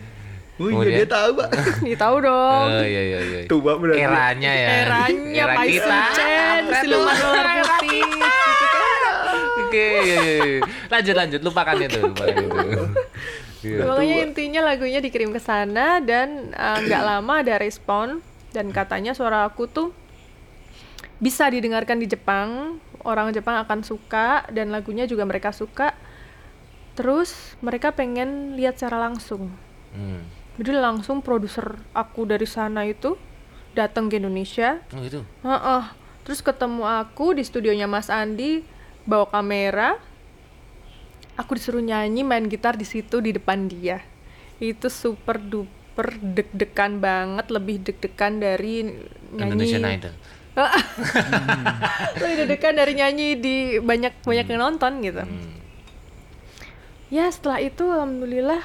Oh 0.59 0.67
iya 0.83 1.03
dia 1.03 1.07
tahu, 1.07 1.39
Pak. 1.39 1.49
Nih 1.87 1.95
tahu 1.95 2.15
dong 2.19 2.67
Oh 2.67 2.83
iya 2.83 3.01
iya 3.15 3.19
iya. 3.23 3.39
Tua 3.47 3.79
berarti. 3.79 4.03
Eranya 4.03 4.51
ya. 4.51 4.67
eranya 4.83 5.43
Era 5.47 5.55
Pak 5.55 5.65
kita. 5.71 5.99
Sucen, 6.11 6.61
siluman 6.83 7.15
ular 7.15 7.47
putih. 7.63 8.03
Oke, 9.69 9.85
iya, 10.03 10.17
iya, 10.19 10.43
iya. 10.43 10.59
lanjut 10.89 11.15
lanjut 11.15 11.41
lupakan 11.45 11.75
itu, 11.79 11.99
lupakan 12.01 12.35
itu. 12.35 12.57
Iya. 13.59 13.83
Pokoknya 13.85 14.15
intinya 14.23 14.61
lagunya 14.67 14.99
dikirim 14.99 15.31
ke 15.35 15.39
sana 15.39 15.99
dan 16.03 16.51
eh, 16.51 16.77
nggak 16.83 17.03
lama 17.03 17.33
ada 17.43 17.55
respon 17.59 18.23
dan 18.55 18.71
katanya 18.71 19.11
suara 19.11 19.45
aku 19.45 19.67
tuh 19.67 19.91
bisa 21.19 21.51
didengarkan 21.51 21.99
di 21.99 22.07
Jepang, 22.07 22.79
orang 23.03 23.35
Jepang 23.35 23.59
akan 23.59 23.83
suka 23.83 24.47
dan 24.51 24.71
lagunya 24.71 25.03
juga 25.07 25.27
mereka 25.27 25.51
suka. 25.51 25.91
Terus 26.95 27.55
mereka 27.63 27.95
pengen 27.95 28.59
lihat 28.59 28.75
secara 28.79 29.07
langsung. 29.07 29.51
Hmm. 29.95 30.38
Jadi 30.59 30.75
langsung 30.75 31.23
produser 31.23 31.79
aku 31.95 32.27
dari 32.27 32.43
sana 32.43 32.83
itu 32.83 33.15
datang 33.71 34.11
ke 34.11 34.19
Indonesia 34.19 34.83
Oh 34.91 34.99
gitu. 34.99 35.23
Heeh. 35.47 35.83
Terus 36.27 36.43
ketemu 36.43 36.83
aku 36.83 37.31
di 37.31 37.47
studionya 37.47 37.87
Mas 37.87 38.11
Andi 38.11 38.67
bawa 39.07 39.23
kamera. 39.31 39.95
Aku 41.39 41.55
disuruh 41.55 41.79
nyanyi 41.79 42.27
main 42.27 42.43
gitar 42.51 42.75
di 42.75 42.83
situ 42.83 43.23
di 43.23 43.31
depan 43.31 43.71
dia. 43.71 44.03
Itu 44.59 44.91
super 44.91 45.39
duper 45.39 46.19
deg-degan 46.19 46.99
banget, 46.99 47.47
lebih 47.47 47.79
deg-degan 47.79 48.43
dari 48.43 48.83
nyanyi. 49.31 49.47
Indonesian 49.47 49.87
Idol. 49.87 50.13
lebih 52.19 52.35
deg-degan 52.43 52.75
dari 52.75 52.93
nyanyi 52.99 53.27
di 53.39 53.55
banyak 53.79 54.27
banyak 54.27 54.45
yang 54.51 54.59
nonton 54.59 54.99
gitu. 54.99 55.23
Hmm. 55.23 55.55
Ya 57.07 57.31
setelah 57.31 57.63
itu 57.63 57.87
alhamdulillah 57.87 58.59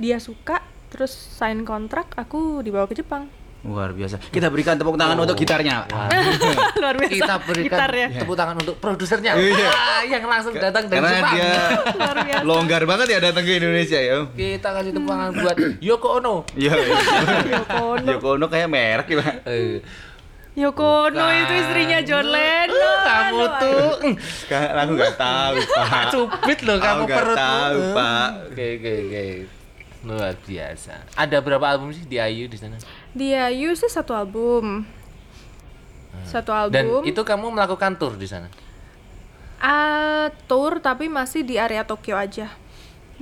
dia 0.00 0.16
suka 0.16 0.71
terus 0.92 1.08
sign 1.10 1.64
kontrak 1.64 2.12
aku 2.14 2.60
dibawa 2.60 2.84
ke 2.84 2.94
Jepang. 2.94 3.32
Luar 3.62 3.90
biasa. 3.90 4.18
Kita 4.18 4.50
berikan 4.50 4.74
tepuk 4.74 4.98
tangan 4.98 5.14
untuk 5.16 5.32
gitarnya. 5.32 5.86
Wah, 5.86 6.10
Luar 6.82 6.98
biasa. 6.98 7.14
kita 7.14 7.34
berikan 7.40 7.78
gitar 7.78 7.92
ya. 7.94 8.08
tepuk 8.12 8.34
tangan 8.34 8.56
untuk 8.58 8.74
produsernya. 8.76 9.32
Iya. 9.32 9.54
Wah, 9.64 10.02
yang 10.04 10.24
langsung 10.26 10.50
datang 10.52 10.84
dari 10.84 10.98
Karena 10.98 11.14
Jepang. 11.16 11.32
dia 11.32 11.54
Luar 11.96 12.16
biasa. 12.20 12.42
longgar 12.42 12.82
banget 12.84 13.06
ya 13.08 13.18
datang 13.22 13.42
ke 13.42 13.52
Indonesia 13.54 13.96
ya. 13.96 14.18
Kita 14.28 14.68
kasih 14.68 14.90
tepuk 14.92 15.08
tangan 15.08 15.30
buat 15.32 15.56
Yoko 15.78 16.08
Ono. 16.18 16.36
Iya. 16.52 16.74
Yoko 17.54 17.78
Ono. 17.94 18.08
Yoko 18.10 18.28
Ono 18.34 18.46
kayak 18.46 18.66
merek 18.66 19.06
ya, 19.06 19.16
Pak. 19.16 19.34
Eh, 19.46 19.78
Yoko 20.52 20.88
Ono 21.06 21.24
itu 21.30 21.52
istrinya 21.56 21.98
John 22.02 22.26
Lennon. 22.26 22.98
kamu 23.00 23.44
tuh 23.56 23.90
Kan 24.44 24.74
aku 24.76 24.92
nggak 24.92 25.14
tahu, 25.16 25.54
Pak. 25.70 26.04
cupit 26.10 26.58
loh 26.60 26.76
kamu 26.76 27.02
nggak 27.06 27.14
perut 27.16 27.38
tahu, 27.38 27.78
Pak. 27.94 28.28
Oke 28.50 28.66
oke 28.74 28.92
oke. 29.06 29.24
Luar 30.02 30.34
biasa. 30.34 31.14
Ada 31.14 31.38
berapa 31.38 31.62
album 31.62 31.94
sih 31.94 32.02
di 32.06 32.18
Ayu 32.18 32.50
di 32.50 32.58
sana? 32.58 32.74
Di 33.14 33.34
Ayu 33.34 33.70
sih 33.78 33.86
satu 33.86 34.12
album. 34.18 34.82
Satu 36.26 36.50
Dan 36.70 36.90
album. 36.90 37.02
itu 37.06 37.22
kamu 37.22 37.54
melakukan 37.54 37.96
tour 37.96 38.18
di 38.18 38.26
sana? 38.26 38.50
Ah, 39.62 40.28
tour 40.50 40.82
tapi 40.82 41.06
masih 41.06 41.46
di 41.46 41.54
area 41.54 41.86
Tokyo 41.86 42.18
aja. 42.18 42.50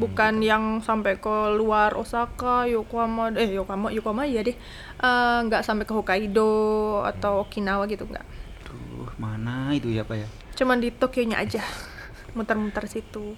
Bukan 0.00 0.40
yang 0.40 0.80
sampai 0.80 1.20
ke 1.20 1.36
luar 1.52 1.92
Osaka, 1.92 2.64
Yokohama, 2.64 3.36
eh 3.36 3.52
Yokohama, 3.52 3.92
Yokohama 3.92 4.24
ya 4.24 4.40
deh. 4.40 4.56
Eh, 4.96 5.38
nggak 5.44 5.60
sampai 5.60 5.84
ke 5.84 5.92
Hokkaido 5.92 7.04
atau 7.04 7.44
Okinawa 7.44 7.84
gitu 7.84 8.08
nggak. 8.08 8.24
Duh, 8.64 9.12
mana 9.20 9.76
itu 9.76 9.92
ya, 9.92 10.00
Pak 10.08 10.16
ya? 10.16 10.28
Cuman 10.56 10.80
di 10.80 10.88
Tokyo-nya 10.88 11.44
aja. 11.44 11.60
Muter-muter 12.32 12.88
situ. 12.88 13.36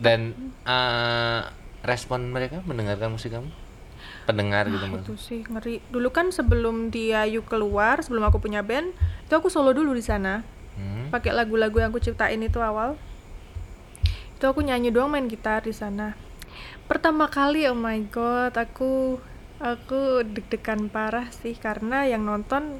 Dan 0.00 0.32
eh, 0.64 1.40
respon 1.86 2.26
mereka 2.26 2.60
mendengarkan 2.62 3.08
musik 3.08 3.30
kamu? 3.30 3.48
Pendengar 4.22 4.66
gitu 4.66 4.82
Ah, 4.82 4.90
mas? 4.92 5.00
itu 5.00 5.14
sih 5.16 5.40
ngeri. 5.42 5.78
Dulu 5.86 6.10
kan 6.10 6.28
sebelum 6.28 6.90
di 6.90 7.10
Ayu 7.10 7.42
keluar, 7.42 7.98
sebelum 8.00 8.22
aku 8.22 8.38
punya 8.38 8.60
band, 8.60 8.90
itu 9.22 9.32
aku 9.32 9.46
solo 9.46 9.70
dulu 9.70 9.90
di 9.90 10.02
sana. 10.02 10.42
Hmm? 10.74 11.08
pakai 11.08 11.32
lagu-lagu 11.32 11.72
yang 11.72 11.88
aku 11.88 12.04
ciptain 12.04 12.36
itu 12.38 12.60
awal 12.60 13.00
itu 14.28 14.44
aku 14.44 14.60
nyanyi 14.60 14.92
doang 14.92 15.08
main 15.08 15.24
gitar 15.24 15.64
di 15.64 15.72
sana 15.72 16.12
pertama 16.84 17.26
kali 17.26 17.64
oh 17.64 17.72
my 17.72 17.96
god 18.06 18.52
aku 18.52 19.16
aku 19.56 20.00
deg-degan 20.22 20.86
parah 20.86 21.32
sih 21.32 21.56
karena 21.56 22.04
yang 22.04 22.22
nonton 22.22 22.76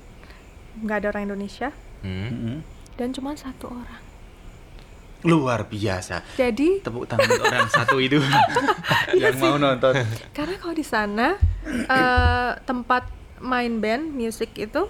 nggak 0.78 0.96
ada 1.00 1.08
orang 1.08 1.24
Indonesia 1.24 1.72
Hmm? 2.04 2.28
Mm-mm. 2.28 2.56
dan 2.94 3.08
cuma 3.10 3.32
satu 3.32 3.72
orang 3.72 4.02
Luar 5.22 5.64
biasa. 5.64 6.20
jadi 6.34 6.80
Tepuk 6.80 7.06
tangan 7.06 7.24
untuk 7.26 7.46
orang 7.46 7.68
satu 7.68 7.96
itu 7.96 8.20
Iya 9.16 9.30
yang 9.30 9.38
mau 9.38 9.56
nonton. 9.56 9.94
karena 10.30 10.56
kalau 10.56 10.72
di 10.72 10.84
sana 10.84 11.40
eh, 11.66 12.50
tempat 12.62 13.08
main 13.38 13.78
band 13.78 14.10
musik 14.10 14.52
itu 14.54 14.86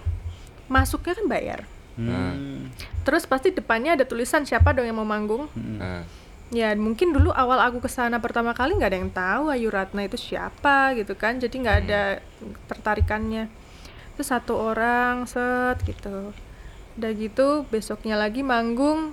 masuknya 0.67 1.15
kan 1.15 1.27
bayar 1.27 1.61
Hmm. 1.97 2.69
terus 3.03 3.25
pasti 3.25 3.49
depannya 3.51 3.97
ada 3.97 4.05
tulisan 4.05 4.45
siapa 4.45 4.71
dong 4.71 4.85
yang 4.85 4.95
mau 4.95 5.09
manggung 5.09 5.49
Hmm. 5.51 5.79
Nah, 5.79 6.03
Ya 6.47 6.71
mungkin 6.73 7.11
dulu 7.11 7.33
awal 7.33 7.59
aku 7.59 7.81
ke 7.81 7.89
sana 7.89 8.21
pertama 8.21 8.53
kali 8.53 8.71
nggak 8.73 8.87
ada 8.87 8.99
yang 8.99 9.11
tahu 9.11 9.43
Ayu 9.49 9.67
Ratna 9.67 10.05
itu 10.05 10.15
siapa 10.15 10.95
gitu 10.95 11.13
kan, 11.13 11.37
jadi 11.37 11.51
nggak 11.51 11.79
ada 11.81 12.03
tertarikannya. 12.67 13.51
Itu 14.15 14.23
satu 14.23 14.55
orang 14.55 15.27
set 15.27 15.83
gitu. 15.83 16.31
Udah 16.95 17.11
gitu 17.13 17.67
besoknya 17.67 18.15
lagi 18.15 18.41
manggung 18.41 19.11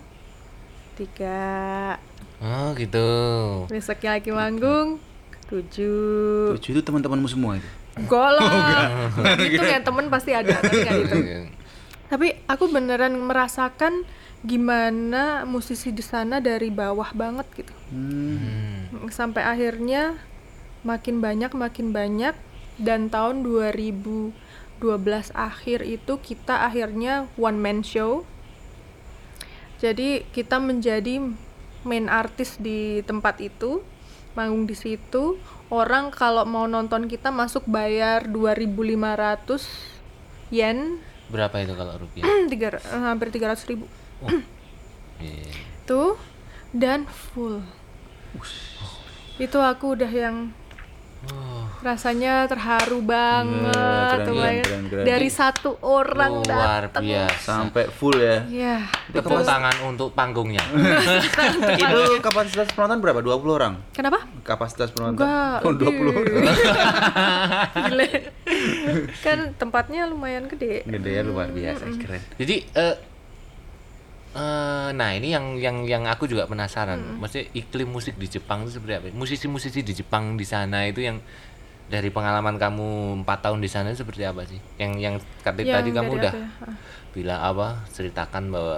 tiga, 0.95 1.97
Oh 2.43 2.75
gitu. 2.75 3.07
besoknya 3.71 4.19
lagi 4.19 4.29
manggung 4.33 4.99
tujuh. 5.47 6.57
Tujuh 6.57 6.69
itu 6.75 6.81
teman-temanmu 6.81 7.27
semua 7.29 7.55
itu. 7.57 7.69
Enggak 7.93 8.29
lah, 8.35 8.49
itu 9.37 9.63
yang 9.63 9.85
temen 9.85 10.09
pasti 10.09 10.33
ada, 10.33 10.57
tapi 10.57 10.81
nggak 10.81 10.95
gitu. 11.05 11.17
Tapi 12.09 12.27
aku 12.49 12.65
beneran 12.73 13.13
merasakan 13.17 14.05
gimana 14.43 15.47
musisi 15.47 15.95
di 15.95 16.03
sana 16.03 16.43
dari 16.43 16.67
bawah 16.67 17.15
banget 17.15 17.47
gitu. 17.55 17.73
Hmm. 17.93 19.07
sampai 19.13 19.45
akhirnya 19.45 20.17
makin 20.83 21.23
banyak 21.23 21.51
makin 21.55 21.95
banyak 21.95 22.35
dan 22.81 23.07
tahun 23.07 23.45
2012 23.45 24.33
akhir 25.31 25.79
itu 25.85 26.13
kita 26.19 26.65
akhirnya 26.67 27.29
one 27.37 27.59
man 27.61 27.79
show 27.85 28.27
jadi 29.83 30.23
kita 30.31 30.63
menjadi 30.63 31.19
main 31.83 32.07
artis 32.07 32.55
di 32.55 33.03
tempat 33.03 33.43
itu 33.43 33.83
manggung 34.31 34.63
di 34.63 34.79
situ. 34.79 35.35
Orang 35.67 36.15
kalau 36.15 36.47
mau 36.47 36.71
nonton 36.71 37.11
kita 37.11 37.35
masuk 37.35 37.67
bayar 37.67 38.23
2.500 38.31 40.55
yen. 40.55 41.03
Berapa 41.27 41.59
itu 41.59 41.75
kalau 41.75 41.99
rupiah? 41.99 42.23
tiga, 42.51 42.79
eh, 42.79 43.03
hampir 43.03 43.27
300 43.27 43.59
ribu. 43.67 43.91
Iya. 45.19 45.51
tuh 45.83 46.15
dan 46.71 47.03
full. 47.03 47.59
Itu 49.35 49.59
aku 49.59 49.99
udah 49.99 50.07
yang 50.07 50.55
Oh, 51.23 51.63
rasanya 51.79 52.43
terharu 52.45 52.99
banget 52.99 53.71
keren, 53.71 54.27
tuh, 54.27 54.35
keren, 54.35 54.59
keren, 54.59 54.83
keren. 54.91 55.05
dari 55.07 55.29
satu 55.31 55.79
orang 55.79 56.43
luar 56.43 56.91
datang 56.91 57.03
biasa. 57.07 57.51
Sampai 57.63 57.87
full 57.87 58.19
ya. 58.19 58.43
ya 58.51 58.75
Tepuk 59.07 59.39
tangan 59.41 59.71
untuk 59.87 60.11
panggungnya. 60.11 60.59
Itu 61.79 62.19
kapasitas 62.19 62.75
penonton 62.75 62.99
berapa? 62.99 63.23
20 63.23 63.39
orang. 63.55 63.73
kenapa 63.91 64.27
Kapasitas 64.43 64.91
penonton. 64.91 65.23
enggak 65.23 65.59
Oh, 65.67 65.71
20 65.71 66.11
orang. 66.11 66.43
Gile. 67.87 68.09
kan 69.23 69.37
tempatnya 69.55 70.03
lumayan 70.03 70.51
gede 70.51 70.83
Gede 70.83 71.09
ya 71.09 71.23
luar 71.23 71.47
biasa, 71.51 71.87
keren. 71.99 72.19
Jadi 72.35 72.55
eh 72.75 72.95
eh, 74.33 74.89
nah 74.93 75.09
ini 75.13 75.33
yang 75.33 75.57
yang 75.57 75.77
yang 75.85 76.03
aku 76.09 76.25
juga 76.25 76.49
penasaran. 76.49 77.21
Maksudnya 77.21 77.49
iklim 77.53 77.89
musik 77.89 78.17
di 78.17 78.27
Jepang 78.29 78.65
itu 78.65 78.77
seperti 78.77 78.93
apa? 78.97 79.05
Musisi-musisi 79.13 79.85
di 79.85 79.93
Jepang 79.93 80.35
di 80.37 80.45
sana 80.45 80.85
itu 80.89 81.05
yang 81.05 81.21
dari 81.87 82.09
pengalaman 82.09 82.57
kamu 82.57 83.21
empat 83.21 83.45
tahun 83.45 83.59
di 83.61 83.69
sana 83.69 83.93
seperti 83.93 84.25
apa 84.25 84.45
sih? 84.49 84.57
Yang 84.81 84.91
yang 84.99 85.15
tadi 85.45 85.67
Yang 85.67 85.75
tadi 85.77 85.89
kamu 85.93 86.11
udah 86.17 86.33
ya? 86.33 86.47
Ah. 86.65 86.75
bilang 87.13 87.39
apa? 87.41 87.67
Ceritakan 87.93 88.49
bahwa 88.49 88.77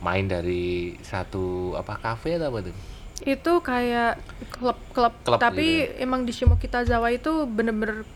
main 0.00 0.24
dari 0.24 0.96
satu 1.04 1.76
apa 1.76 2.00
kafe 2.00 2.40
atau 2.40 2.48
apa 2.48 2.60
tuh? 2.64 2.76
itu 3.20 3.52
kayak 3.60 4.16
klub-klub 4.48 5.12
Klub 5.20 5.40
tapi 5.40 5.84
gitu 5.84 6.00
emang 6.00 6.24
di 6.24 6.32
Shimokitazawa 6.32 7.12
itu 7.12 7.44
bener-bener 7.44 8.08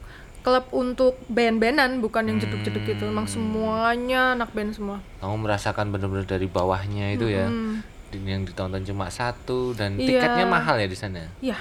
klub 0.45 0.69
untuk 0.71 1.17
band-bandan 1.27 1.99
bukan 1.99 2.21
yang 2.27 2.37
jeduk-jeduk 2.37 2.85
gitu 2.85 3.05
emang 3.05 3.25
semuanya 3.25 4.37
anak 4.37 4.53
band 4.53 4.71
semua 4.71 5.01
Kamu 5.19 5.41
merasakan 5.41 5.89
benar-benar 5.89 6.29
dari 6.29 6.45
bawahnya 6.47 7.11
itu 7.11 7.27
ya. 7.27 7.49
Mm. 7.49 7.81
Dan 8.11 8.23
Yang 8.23 8.43
ditonton 8.53 8.85
cuma 8.85 9.09
satu 9.09 9.73
dan 9.73 9.97
Iya. 9.97 10.21
tiketnya 10.21 10.45
mahal 10.47 10.77
ya 10.77 10.85
di 10.85 10.95
sana. 10.95 11.33
iya 11.41 11.57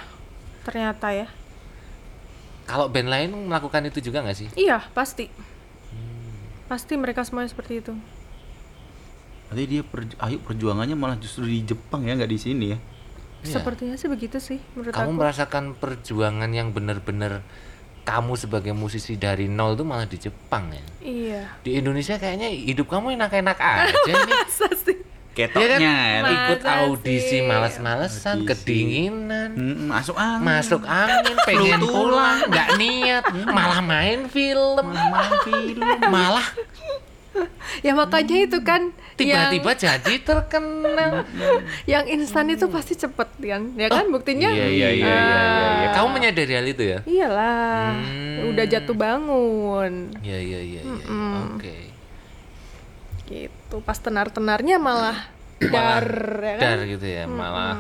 ternyata 0.62 1.10
ya 1.10 1.28
Kalau 2.64 2.88
band 2.88 3.08
lain 3.08 3.30
melakukan 3.48 3.84
itu 3.86 4.00
juga 4.02 4.20
nggak 4.20 4.38
sih? 4.38 4.48
iya 4.54 4.84
pasti 4.90 5.32
Hmm. 5.90 6.36
pasti 6.68 6.94
mereka 6.94 7.24
semuanya 7.24 7.48
seperti 7.48 7.80
itu 7.80 7.96
Berarti 9.46 9.64
dia 9.66 9.82
perju- 9.82 10.18
ayo 10.20 10.38
perjuangannya 10.40 10.94
malah 10.94 11.16
justru 11.16 11.46
di 11.46 11.62
Jepang 11.62 12.04
ya, 12.04 12.16
nggak 12.16 12.28
di 12.28 12.40
sini 12.42 12.66
ya. 12.68 12.80
Iya. 13.42 13.60
sepertinya 13.60 13.94
sih 13.94 14.08
begitu 14.08 14.40
sih 14.40 14.60
menurut 14.72 14.92
kamu 14.92 15.04
aku 15.06 15.12
merasakan 15.14 15.64
perjuangan 15.74 16.48
yang 16.50 16.72
benar-benar 16.72 17.44
kamu 18.04 18.36
sebagai 18.36 18.72
musisi 18.72 19.16
dari 19.16 19.48
nol 19.48 19.74
tuh 19.74 19.84
malah 19.84 20.04
di 20.04 20.16
Jepang 20.16 20.70
ya? 20.70 20.84
Iya. 21.00 21.42
Di 21.60 21.80
Indonesia 21.80 22.16
kayaknya 22.16 22.52
hidup 22.52 22.88
kamu 22.88 23.16
enak-enak 23.16 23.58
aja 23.58 23.92
nih. 24.28 24.36
Masa 24.38 24.68
sih? 24.76 24.98
Ketoknya 25.34 25.80
ya. 25.82 26.20
Masa 26.22 26.34
ikut 26.46 26.62
audisi 26.62 27.38
males-malesan 27.42 28.44
Audisi. 28.44 28.50
kedinginan. 28.54 29.50
Hmm, 29.56 29.90
masuk 29.90 30.14
angin. 30.14 30.46
masuk 30.46 30.84
angin 30.84 31.36
pengen 31.42 31.82
pulang 31.82 32.38
nggak 32.46 32.70
niat 32.78 33.24
malah 33.48 33.82
main 33.82 34.30
film. 34.30 34.86
Main 34.86 35.34
film. 35.42 35.82
malah 36.06 36.46
ya 37.82 37.92
makanya 37.92 38.38
itu 38.40 38.62
kan 38.62 38.90
tiba-tiba 39.14 39.72
jadi 39.74 40.16
terkenal 40.20 40.94
yang, 40.94 41.14
yang 42.02 42.06
instan 42.12 42.48
itu 42.48 42.66
pasti 42.68 42.94
cepet 42.94 43.30
kan 43.40 43.62
ya 43.74 43.88
kan 43.88 44.06
buktinya 44.08 44.50
iya 44.50 44.66
iya 44.66 44.90
iya 44.90 44.90
iya, 44.92 45.14
iya, 45.14 45.34
iya. 45.80 45.88
Ah. 45.88 45.94
kamu 45.94 46.08
menyadari 46.12 46.54
hal 46.54 46.68
itu 46.68 46.84
ya 46.84 47.00
iyalah 47.04 47.94
Hmm. 47.94 48.50
udah 48.50 48.66
jatuh 48.66 48.94
bangun 48.94 49.94
iya 50.20 50.38
iya 50.38 50.60
iya 50.60 50.82
iya 50.82 50.82
iya. 50.84 51.06
Mm-mm. 51.08 51.56
oke 51.56 51.76
gitu 53.24 53.76
pas 53.82 53.96
tenar-tenarnya 53.96 54.78
malah 54.78 55.18
dar 55.74 56.06
ya 56.36 56.56
kan 56.58 56.68
dar 56.76 56.80
gitu 56.84 57.06
ya 57.06 57.24
malah 57.26 57.78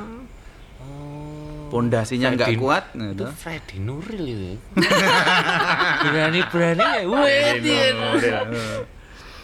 oh 0.79 1.67
Pondasinya 1.67 2.29
nggak 2.31 2.53
kuat. 2.55 2.93
itu. 2.93 3.25
Freddy 3.33 3.81
Nuril 3.81 4.25
itu 4.29 4.55
berani 6.05 6.41
berani 6.45 6.85
ya 6.85 7.01
wait 7.03 7.65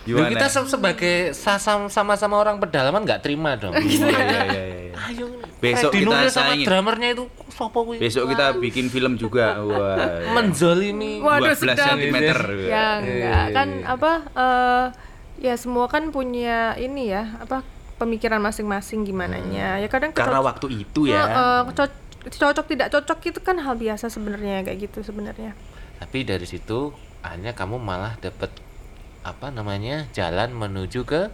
Gimana? 0.01 0.29
kita 0.29 0.47
se- 0.47 0.69
sebagai 0.69 1.15
sa- 1.33 1.57
sam- 1.57 1.87
sama-sama 1.87 2.35
orang 2.35 2.55
pedalaman 2.57 3.01
nggak 3.01 3.19
terima 3.19 3.53
dong 3.53 3.75
Iya, 3.77 4.07
iya, 4.07 4.41
iya, 4.45 4.65
iya. 4.85 4.93
ayo 5.07 5.25
Besok 5.59 5.91
Freddy 5.91 6.07
kita 6.07 6.29
sama 6.29 6.45
saingin. 6.49 6.65
drummernya 6.65 7.09
itu 7.13 7.23
sopo 7.49 7.79
kuwi 7.83 7.97
Besok 7.97 8.23
kita 8.27 8.55
bikin 8.55 8.87
film 8.87 9.15
juga. 9.15 9.59
Wah. 9.61 10.31
menzolimi 10.33 11.19
Waduh, 11.19 11.51
12 11.51 11.59
sedap. 11.61 11.77
cm. 11.93 12.15
ya 12.65 12.87
enggak 12.97 13.03
Iya, 13.03 13.39
kan 13.51 13.67
iya. 13.69 13.85
apa 13.89 14.11
eh, 14.33 14.85
ya 15.39 15.55
semua 15.55 15.85
kan 15.85 16.09
punya 16.09 16.75
ini 16.75 17.09
ya 17.09 17.39
apa 17.39 17.63
pemikiran 17.95 18.39
masing-masing 18.39 19.03
gimana 19.03 19.35
nya 19.41 19.75
ya 19.77 19.87
kadang 19.87 20.11
Karena 20.11 20.39
kecocok- 20.39 20.47
waktu 20.47 20.67
itu 20.79 21.01
ya. 21.05 21.23
Eh, 21.23 21.61
co- 21.69 21.97
cocok 22.21 22.65
tidak 22.65 22.87
cocok 22.89 23.19
itu 23.25 23.39
kan 23.39 23.55
hal 23.57 23.75
biasa 23.75 24.07
sebenarnya 24.07 24.63
kayak 24.63 24.79
gitu 24.81 24.99
sebenarnya 25.01 25.55
tapi 25.97 26.23
dari 26.23 26.43
situ 26.43 26.91
akhirnya 27.19 27.51
kamu 27.51 27.75
malah 27.77 28.15
dapet 28.17 28.51
apa 29.22 29.51
namanya 29.51 30.07
jalan 30.15 30.55
menuju 30.55 31.03
ke 31.03 31.32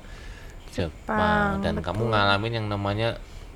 Jepang. 0.76 0.92
Jepang, 1.08 1.64
dan 1.64 1.74
betul. 1.80 1.86
kamu 1.88 2.04
ngalamin 2.12 2.54
yang 2.60 2.68
namanya 2.68 3.10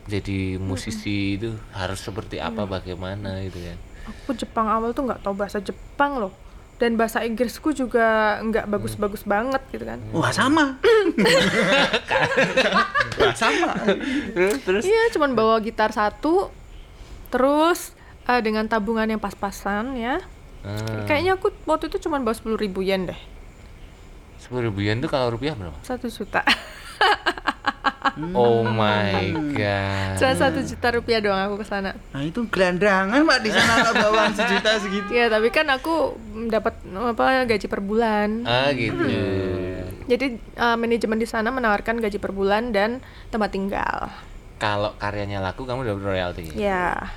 jadi 0.10 0.58
musisi 0.58 1.38
itu 1.38 1.54
harus 1.76 2.00
seperti 2.00 2.42
apa 2.42 2.66
bagaimana 2.66 3.44
gitu 3.46 3.60
ya 3.60 3.76
aku 4.10 4.34
Jepang 4.34 4.68
awal 4.68 4.92
tuh 4.92 5.06
nggak 5.06 5.22
tahu 5.22 5.34
bahasa 5.38 5.62
Jepang 5.62 6.18
loh. 6.18 6.34
Dan 6.80 6.96
bahasa 6.96 7.28
Inggrisku 7.28 7.76
juga 7.76 8.40
nggak 8.40 8.72
bagus-bagus 8.72 9.28
banget 9.28 9.60
gitu 9.68 9.84
kan. 9.84 10.00
Wah 10.16 10.32
sama. 10.32 10.80
Wah 13.20 13.36
sama. 13.36 13.76
terus 14.32 14.64
terus? 14.64 14.84
Iya 14.88 15.12
cuman 15.12 15.36
bawa 15.36 15.60
gitar 15.60 15.92
satu 15.92 16.48
terus 17.28 17.92
eh, 18.32 18.40
dengan 18.40 18.64
tabungan 18.72 19.12
yang 19.12 19.20
pas-pasan 19.20 20.00
ya. 20.00 20.24
Ah, 20.64 21.04
kayaknya 21.04 21.36
aku 21.36 21.52
waktu 21.68 21.92
itu 21.92 22.08
cuman 22.08 22.24
bawa 22.24 22.36
sepuluh 22.36 22.60
ribu 22.60 22.84
yen 22.84 23.08
deh 23.08 23.20
sepuluh 24.40 24.72
ribu 24.72 24.82
yen 24.82 25.04
itu 25.04 25.12
kalau 25.12 25.36
rupiah 25.36 25.54
berapa? 25.54 25.76
Satu 25.84 26.08
juta. 26.08 26.42
Oh 28.36 28.68
my 28.68 29.32
god. 29.56 30.16
Cuma 30.20 30.34
satu 30.36 30.60
juta 30.64 30.88
rupiah 30.92 31.20
doang 31.24 31.40
aku 31.40 31.64
ke 31.64 31.66
sana. 31.68 31.96
Nah 32.12 32.24
itu 32.24 32.44
gelandangan 32.52 33.24
pak 33.24 33.40
di 33.44 33.52
sana 33.52 33.74
tak 33.80 33.94
bawaan 33.96 34.32
sejuta 34.36 34.72
segitu. 34.80 35.10
ya 35.12 35.32
tapi 35.32 35.48
kan 35.52 35.68
aku 35.72 36.20
dapat 36.52 36.80
apa 36.84 37.48
gaji 37.48 37.68
per 37.72 37.80
bulan. 37.80 38.44
Ah 38.44 38.72
gitu. 38.76 39.00
Jadi 40.10 40.26
eh, 40.42 40.78
manajemen 40.80 41.20
di 41.22 41.28
sana 41.30 41.54
menawarkan 41.54 42.02
gaji 42.02 42.18
per 42.20 42.36
bulan 42.36 42.76
dan 42.76 43.00
tempat 43.32 43.54
tinggal. 43.54 44.12
Kalau 44.60 44.92
karyanya 45.00 45.40
laku 45.40 45.64
kamu 45.64 45.88
dapat 45.88 46.04
royalti? 46.04 46.44
Ya 46.60 47.16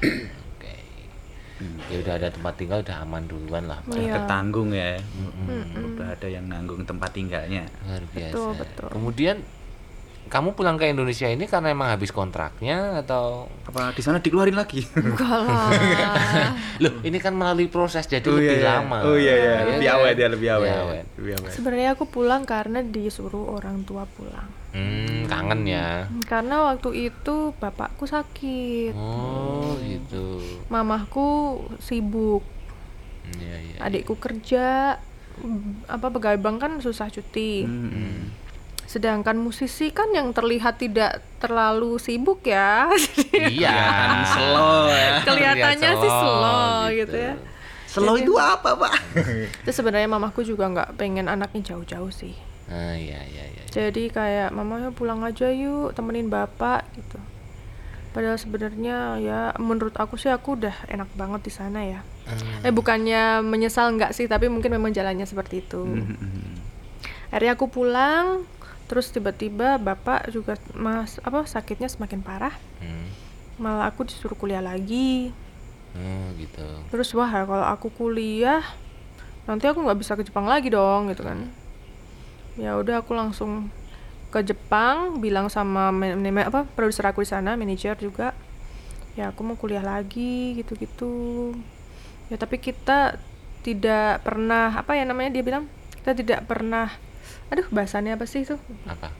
ya 1.86 1.96
udah 1.98 2.14
ada 2.16 2.28
tempat 2.28 2.54
tinggal 2.54 2.78
udah 2.80 2.96
aman 3.00 3.22
duluan 3.24 3.64
lah 3.64 3.78
Pak. 3.82 3.94
Iya. 3.94 4.12
Ketanggung 4.18 4.70
ya. 4.70 4.98
Udah 5.74 6.08
ada 6.10 6.26
yang 6.26 6.46
nanggung 6.46 6.82
tempat 6.82 7.10
tinggalnya. 7.10 7.64
luar 7.82 8.02
biasa 8.08 8.32
Betul, 8.32 8.50
betul. 8.56 8.88
kemudian 8.90 9.36
kamu 10.24 10.56
pulang 10.56 10.74
ke 10.74 10.88
Indonesia 10.88 11.28
ini 11.28 11.44
karena 11.44 11.68
emang 11.68 11.92
habis 11.92 12.08
kontraknya 12.08 12.96
atau 12.98 13.52
Apa 13.62 13.92
di 13.92 14.00
sana 14.00 14.16
dikeluarin 14.16 14.54
lagi? 14.54 14.80
enggak 14.94 15.28
lah 15.28 15.68
loh 16.82 16.94
ini 17.02 17.18
kan 17.18 17.32
melalui 17.32 17.68
proses 17.68 18.06
jadi 18.06 18.24
Oh, 18.24 18.34
lebih 18.34 18.56
iya, 18.56 18.64
iya. 18.64 18.70
lama 18.72 18.96
Oh 19.02 19.12
iya 19.12 19.34
iya, 19.34 19.52
Iya 19.52 19.64
lebih 19.68 19.88
awet 19.92 20.16
ya, 20.16 20.28
lebih 20.30 20.48
awet. 20.50 20.70
Lebih 20.70 20.80
awet. 20.80 21.04
Lebih 21.18 21.32
awet. 21.36 21.52
sebenarnya 21.52 21.88
aku 21.92 22.04
pulang 22.06 22.42
karena 22.42 22.80
disuruh 22.80 23.44
orang 23.52 23.84
tua 23.84 24.08
pulang 24.08 24.48
hmm, 24.72 25.28
kangen 25.28 25.64
ya. 25.64 26.08
Karena 26.24 26.72
waktu 26.72 27.12
itu 27.12 27.52
bapakku 27.56 28.04
sakit. 28.04 28.92
Oh 28.92 29.76
gitu. 29.80 30.40
Mamahku 30.68 31.60
sibuk. 31.78 32.44
Iya 33.38 33.56
iya 33.56 33.76
adikku 33.80 34.16
kerja. 34.16 34.98
Apa 35.88 36.06
pegawai 36.12 36.36
bank 36.36 36.56
kan 36.60 36.72
susah 36.80 37.08
cuti. 37.08 37.64
Hmm. 37.64 38.40
sedangkan 38.82 39.40
musisi 39.40 39.88
kan 39.88 40.12
yang 40.12 40.36
terlihat 40.36 40.76
tidak 40.76 41.24
terlalu 41.40 41.96
sibuk 41.96 42.44
ya. 42.44 42.92
Iya 43.32 43.72
Kelihatan 43.72 44.20
slow 44.28 44.84
ya. 44.92 45.12
kelihatannya 45.24 45.90
sih 45.96 46.10
Terlihat 46.12 46.20
slow 46.20 46.36
slow, 46.36 46.80
gitu. 46.92 47.16
ya. 47.16 47.32
Slow 47.88 48.16
itu 48.20 48.32
apa 48.36 48.70
pak? 48.76 48.92
itu 49.64 49.70
sebenarnya 49.72 50.08
mamahku 50.12 50.44
juga 50.44 50.68
nggak 50.68 51.00
pengen 51.00 51.32
anaknya 51.32 51.72
jauh-jauh 51.72 52.12
sih 52.12 52.36
ah 52.72 52.96
iya 52.96 53.20
iya 53.28 53.44
iya 53.52 53.62
jadi 53.68 54.04
kayak 54.08 54.48
mamanya 54.56 54.88
pulang 54.96 55.20
aja 55.20 55.52
yuk 55.52 55.92
temenin 55.92 56.32
bapak 56.32 56.88
gitu 56.96 57.20
Padahal 58.12 58.36
sebenarnya 58.36 59.16
ya 59.24 59.40
menurut 59.56 59.96
aku 59.96 60.20
sih 60.20 60.28
aku 60.28 60.60
udah 60.60 60.84
enak 60.92 61.08
banget 61.16 61.48
di 61.48 61.52
sana 61.52 61.80
ya. 61.80 62.00
Hmm. 62.28 62.68
Eh 62.68 62.72
bukannya 62.72 63.40
menyesal 63.40 63.88
nggak 63.96 64.12
sih, 64.12 64.28
tapi 64.28 64.52
mungkin 64.52 64.68
memang 64.68 64.92
jalannya 64.92 65.24
seperti 65.24 65.64
itu. 65.64 65.80
Mhm. 65.80 66.60
Akhirnya 67.32 67.56
aku 67.56 67.72
pulang, 67.72 68.44
terus 68.84 69.08
tiba-tiba 69.08 69.80
bapak 69.80 70.28
juga 70.28 70.60
mas 70.76 71.16
apa 71.24 71.48
sakitnya 71.48 71.88
semakin 71.88 72.20
parah. 72.20 72.52
Hmm. 72.84 73.08
Malah 73.56 73.88
aku 73.88 74.04
disuruh 74.04 74.36
kuliah 74.36 74.60
lagi. 74.60 75.32
Oh, 75.96 76.36
gitu. 76.36 76.68
Terus 76.92 77.08
wah 77.16 77.32
kalau 77.32 77.64
aku 77.64 77.88
kuliah 77.88 78.60
nanti 79.48 79.64
aku 79.64 79.80
nggak 79.80 79.98
bisa 79.98 80.20
ke 80.20 80.22
Jepang 80.28 80.44
lagi 80.44 80.68
dong 80.68 81.08
gitu 81.08 81.24
kan. 81.24 81.48
Ya 82.54 82.76
udah 82.76 83.00
aku 83.00 83.16
langsung 83.16 83.72
ke 84.28 84.40
Jepang 84.42 85.20
bilang 85.20 85.48
sama 85.48 85.92
man- 85.92 86.20
man- 86.20 86.48
apa 86.48 86.64
produser 86.64 87.04
aku 87.04 87.24
di 87.24 87.28
sana, 87.28 87.56
manajer 87.56 87.96
juga. 87.96 88.32
Ya 89.12 89.28
aku 89.28 89.44
mau 89.44 89.56
kuliah 89.56 89.84
lagi 89.84 90.56
gitu-gitu. 90.56 91.52
Ya 92.32 92.36
tapi 92.36 92.56
kita 92.56 93.20
tidak 93.62 94.24
pernah 94.26 94.74
apa 94.74 94.98
ya 94.98 95.06
namanya 95.06 95.30
dia 95.30 95.44
bilang 95.44 95.70
kita 96.02 96.18
tidak 96.18 96.40
pernah 96.50 96.90
aduh 97.46 97.62
bahasannya 97.70 98.18
apa 98.18 98.26
sih 98.26 98.42
itu 98.42 98.58
Apa? 98.82 99.14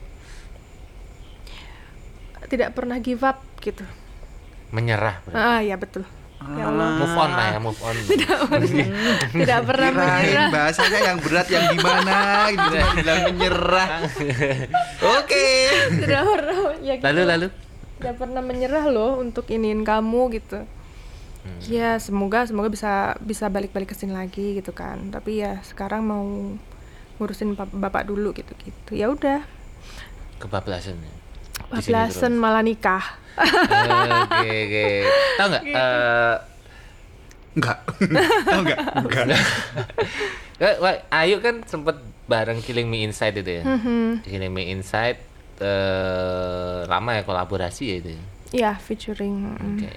tidak 2.51 2.75
pernah 2.75 2.99
give 2.99 3.23
up 3.23 3.39
gitu 3.63 3.87
Menyerah. 4.75 5.23
ah 5.31 5.63
ya 5.63 5.79
betul 5.79 6.03
ya 6.43 6.65
Allah 6.67 6.87
Move 6.99 7.15
on 7.15 7.29
lah 7.31 7.47
ya, 7.47 7.59
move 7.59 7.79
on. 7.79 7.95
tidak 9.39 9.61
pernah 9.63 9.89
Kirain 9.89 10.19
menyerah 10.19 10.47
bahasanya 10.51 10.99
yang 10.99 11.17
berat 11.23 11.47
yang 11.47 11.65
gimana 11.71 12.17
gitu 12.51 12.65
cuma 12.69 12.89
bilang 12.93 13.19
menyerah. 13.31 13.89
Oke. 15.19 15.47
tidak 16.03 16.21
pernah 16.27 16.55
ya 16.83 16.93
gitu. 16.99 17.05
lalu 17.07 17.21
lalu 17.23 17.47
tidak 17.99 18.15
pernah 18.19 18.41
menyerah 18.43 18.85
loh 18.91 19.11
untuk 19.17 19.47
iniin 19.47 19.87
kamu 19.87 20.21
gitu 20.35 20.59
ya 21.67 21.99
semoga 21.99 22.47
semoga 22.47 22.71
bisa 22.71 23.15
bisa 23.19 23.51
balik-balik 23.51 23.91
ke 23.91 23.95
sini 23.95 24.15
lagi 24.15 24.59
gitu 24.59 24.71
kan 24.71 25.11
tapi 25.11 25.43
ya 25.43 25.59
sekarang 25.63 26.03
mau 26.07 26.23
ngurusin 27.19 27.55
bap- 27.55 27.71
bapak 27.71 28.07
dulu 28.07 28.31
gitu 28.31 28.55
gitu 28.63 28.91
ya 28.95 29.11
udah 29.11 29.43
kebablasan. 30.39 30.95
ya? 30.99 31.11
Di 31.71 31.83
sini 31.83 31.95
bablasan 31.95 32.31
terus. 32.35 32.41
malah 32.43 32.63
nikah 32.63 33.03
Oke, 33.37 34.49
oke. 34.63 34.85
Tahu 35.35 35.47
nggak? 35.49 35.63
eh, 35.65 36.35
Enggak. 37.53 37.77
Tahu 38.49 38.59
enggak? 38.65 38.79
Enggak. 38.97 39.25
eh, 40.57 40.97
Ayu 41.11 41.37
kan 41.39 41.61
sempet 41.65 41.97
bareng 42.25 42.61
Killing 42.61 42.89
Me 42.89 43.03
Inside 43.03 43.39
itu 43.39 43.51
ya. 43.61 43.63
Mhm. 43.63 44.25
Killing 44.25 44.53
Me 44.53 44.63
Inside 44.69 45.19
eh 45.61 46.79
lama 46.85 47.13
ya 47.13 47.21
kolaborasi 47.23 47.83
ya 47.85 47.95
itu. 47.99 48.09
ya? 48.09 48.21
ya 48.53 48.71
featuring 48.75 49.53
mm. 49.53 49.61
Oke. 49.77 49.91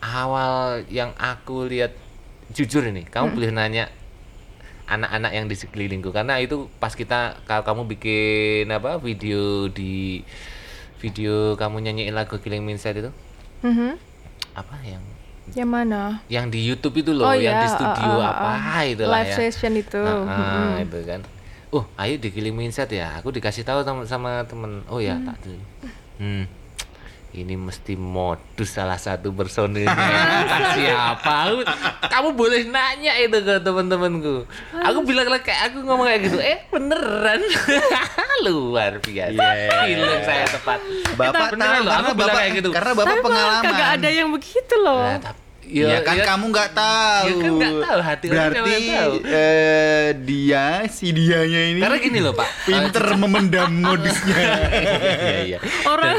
Awal 0.00 0.88
yang 0.88 1.12
aku 1.14 1.68
lihat 1.68 1.92
jujur 2.50 2.80
ini, 2.82 3.04
kamu 3.04 3.36
boleh 3.36 3.52
nanya 3.52 3.92
anak-anak 4.88 5.32
yang 5.32 5.46
di 5.46 5.54
sekelilingku 5.54 6.10
karena 6.10 6.40
itu 6.42 6.66
pas 6.82 6.90
kita 6.90 7.38
kalau 7.44 7.62
kamu 7.62 7.82
bikin 7.94 8.66
apa 8.66 8.98
video 8.98 9.70
di 9.70 10.24
video 11.00 11.56
kamu 11.56 11.80
nyanyiin 11.80 12.12
lagu 12.12 12.36
Killing 12.36 12.68
Inside 12.68 13.00
itu 13.00 13.10
Mhm. 13.64 13.96
apa 14.54 14.76
yang 14.84 15.02
yang 15.50 15.66
mana 15.66 16.20
yang 16.30 16.46
di 16.46 16.62
YouTube 16.62 17.02
itu 17.02 17.10
loh, 17.10 17.26
Oh 17.26 17.34
yang 17.34 17.58
iya, 17.58 17.64
di 17.64 17.68
studio 17.74 18.10
uh, 18.12 18.22
uh, 18.22 18.30
apa 18.30 18.48
uh. 18.54 18.84
itu 18.86 19.02
lah 19.02 19.24
Live 19.24 19.32
ya. 19.32 19.36
session 19.42 19.72
itu. 19.74 19.98
Nah, 19.98 20.22
ah, 20.22 20.38
Mm-mm. 20.78 20.84
itu 20.86 20.98
kan. 21.02 21.20
Oh, 21.70 21.84
ayo 21.98 22.14
di 22.18 22.28
Killing 22.30 22.54
Inside 22.60 22.92
ya. 22.94 23.18
Aku 23.18 23.30
dikasih 23.30 23.62
tahu 23.62 23.82
sama, 23.82 24.02
sama 24.06 24.30
temen. 24.46 24.82
Oh 24.86 24.98
ya, 24.98 25.18
tak 25.22 25.38
tuh. 25.42 25.58
Hmm. 26.18 26.44
Ini 27.30 27.54
mesti 27.54 27.94
modus 27.94 28.74
salah 28.74 28.98
satu 28.98 29.30
personilnya. 29.30 29.94
Siapa? 30.74 31.34
Aku- 31.46 31.62
kamu 32.02 32.28
boleh 32.34 32.66
nanya 32.66 33.14
itu 33.16 33.38
ke 33.38 33.54
teman-temanku. 33.56 34.50
Aku 34.74 34.98
bilang 35.02 35.30
kayak 35.38 35.70
aku 35.70 35.78
ngomong 35.80 36.04
kayak 36.04 36.26
gitu. 36.26 36.38
Eh, 36.38 36.66
beneran. 36.68 37.38
Luar 38.44 38.98
biasa. 38.98 39.38
Yeah. 39.38 39.78
Feeling 39.80 40.22
saya 40.22 40.44
tepat. 40.48 40.78
Bapak 41.14 41.54
tahu 41.54 41.78
loh, 41.80 41.92
karena 41.92 42.10
bapak 42.12 42.34
kayak 42.36 42.50
gitu. 42.56 42.68
karena 42.70 42.92
bapak 42.92 43.06
tapi 43.06 43.22
pengalaman. 43.22 43.62
kagak 43.64 43.88
ada 43.94 44.08
yang 44.10 44.28
begitu 44.28 44.74
loh 44.76 44.98
Nah, 45.00 45.18
tapi- 45.22 45.48
Ya, 45.70 46.02
kan 46.02 46.18
kamu 46.18 46.50
nggak 46.50 46.70
tahu. 46.74 47.26
Ya 47.30 47.34
kan 47.36 47.50
nggak 47.54 47.74
tahu, 47.78 47.98
hati 48.02 48.24
Berarti 48.26 48.74
tahu. 48.90 49.12
eh, 49.22 50.08
dia 50.18 50.66
si 50.90 51.14
dianya 51.14 51.62
ini 51.62 51.78
Karena 51.78 51.98
gini 52.00 52.18
loh, 52.18 52.34
Pak. 52.34 52.48
pinter 52.66 53.04
memendam 53.14 53.70
modusnya. 53.86 54.34
Iya, 54.34 55.38
iya. 55.46 55.58
orang 55.86 56.18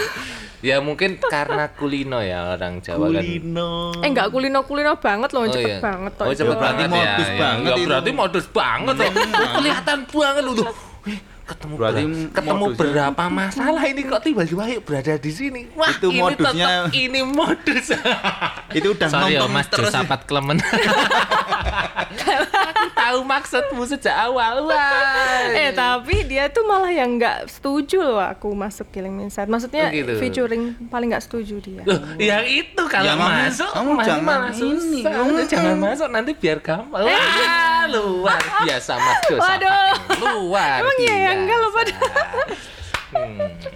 Ya 0.62 0.78
mungkin 0.78 1.18
karena 1.20 1.70
kulino 1.70 2.22
ya 2.22 2.54
orang 2.54 2.80
Jawa 2.80 3.10
kan. 3.10 3.18
Kulino. 3.18 3.98
eh 3.98 4.08
nggak 4.08 4.28
kulino 4.30 4.60
kulino 4.62 4.94
banget 4.96 5.30
loh 5.32 5.42
Oh, 5.42 5.50
cepet 5.50 5.66
iya. 5.68 5.80
banget 5.80 6.12
toh 6.16 6.24
Oh, 6.24 6.32
cepet 6.32 6.54
Berarti 6.54 6.66
banget 6.78 6.90
modus 6.92 7.28
ya. 7.28 7.38
banget 7.38 7.66
ya, 7.68 7.76
itu. 7.76 7.88
berarti 7.90 8.12
modus 8.14 8.46
banget 8.48 8.96
loh. 8.96 9.10
Kelihatan 9.52 10.00
banget 10.06 10.44
loh 10.44 10.56
ketemu 11.42 11.74
Berarti 11.76 12.02
ber- 12.02 12.32
ketemu 12.32 12.66
berapa 12.72 13.24
masalah 13.28 13.84
ini 13.84 14.02
kok 14.08 14.22
tiba-tiba 14.24 14.64
yuk 14.70 14.88
berada 14.88 15.20
di 15.20 15.32
sini. 15.32 15.68
Wah, 15.74 15.92
Itu 15.92 16.08
ini 16.08 16.24
modusnya- 16.24 16.88
tetep 16.88 16.96
ini 16.96 17.22
modus. 17.26 17.86
Itu 18.72 18.88
udah 18.96 19.08
Sorry 19.10 19.36
ngomong 19.36 19.44
oh, 19.44 19.52
Mas 19.52 19.68
terus. 19.68 19.92
Josapat 19.92 20.20
Klemen. 20.24 20.58
Tahu 23.02 23.20
maksudmu 23.24 23.84
sejak 23.84 24.14
awal. 24.14 24.64
Wah. 24.64 25.50
Eh 25.50 25.72
tapi 25.72 26.24
dia 26.24 26.48
tuh 26.48 26.64
malah 26.64 26.90
yang 26.90 27.18
nggak 27.18 27.50
setuju 27.50 27.98
loh 28.00 28.20
aku 28.20 28.52
masuk 28.52 28.88
Killing 28.90 29.12
Me 29.12 29.26
Inside. 29.26 29.48
Maksudnya 29.48 29.84
Oh, 29.84 29.94
gitu. 29.94 30.12
featuring 30.18 30.64
paling 30.88 31.10
nggak 31.10 31.24
setuju 31.24 31.58
dia. 31.60 31.82
Loh, 31.82 31.98
yang 32.16 32.44
itu 32.44 32.84
kalau 32.86 33.06
Ya, 33.08 33.16
masuk 33.16 33.70
kamu 33.70 33.90
jangan 34.00 34.24
malah 34.24 34.52
ini, 34.52 35.02
susah. 35.02 35.12
kamu- 35.12 35.48
jangan 35.48 35.76
masuk 35.78 36.08
nanti 36.10 36.32
biar 36.34 36.58
gampang. 36.60 37.02
Wah, 37.02 37.84
luar 37.88 38.42
biasa 38.62 38.92
Mas. 38.96 39.20
Waduh. 39.32 39.94
Luar 40.22 40.80
Emang 40.80 40.98
iya 41.00 41.16
ya, 41.18 41.32
enggak 41.34 41.58
loh, 41.58 41.70
biasa. 41.72 42.06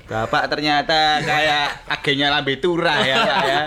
Hmm. 0.06 0.14
Bapak 0.30 0.44
ternyata 0.48 1.18
kayak 1.20 1.90
agennya 1.90 2.30
lambe 2.30 2.62
turah 2.62 3.02
ya, 3.02 3.18
Pak 3.26 3.44
ya. 3.44 3.62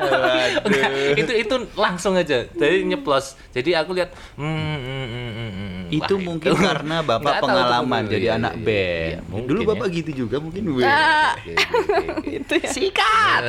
Itu 1.18 1.32
itu 1.34 1.54
langsung 1.74 2.14
aja. 2.14 2.46
Jadi 2.46 2.86
nyeplos. 2.86 3.34
Jadi 3.50 3.74
aku 3.74 3.90
lihat 3.92 4.14
hmm, 4.38 4.46
hmm, 4.46 4.78
hmm, 4.78 5.30
hmm, 5.34 5.50
hmm. 5.50 5.84
Itu 5.90 6.14
Wah, 6.14 6.22
mungkin 6.22 6.50
karena 6.70 6.96
Bapak 7.02 7.22
Nggak 7.26 7.42
pengalaman 7.42 8.02
jadi 8.06 8.26
Iya, 8.28 8.38
anak 8.38 8.54
iya, 8.54 8.62
band. 8.62 9.10
iya, 9.10 9.20
mungkin 9.26 9.48
Dulu 9.50 9.60
ya. 9.60 9.68
Bapak 9.74 9.88
gitu 9.90 10.10
juga 10.14 10.36
mungkin. 10.38 10.62
Ah, 10.84 11.32
Oke, 11.34 11.52
oke, 11.58 12.06
oke. 12.22 12.30
itu 12.30 12.54
ya. 12.54 12.70
Sikat. 12.70 13.42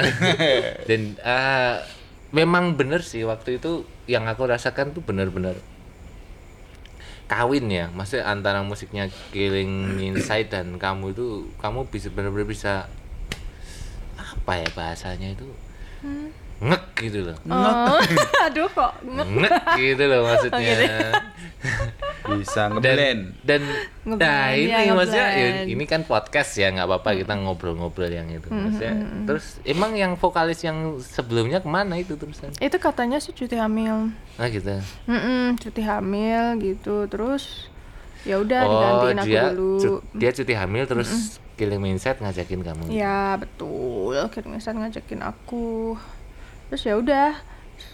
dan 0.90 1.02
eh, 1.16 1.74
memang 2.32 2.74
bener 2.74 3.02
sih 3.02 3.22
waktu 3.22 3.62
itu 3.62 3.86
yang 4.06 4.26
aku 4.26 4.50
rasakan 4.50 4.94
tuh 4.94 5.06
bener-bener 5.06 5.58
kawin 7.30 7.70
ya. 7.70 7.88
Maksudnya 7.94 8.26
antara 8.26 8.66
musiknya 8.66 9.08
Killing 9.30 10.02
Inside 10.02 10.50
dan 10.50 10.82
kamu 10.82 11.14
itu 11.14 11.46
kamu 11.62 11.88
bisa 11.88 12.10
bener-bener 12.10 12.50
bisa 12.50 12.90
apa 14.18 14.60
ya 14.60 14.68
bahasanya 14.74 15.32
itu 15.38 15.48
ngek 16.60 16.84
gitu 17.00 17.20
loh. 17.24 17.38
Oh, 17.46 18.00
aduh 18.46 18.68
kok 18.68 18.92
nge- 19.02 19.28
ngek 19.40 19.54
gitu 19.76 20.04
loh 20.06 20.22
maksudnya. 20.24 20.60
Oh, 20.60 20.76
gitu. 20.76 20.86
Bisa 22.30 22.68
dan 22.68 22.76
ngeblend. 22.78 23.22
dan 23.42 23.62
Ngeblend, 24.06 24.22
nah 24.22 24.48
ini 24.52 24.70
ya, 24.70 24.94
maksudnya 24.94 25.28
ya, 25.34 25.48
ini 25.66 25.84
kan 25.84 26.02
podcast 26.04 26.52
ya 26.54 26.70
nggak 26.70 26.86
apa-apa 26.86 27.10
kita 27.18 27.34
ngobrol-ngobrol 27.34 28.08
yang 28.08 28.28
itu. 28.28 28.48
Maksudnya 28.48 28.94
terus 29.26 29.58
emang 29.64 29.92
yang 29.94 30.14
vokalis 30.14 30.62
yang 30.62 30.78
sebelumnya 31.00 31.58
ke 31.58 31.68
mana 31.68 31.96
itu 31.96 32.14
terusan? 32.14 32.54
Itu 32.56 32.78
katanya 32.78 33.18
sih 33.18 33.32
cuti 33.32 33.56
hamil. 33.56 34.14
nah 34.36 34.48
gitu. 34.48 34.78
Mm-mm, 35.06 35.58
cuti 35.58 35.82
hamil 35.82 36.44
gitu 36.60 37.08
terus 37.08 37.68
ya 38.22 38.36
udah 38.36 38.62
oh 38.62 38.70
digantiin 38.70 39.18
aku 39.18 39.26
dia 39.26 39.42
dulu. 39.50 39.72
cu- 39.80 40.04
dia 40.14 40.32
cuti 40.32 40.54
hamil 40.54 40.84
terus 40.86 41.10
Killing 41.56 41.80
Me 41.80 41.90
Inside 41.90 42.20
ngajakin 42.20 42.62
kamu. 42.62 42.84
Ya 42.90 43.36
betul, 43.36 44.16
Kirim 44.30 44.54
Insan 44.54 44.80
ngajakin 44.80 45.20
aku. 45.22 45.96
Terus 46.70 46.82
ya 46.86 46.96
udah, 46.96 47.34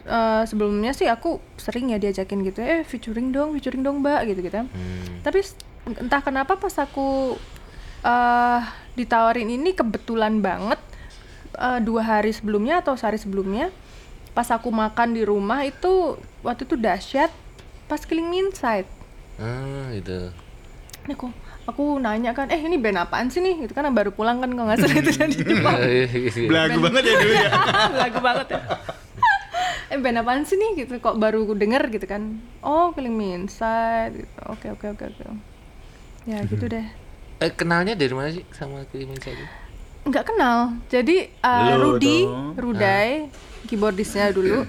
eh, 0.06 0.44
sebelumnya 0.46 0.92
sih 0.92 1.08
aku 1.08 1.40
sering 1.56 1.96
ya 1.96 1.98
diajakin 1.98 2.44
gitu, 2.44 2.60
eh 2.60 2.84
featuring 2.84 3.32
dong, 3.32 3.56
featuring 3.56 3.82
dong 3.82 4.04
mbak 4.04 4.28
gitu 4.30 4.40
gitu. 4.44 4.68
Hmm. 4.68 5.24
Tapi 5.24 5.40
entah 6.00 6.22
kenapa 6.22 6.60
pas 6.60 6.76
aku 6.78 7.40
eh 8.06 8.62
ditawarin 8.96 9.50
ini 9.52 9.76
kebetulan 9.76 10.40
banget 10.44 10.80
eh, 11.58 11.80
dua 11.82 12.04
hari 12.04 12.36
sebelumnya 12.36 12.84
atau 12.84 13.00
sehari 13.00 13.18
sebelumnya, 13.18 13.72
pas 14.36 14.52
aku 14.52 14.70
makan 14.70 15.16
di 15.16 15.24
rumah 15.24 15.64
itu 15.64 16.20
waktu 16.44 16.68
itu 16.68 16.76
dahsyat 16.76 17.32
pas 17.88 18.02
Killing 18.04 18.50
Inside. 18.50 18.90
ah 19.36 19.92
gitu 19.92 20.32
Ini 21.06 21.14
kok 21.14 21.32
aku 21.66 21.98
nanya 21.98 22.32
kan, 22.38 22.50
eh 22.54 22.62
ini 22.62 22.78
band 22.78 23.02
apaan 23.02 23.28
sih 23.34 23.42
nih? 23.42 23.66
Gitu 23.66 23.74
kan 23.74 23.90
baru 23.94 24.14
pulang 24.14 24.42
kan 24.42 24.50
kalau 24.54 24.66
nggak 24.70 24.80
salah 24.82 24.98
itu 25.02 25.12
dari 25.14 25.34
Jepang. 25.34 25.76
Belagu 26.50 26.78
banget 26.82 27.04
ya 27.04 27.14
dulu 27.18 27.34
ya. 27.34 27.50
lagu 27.94 28.20
banget 28.28 28.48
ya 28.54 28.62
eh 29.86 30.02
band 30.02 30.18
apaan 30.18 30.42
sih 30.50 30.58
nih 30.58 30.84
gitu 30.86 30.98
kok 30.98 31.16
baru 31.22 31.46
denger 31.54 31.94
gitu 31.94 32.10
kan 32.10 32.42
oh 32.66 32.90
Killing 32.98 33.14
Me 33.14 33.38
Inside 33.38 34.18
gitu 34.18 34.34
oke 34.50 34.68
oke 34.74 34.86
oke 34.98 35.04
oke 35.14 35.24
ya 36.26 36.42
gitu 36.50 36.66
deh 36.66 36.86
eh, 37.40 37.52
kenalnya 37.54 37.94
dari 37.94 38.10
mana 38.12 38.34
sih 38.34 38.42
sama 38.50 38.82
Killing 38.90 39.14
Me 39.14 39.16
Inside 39.22 39.66
nggak 40.06 40.26
kenal. 40.30 40.78
Jadi 40.86 41.34
uh, 41.42 41.74
Lu 41.82 41.98
Rudy, 41.98 42.30
dong. 42.30 42.54
Rudai, 42.54 43.26
keyboardisnya 43.66 44.30
dulu, 44.30 44.62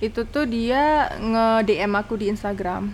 itu 0.00 0.20
tuh 0.24 0.48
dia 0.48 1.12
nge 1.20 1.68
DM 1.68 1.92
aku 2.00 2.16
di 2.16 2.32
Instagram. 2.32 2.88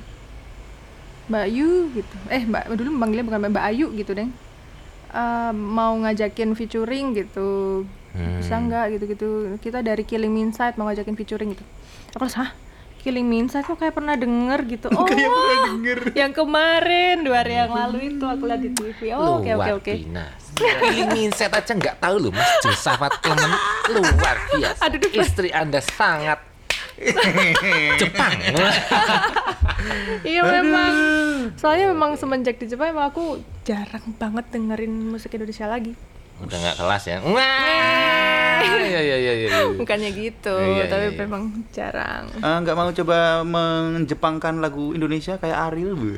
Mbak 1.26 1.46
Yu 1.48 1.70
gitu. 1.92 2.14
Eh, 2.28 2.42
Mbak 2.42 2.64
dulu 2.72 2.90
manggilnya 2.92 3.24
bukan 3.24 3.40
Mbak 3.48 3.64
Ayu 3.66 3.86
gitu, 3.92 4.12
Deng. 4.12 4.30
Eh, 5.08 5.52
mau 5.52 5.92
ngajakin 5.96 6.52
featuring 6.52 7.14
gitu. 7.14 7.82
Bisa 8.16 8.56
nggak 8.56 8.96
gitu-gitu. 8.96 9.28
Kita 9.58 9.80
dari 9.80 10.00
Killing 10.00 10.28
Me 10.28 10.40
Inside 10.42 10.74
mau 10.74 10.86
ngajakin 10.86 11.12
featuring 11.14 11.52
gitu. 11.52 11.64
Aku 12.12 12.24
langsung, 12.24 12.42
hah? 12.42 12.52
Killing 12.96 13.22
Me 13.22 13.38
Inside 13.38 13.62
kok 13.62 13.76
kayak 13.76 13.92
pernah 13.92 14.16
denger 14.16 14.66
gitu. 14.66 14.88
Oh, 14.90 15.04
Kayak 15.04 15.28
pernah 15.28 15.58
denger. 15.68 15.98
yang 16.16 16.32
kemarin 16.32 17.22
dua 17.22 17.36
hari 17.38 17.54
yang 17.54 17.70
lalu 17.70 17.98
itu 18.10 18.24
aku 18.24 18.42
lihat 18.46 18.58
di 18.58 18.70
TV. 18.72 19.00
Oh, 19.14 19.38
oke 19.38 19.50
oke 19.52 19.70
oke. 19.78 19.92
Ini 20.82 21.22
set 21.30 21.52
aja 21.52 21.70
nggak 21.70 22.00
tahu 22.00 22.16
loh 22.18 22.32
Mas 22.32 22.48
Josafat 22.64 23.20
Clement 23.20 23.54
luar 23.92 24.36
biasa. 24.50 24.80
Aduh, 24.82 24.98
duh, 24.98 25.12
Istri 25.12 25.52
Anda 25.52 25.78
sangat 25.78 26.40
Jepang. 28.00 28.32
Iya 30.22 30.40
memang. 30.42 30.92
Soalnya 31.54 31.92
memang 31.92 32.16
semenjak 32.16 32.56
di 32.56 32.66
Jepang 32.66 32.90
emang 32.90 33.10
aku 33.10 33.38
jarang 33.62 34.02
banget 34.16 34.48
dengerin 34.50 35.12
musik 35.12 35.32
Indonesia 35.32 35.66
lagi. 35.66 35.92
Udah 36.36 36.52
nggak 36.52 36.76
kelas 36.76 37.04
ya. 37.06 37.16
Wah. 37.22 38.56
Iya 38.56 39.00
iya 39.00 39.16
iya 39.16 39.32
iya. 39.36 39.48
Bukannya 39.72 40.10
gitu, 40.12 40.52
Iya, 40.52 40.68
iya, 40.74 40.84
tapi 40.86 41.06
iya. 41.08 41.16
memang 41.18 41.42
jarang. 41.70 42.24
Eh, 42.30 42.56
nggak 42.60 42.76
mau 42.76 42.88
coba 42.90 43.40
menjepangkan 43.40 44.60
lagu 44.60 44.92
Indonesia 44.92 45.36
kayak 45.36 45.72
Ariel 45.72 45.92
Bu? 45.92 46.12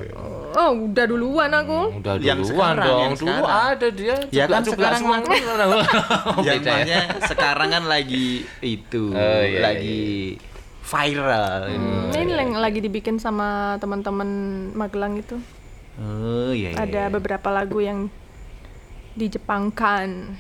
Oh, 0.55 0.71
udah 0.87 1.05
duluan 1.07 1.51
aku. 1.51 1.99
Udah 1.99 2.19
Yang 2.19 2.51
duluan 2.51 2.75
sekarang, 2.75 2.87
dong. 2.87 3.01
yang 3.01 3.15
Dulu 3.15 3.31
sekarang. 3.31 3.67
ada 3.69 3.87
dia. 3.91 4.17
Ya 4.31 4.45
kan 4.47 4.63
sekarang 4.65 5.01
semua. 5.01 5.17
yang 6.47 6.63
Beda 6.63 6.75
ya. 6.83 7.01
sekarang 7.27 7.69
kan 7.69 7.85
lagi 7.87 8.29
itu, 8.59 9.05
Oh, 9.11 9.43
iya, 9.43 9.59
lagi 9.61 10.39
viral. 10.89 11.69
Hmm, 11.69 12.17
ini 12.17 12.33
yang 12.33 12.57
lagi 12.57 12.81
dibikin 12.81 13.21
sama 13.21 13.77
teman-teman 13.77 14.29
Magelang 14.73 15.21
itu. 15.21 15.37
Oh 16.01 16.51
iya. 16.57 16.73
iya. 16.73 16.79
Ada 16.81 17.03
beberapa 17.13 17.53
lagu 17.53 17.85
yang 17.85 18.09
dijepangkan. 19.19 20.39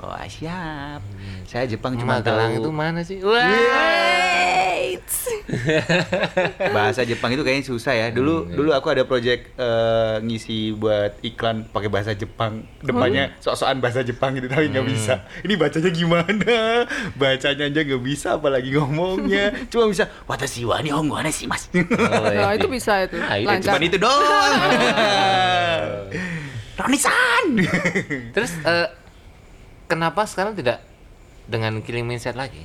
Oh 0.00 0.16
siap. 0.24 1.04
Saya 1.44 1.68
Jepang 1.68 2.00
cuma 2.00 2.22
Magelang 2.22 2.56
tahu 2.56 2.64
itu 2.64 2.70
mana 2.72 3.00
sih? 3.04 3.20
Wah. 3.20 3.44
Wait. 3.44 5.04
bahasa 6.76 7.04
Jepang 7.04 7.28
itu 7.36 7.44
kayaknya 7.44 7.64
susah 7.68 7.92
ya. 7.92 8.06
Dulu 8.08 8.48
dulu 8.48 8.72
aku 8.72 8.88
ada 8.88 9.04
project 9.04 9.52
eh, 9.60 10.16
ngisi 10.24 10.72
buat 10.72 11.20
iklan 11.20 11.68
pakai 11.68 11.92
bahasa 11.92 12.16
Jepang. 12.16 12.64
Depannya 12.80 13.36
sok-sokan 13.42 13.84
bahasa 13.84 14.00
Jepang 14.00 14.32
gitu 14.38 14.48
tapi 14.48 14.72
nggak 14.72 14.86
bisa. 14.88 15.28
Ini 15.44 15.54
bacanya 15.60 15.90
gimana? 15.92 16.56
Bacanya 17.20 17.64
aja 17.68 17.80
nggak 17.84 18.02
bisa 18.02 18.28
apalagi 18.40 18.72
ngomongnya. 18.72 19.52
Cuma 19.72 19.92
bisa 19.92 20.08
watashi 20.24 20.64
wa 20.64 20.80
nihongo 20.80 21.20
wa 21.20 21.28
sih 21.28 21.44
mas. 21.44 21.68
Oh, 21.72 22.26
iya. 22.32 22.48
Nah, 22.48 22.52
itu 22.56 22.68
bisa 22.72 23.04
itu. 23.04 23.20
Ah, 23.20 23.36
itu. 23.36 23.68
Cuma 23.68 23.78
itu 23.78 23.98
doang. 24.00 24.52
Roni-san. 26.80 27.46
Terus 28.32 28.52
eh, 28.64 29.01
kenapa 29.92 30.24
sekarang 30.24 30.56
tidak 30.56 30.80
dengan 31.44 31.78
Killing 31.78 32.08
Inside 32.08 32.34
lagi? 32.34 32.64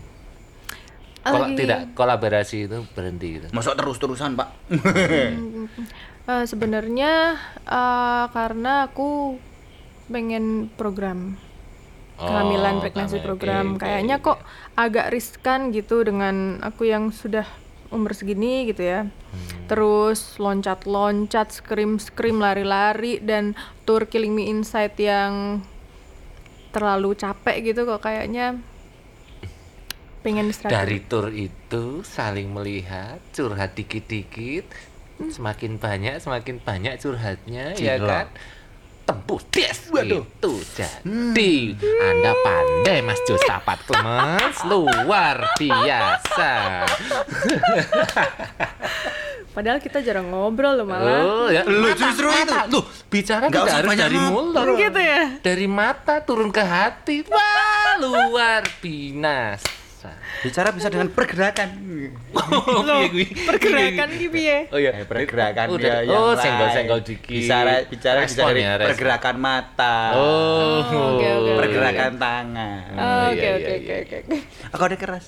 Kalau 1.20 1.44
Lagi- 1.46 1.60
tidak 1.60 1.92
kolaborasi 1.92 2.72
itu 2.72 2.88
berhenti 2.96 3.28
gitu. 3.36 3.48
Masuk 3.52 3.76
terus-terusan, 3.76 4.34
Pak. 4.34 4.48
Eh, 6.28 6.44
sebenarnya 6.44 7.40
eh, 7.64 8.26
karena 8.30 8.92
aku 8.92 9.40
pengen 10.08 10.68
program 10.70 11.40
kehamilan 12.16 12.80
Oh, 12.80 12.82
pregnancy 12.84 13.20
program 13.22 13.76
oke, 13.76 13.80
kayaknya 13.80 14.20
oke. 14.20 14.26
kok 14.28 14.40
agak 14.76 15.08
riskan 15.08 15.72
gitu 15.72 16.04
dengan 16.04 16.60
aku 16.60 16.84
yang 16.84 17.16
sudah 17.16 17.48
umur 17.88 18.12
segini 18.12 18.68
gitu 18.68 18.84
ya 18.84 19.08
Hmm. 19.08 19.68
terus 19.68 20.36
loncat-loncat 20.36 21.48
scream-scream 21.54 22.40
lari-lari 22.40 23.20
dan 23.20 23.56
tour 23.84 24.04
Killing 24.04 24.34
Me 24.34 24.48
Inside 24.48 25.00
yang 25.00 25.64
terlalu 26.78 27.18
capek 27.18 27.74
gitu 27.74 27.90
kok 27.90 28.06
kayaknya 28.06 28.62
pengen 30.22 30.54
istirahat 30.54 30.86
Dari 30.86 31.02
tour 31.10 31.34
itu 31.34 32.06
saling 32.06 32.54
melihat, 32.54 33.18
curhat 33.34 33.74
dikit-dikit, 33.74 34.70
semakin 35.34 35.82
banyak 35.82 36.22
semakin 36.22 36.62
banyak 36.62 37.02
curhatnya 37.02 37.74
ya 37.74 37.98
Gila. 37.98 38.06
kan. 38.06 38.28
Tembus 39.08 39.40
des 39.56 39.88
Waduh. 39.88 40.20
itu 40.20 40.54
jadi 40.76 41.56
Anda 41.80 42.36
pandai 42.44 43.00
Mas 43.00 43.16
Josafat 43.24 43.80
Clemens 43.88 44.60
luar 44.68 45.48
biasa. 45.56 46.84
padahal 49.58 49.82
kita 49.82 50.00
jarang 50.00 50.30
ngobrol 50.30 50.70
loh 50.76 50.86
malah 50.86 51.18
Oh 51.20 51.48
ya, 51.50 51.66
Lu 51.66 51.82
mata, 51.84 51.98
justru 51.98 52.30
mata. 52.30 52.70
itu. 52.70 52.78
Tuh, 52.78 52.84
bicara 53.10 53.44
tidak 53.44 53.64
usah 53.64 53.76
harus 53.76 53.90
dari 53.92 54.18
mulut. 54.22 54.78
gitu 54.78 55.00
ya 55.02 55.22
Dari 55.42 55.66
mata 55.68 56.22
turun 56.22 56.50
ke 56.50 56.62
hati. 56.62 57.26
Wah, 57.26 57.98
luar 57.98 58.62
binasa. 58.78 59.74
Bicara 60.40 60.70
bisa 60.70 60.88
dengan 60.88 61.10
pergerakan. 61.10 61.68
Oh, 62.32 62.86
piye 62.86 63.10
kuwi? 63.10 63.26
pergerakan 63.44 64.08
gitu 64.16 64.38
ya 64.38 64.60
Oh 64.70 64.78
iya, 64.78 64.94
Eh, 64.94 65.04
pergerakan 65.04 65.66
Oh, 65.68 65.76
ya, 65.76 65.82
dari- 65.82 66.06
yang 66.06 66.22
oh, 66.22 66.32
lain. 66.32 66.40
senggol-senggol 66.40 67.00
dikit. 67.02 67.34
Bicara 67.34 67.74
bicara 67.84 68.20
bisa 68.22 68.46
dari 68.46 68.62
ya, 68.62 68.78
respon. 68.78 68.90
pergerakan 68.94 69.36
mata. 69.36 69.98
Oh, 70.14 70.86
oke, 70.86 70.94
oke, 71.18 71.28
oke. 71.34 71.52
pergerakan 71.58 72.12
tangan. 72.16 72.90
Oh, 72.94 73.26
Oke 73.28 73.42
iya, 73.42 73.52
oke 73.52 73.74
iya, 73.76 73.76
oke 73.76 73.94
iya. 74.06 74.20
oke. 74.22 74.38
Aku 74.70 74.84
ada 74.86 74.96
keras. 74.96 75.26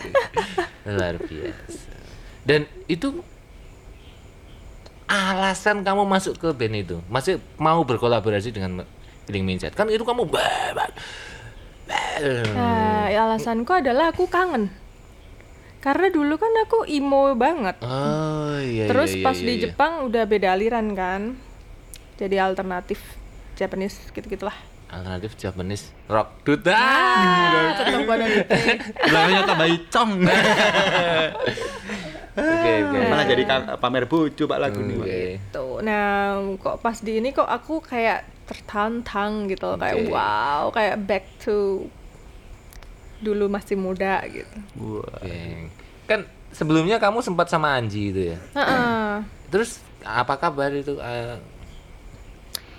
luar 0.88 1.14
biasa. 1.20 2.05
Dan 2.46 2.70
itu 2.86 3.10
alasan 5.10 5.82
kamu 5.82 6.06
masuk 6.06 6.38
ke 6.38 6.48
band 6.54 6.74
itu, 6.78 6.96
masih 7.10 7.42
mau 7.58 7.82
berkolaborasi 7.82 8.54
dengan 8.54 8.86
Killing 9.26 9.58
Inside. 9.58 9.74
Kan 9.74 9.90
itu 9.90 10.06
kamu 10.06 10.30
bah, 10.30 10.70
bah. 10.78 10.90
Nah, 12.54 13.10
alasanku 13.10 13.70
adalah 13.74 14.14
aku 14.14 14.30
kangen. 14.30 14.70
Karena 15.82 16.10
dulu 16.10 16.34
kan 16.34 16.50
aku 16.66 16.86
emo 16.86 17.30
banget. 17.38 17.78
Oh 17.82 18.58
iya. 18.58 18.90
Terus 18.90 19.14
iya, 19.14 19.22
pas 19.22 19.38
iya, 19.38 19.46
di 19.46 19.52
iya. 19.54 19.62
Jepang 19.70 20.02
udah 20.06 20.22
beda 20.26 20.58
aliran 20.58 20.86
kan. 20.98 21.38
Jadi 22.18 22.42
alternatif 22.42 23.02
Japanese 23.58 23.98
gitu-gitulah. 24.14 24.54
alternatif 24.86 25.34
Japanese 25.34 25.90
rock 26.06 26.46
dude. 26.46 26.70
Ah, 26.70 27.74
ketemu 27.74 28.06
pada 28.06 28.24
Belakangnya 29.10 29.42
tambah 29.90 30.30
icong. 32.36 32.52
Oke 32.52 32.72
oke. 32.84 32.98
Malah 33.08 33.24
jadi 33.24 33.42
pamer 33.80 34.04
bucu 34.04 34.44
Pak 34.44 34.58
lagu 34.60 34.78
ini. 34.84 34.94
Pak. 35.00 35.06
Oke. 35.08 35.24
Tuh, 35.56 35.76
nah 35.80 36.36
kok 36.60 36.76
pas 36.84 36.96
di 37.00 37.12
ini 37.18 37.32
kok 37.32 37.48
aku 37.48 37.80
kayak 37.80 38.28
tertantang 38.46 39.48
gitu 39.48 39.74
loh. 39.74 39.80
kayak 39.80 40.06
wow, 40.12 40.68
kayak 40.70 41.00
back 41.02 41.24
to 41.40 41.88
dulu 43.24 43.48
masih 43.48 43.80
muda 43.80 44.20
gitu. 44.28 44.56
Wah. 44.76 45.08
Oke. 45.24 45.72
Kan 46.04 46.28
sebelumnya 46.52 47.00
kamu 47.00 47.24
sempat 47.24 47.48
sama 47.48 47.74
Anji 47.74 48.12
itu 48.12 48.36
ya. 48.36 48.38
Heeh. 48.54 49.24
Terus 49.48 49.80
apa 50.04 50.36
kabar 50.36 50.70
itu? 50.70 51.00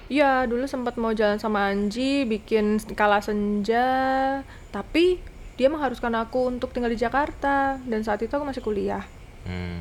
Iya, 0.07 0.47
dulu 0.47 0.63
sempat 0.71 0.95
mau 0.95 1.11
jalan 1.11 1.35
sama 1.35 1.67
Anji, 1.67 2.23
bikin 2.23 2.79
kala 2.95 3.19
senja, 3.19 4.39
tapi 4.71 5.19
dia 5.59 5.67
mengharuskan 5.67 6.15
aku 6.15 6.47
untuk 6.47 6.71
tinggal 6.71 6.87
di 6.87 6.95
Jakarta 6.95 7.75
dan 7.83 8.07
saat 8.07 8.23
itu 8.23 8.31
aku 8.31 8.47
masih 8.47 8.63
kuliah, 8.63 9.03
hmm, 9.47 9.79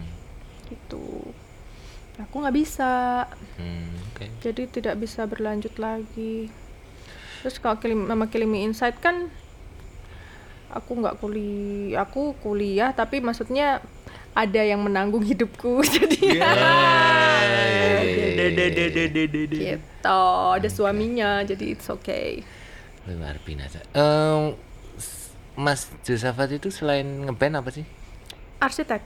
gitu. 0.66 1.34
Aku 2.16 2.40
nggak 2.40 2.56
bisa, 2.56 3.26
hmm, 3.60 3.92
oke. 4.08 4.24
jadi 4.40 4.62
tidak 4.66 4.94
bisa 4.96 5.28
berlanjut 5.28 5.76
lagi. 5.76 6.48
Terus 7.44 7.60
kalau 7.60 7.76
kilim, 7.76 8.08
nama 8.08 8.24
Killing 8.24 8.48
Me 8.48 8.64
Inside 8.64 8.96
kan, 8.96 9.28
aku 10.72 10.96
nggak 10.96 11.20
kuliah, 11.20 12.02
aku 12.02 12.32
kuliah 12.40 12.90
tapi 12.90 13.20
maksudnya 13.20 13.84
ada 14.32 14.62
yang 14.64 14.80
menanggung 14.80 15.22
hidupku, 15.30 15.84
jadi 15.84 16.18
iya, 16.24 16.50
dede 18.48 19.04
dede. 19.28 19.56
gitu. 19.76 20.22
Ada 20.56 20.68
suaminya, 20.72 21.44
jadi 21.44 21.76
it's 21.76 21.92
okay. 21.92 22.40
Luar 23.04 23.36
biasa. 23.44 23.84
S- 24.96 25.30
Mas 25.52 25.88
Josafat 26.00 26.52
itu 26.52 26.72
selain 26.72 27.04
ngeband 27.28 27.60
apa 27.60 27.70
sih? 27.70 27.84
Arsitek. 28.56 29.04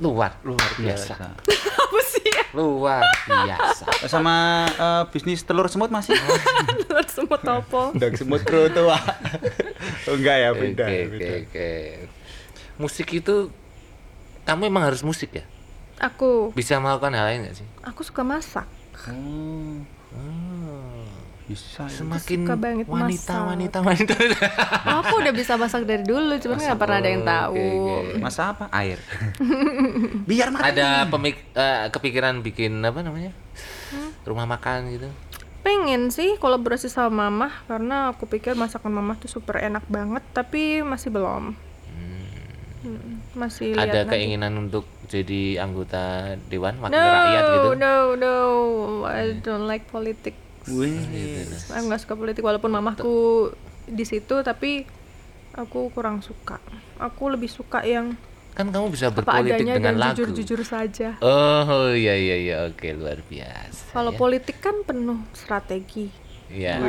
Luar, 0.00 0.32
Luar 0.42 0.70
biasa. 0.74 1.14
Apa 1.84 2.00
sih? 2.02 2.24
luar 2.50 3.04
biasa. 3.28 3.86
Sama 4.10 4.66
eh, 4.66 5.02
bisnis 5.14 5.44
telur 5.46 5.70
semut 5.70 5.86
masih? 5.86 6.18
Telur 6.82 7.06
semut 7.06 7.38
topo. 7.38 7.94
Udah 7.94 8.10
semut 8.12 8.42
kroto 8.42 8.90
Pak. 8.90 9.04
Oh, 10.10 10.18
enggak 10.18 10.36
ya, 10.36 10.48
Oke 10.50 10.60
beda. 10.66 10.84
oke 10.88 10.98
beda. 11.14 11.30
oke. 11.46 11.70
Musik 12.74 13.06
itu 13.12 13.52
kamu 14.42 14.66
emang 14.66 14.82
harus 14.82 15.04
musik 15.04 15.30
ya? 15.30 15.44
Aku, 16.00 16.50
Bisa 16.56 16.80
melakukan 16.80 17.12
hal 17.12 17.28
lain 17.28 17.44
nggak 17.44 17.56
sih? 17.60 17.68
aku 17.84 18.00
suka 18.00 18.24
masak. 18.24 18.64
Oh. 19.06 19.78
Bisa. 21.50 21.82
ya. 21.82 21.90
Semakin 21.92 22.40
Suka 22.40 22.54
banget 22.54 22.86
wanita, 22.86 23.34
masak. 23.34 23.50
wanita, 23.50 23.78
wanita, 23.82 24.14
Oh, 24.86 24.98
aku 25.02 25.14
udah 25.18 25.32
bisa 25.32 25.52
masak 25.54 25.82
dari 25.82 26.02
dulu, 26.02 26.30
cuman 26.36 26.56
nggak 26.56 26.78
pernah 26.78 26.96
ada 26.96 27.10
yang 27.10 27.24
tahu. 27.24 27.58
oke. 28.06 28.16
Masa 28.16 28.54
apa? 28.54 28.64
Air. 28.70 29.02
Biar 30.30 30.48
mati. 30.48 30.64
Ada 30.64 31.06
pemik 31.06 31.36
eh, 31.52 31.90
kepikiran 31.90 32.38
bikin 32.40 32.78
apa 32.80 33.00
namanya? 33.00 33.34
Hmm? 33.90 34.14
Rumah 34.22 34.46
makan 34.48 34.78
gitu. 34.90 35.10
Pengen 35.60 36.08
sih 36.08 36.38
kolaborasi 36.38 36.86
sama 36.86 37.28
mama 37.28 37.52
karena 37.66 38.08
aku 38.08 38.24
pikir 38.24 38.54
masakan 38.54 38.94
mama 38.94 39.12
tuh 39.14 39.28
super 39.28 39.58
enak 39.58 39.84
banget, 39.86 40.22
tapi 40.30 40.80
masih 40.80 41.10
belum. 41.10 41.52
Hmm, 42.80 43.20
masih 43.34 43.76
lihat 43.76 43.92
Ada 43.92 43.98
nanti. 44.02 44.12
keinginan 44.14 44.56
untuk 44.56 44.88
jadi 45.04 45.60
anggota 45.60 46.00
dewan 46.48 46.80
wakil 46.80 46.96
No, 46.96 47.04
rakyat 47.04 47.42
gitu. 47.44 47.70
no, 47.76 47.94
no, 48.14 48.36
I 49.04 49.36
don't 49.36 49.66
like 49.66 49.84
politics. 49.86 50.38
Wih. 50.74 51.46
Aku 51.70 51.84
nggak 51.90 52.02
suka 52.02 52.14
politik 52.14 52.42
walaupun 52.46 52.70
mamaku 52.70 53.50
di 53.90 54.04
situ, 54.06 54.42
tapi 54.46 54.86
aku 55.54 55.90
kurang 55.90 56.22
suka. 56.22 56.62
Aku 57.00 57.30
lebih 57.32 57.50
suka 57.50 57.82
yang 57.82 58.14
Kan 58.50 58.74
kamu 58.74 58.90
bisa 58.90 59.14
berpolitik 59.14 59.62
adanya 59.62 59.74
dengan 59.78 59.94
dan 59.94 60.02
lagu. 60.02 60.20
jujur-jujur 60.20 60.66
saja. 60.66 61.16
Oh 61.22 61.94
iya 61.94 62.18
iya 62.18 62.36
iya 62.36 62.56
oke 62.66 62.82
luar 62.98 63.22
biasa. 63.22 63.94
Kalau 63.94 64.10
ya. 64.14 64.18
politik 64.18 64.58
kan 64.58 64.82
penuh 64.82 65.22
strategi. 65.32 66.10
Iya. 66.50 66.82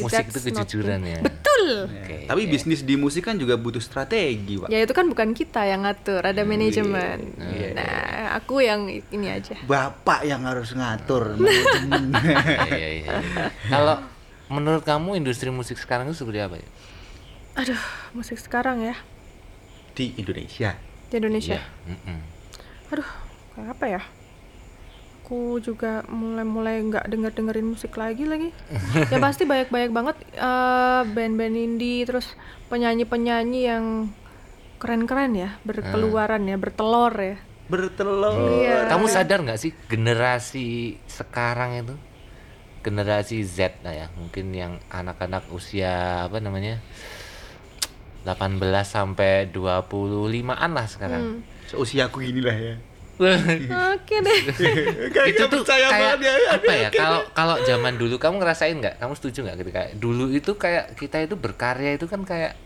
Musik 0.00 0.32
itu 0.32 0.40
kejujuran 0.40 1.00
ya. 1.04 1.20
Betul. 1.20 1.86
Oke, 1.86 2.24
Tapi 2.24 2.42
oke. 2.44 2.50
bisnis 2.50 2.80
di 2.80 2.96
musik 2.96 3.28
kan 3.28 3.36
juga 3.36 3.60
butuh 3.60 3.78
strategi, 3.78 4.56
Pak. 4.56 4.72
Ya 4.72 4.80
itu 4.80 4.92
kan 4.96 5.06
bukan 5.06 5.36
kita 5.36 5.68
yang 5.68 5.84
ngatur, 5.84 6.24
ada 6.24 6.42
manajemen. 6.42 7.36
Iya. 7.36 7.68
Nah, 7.76 8.40
aku 8.40 8.64
yang 8.64 8.88
ini 8.88 9.28
aja. 9.28 9.60
Bapak 9.62 10.24
yang 10.24 10.48
harus 10.48 10.72
ngatur 10.72 11.36
manajemen. 11.36 12.10
Iya, 12.72 12.88
iya, 12.88 12.88
iya. 13.04 13.08
Kalau 13.68 14.00
menurut 14.48 14.82
kamu 14.82 15.20
industri 15.20 15.52
musik 15.52 15.76
sekarang 15.76 16.08
itu 16.08 16.16
seperti 16.16 16.40
apa 16.40 16.56
ya? 16.56 16.68
Aduh, 17.52 17.82
musik 18.16 18.40
sekarang 18.40 18.80
ya 18.80 18.96
di 19.92 20.16
Indonesia. 20.16 20.72
di 21.12 21.20
Indonesia. 21.20 21.60
Iya, 21.60 21.92
mm-mm. 21.92 22.18
Aduh, 22.88 23.10
kayak 23.52 23.68
apa 23.76 23.84
ya? 23.84 24.00
Aku 25.22 25.62
juga 25.62 26.02
mulai-mulai 26.10 26.82
nggak 26.82 27.06
denger 27.06 27.30
dengerin 27.30 27.72
musik 27.72 27.94
lagi 27.94 28.26
lagi. 28.26 28.50
ya 29.12 29.22
pasti 29.22 29.46
banyak-banyak 29.46 29.92
banget 29.94 30.16
eh, 30.34 31.02
band-band 31.06 31.56
indie, 31.56 32.02
terus 32.02 32.34
penyanyi-penyanyi 32.66 33.60
yang 33.70 34.10
keren-keren 34.82 35.32
ya, 35.38 35.50
berkeluaran 35.62 36.42
ya, 36.50 36.58
bertelur 36.58 37.14
ya. 37.14 37.38
Bertelur. 37.70 38.60
Iya. 38.60 38.90
Kamu 38.90 39.06
sadar 39.06 39.46
nggak 39.46 39.60
sih 39.62 39.70
generasi 39.86 40.98
sekarang 41.06 41.78
itu 41.78 41.94
generasi 42.82 43.46
Z 43.46 43.78
lah 43.86 43.94
ya 43.94 44.06
mungkin 44.18 44.50
yang 44.50 44.82
anak-anak 44.90 45.46
usia 45.54 46.26
apa 46.26 46.42
namanya 46.42 46.82
18 48.26 48.58
sampai 48.82 49.50
25-an 49.50 50.70
lah 50.74 50.86
sekarang. 50.86 51.22
Hmm. 51.22 51.38
Seusiaku 51.70 52.22
inilah 52.22 52.54
ya. 52.54 52.74
Oke 53.18 54.16
deh. 54.24 54.40
itu 55.28 55.42
tuh 55.44 55.62
kayak 55.62 55.90
apa 56.48 56.72
ya 56.72 56.88
kalau 56.90 57.20
kalau 57.36 57.56
zaman 57.62 57.94
dulu 57.94 58.16
kamu 58.16 58.40
ngerasain 58.40 58.76
nggak 58.78 58.96
kamu 58.98 59.12
setuju 59.14 59.38
nggak 59.46 59.56
ketika 59.62 59.82
dulu 59.94 60.32
itu 60.32 60.52
kayak 60.56 60.96
kita 60.96 61.22
itu 61.22 61.34
berkarya 61.36 61.94
itu 61.94 62.08
kan 62.08 62.24
kayak 62.24 62.56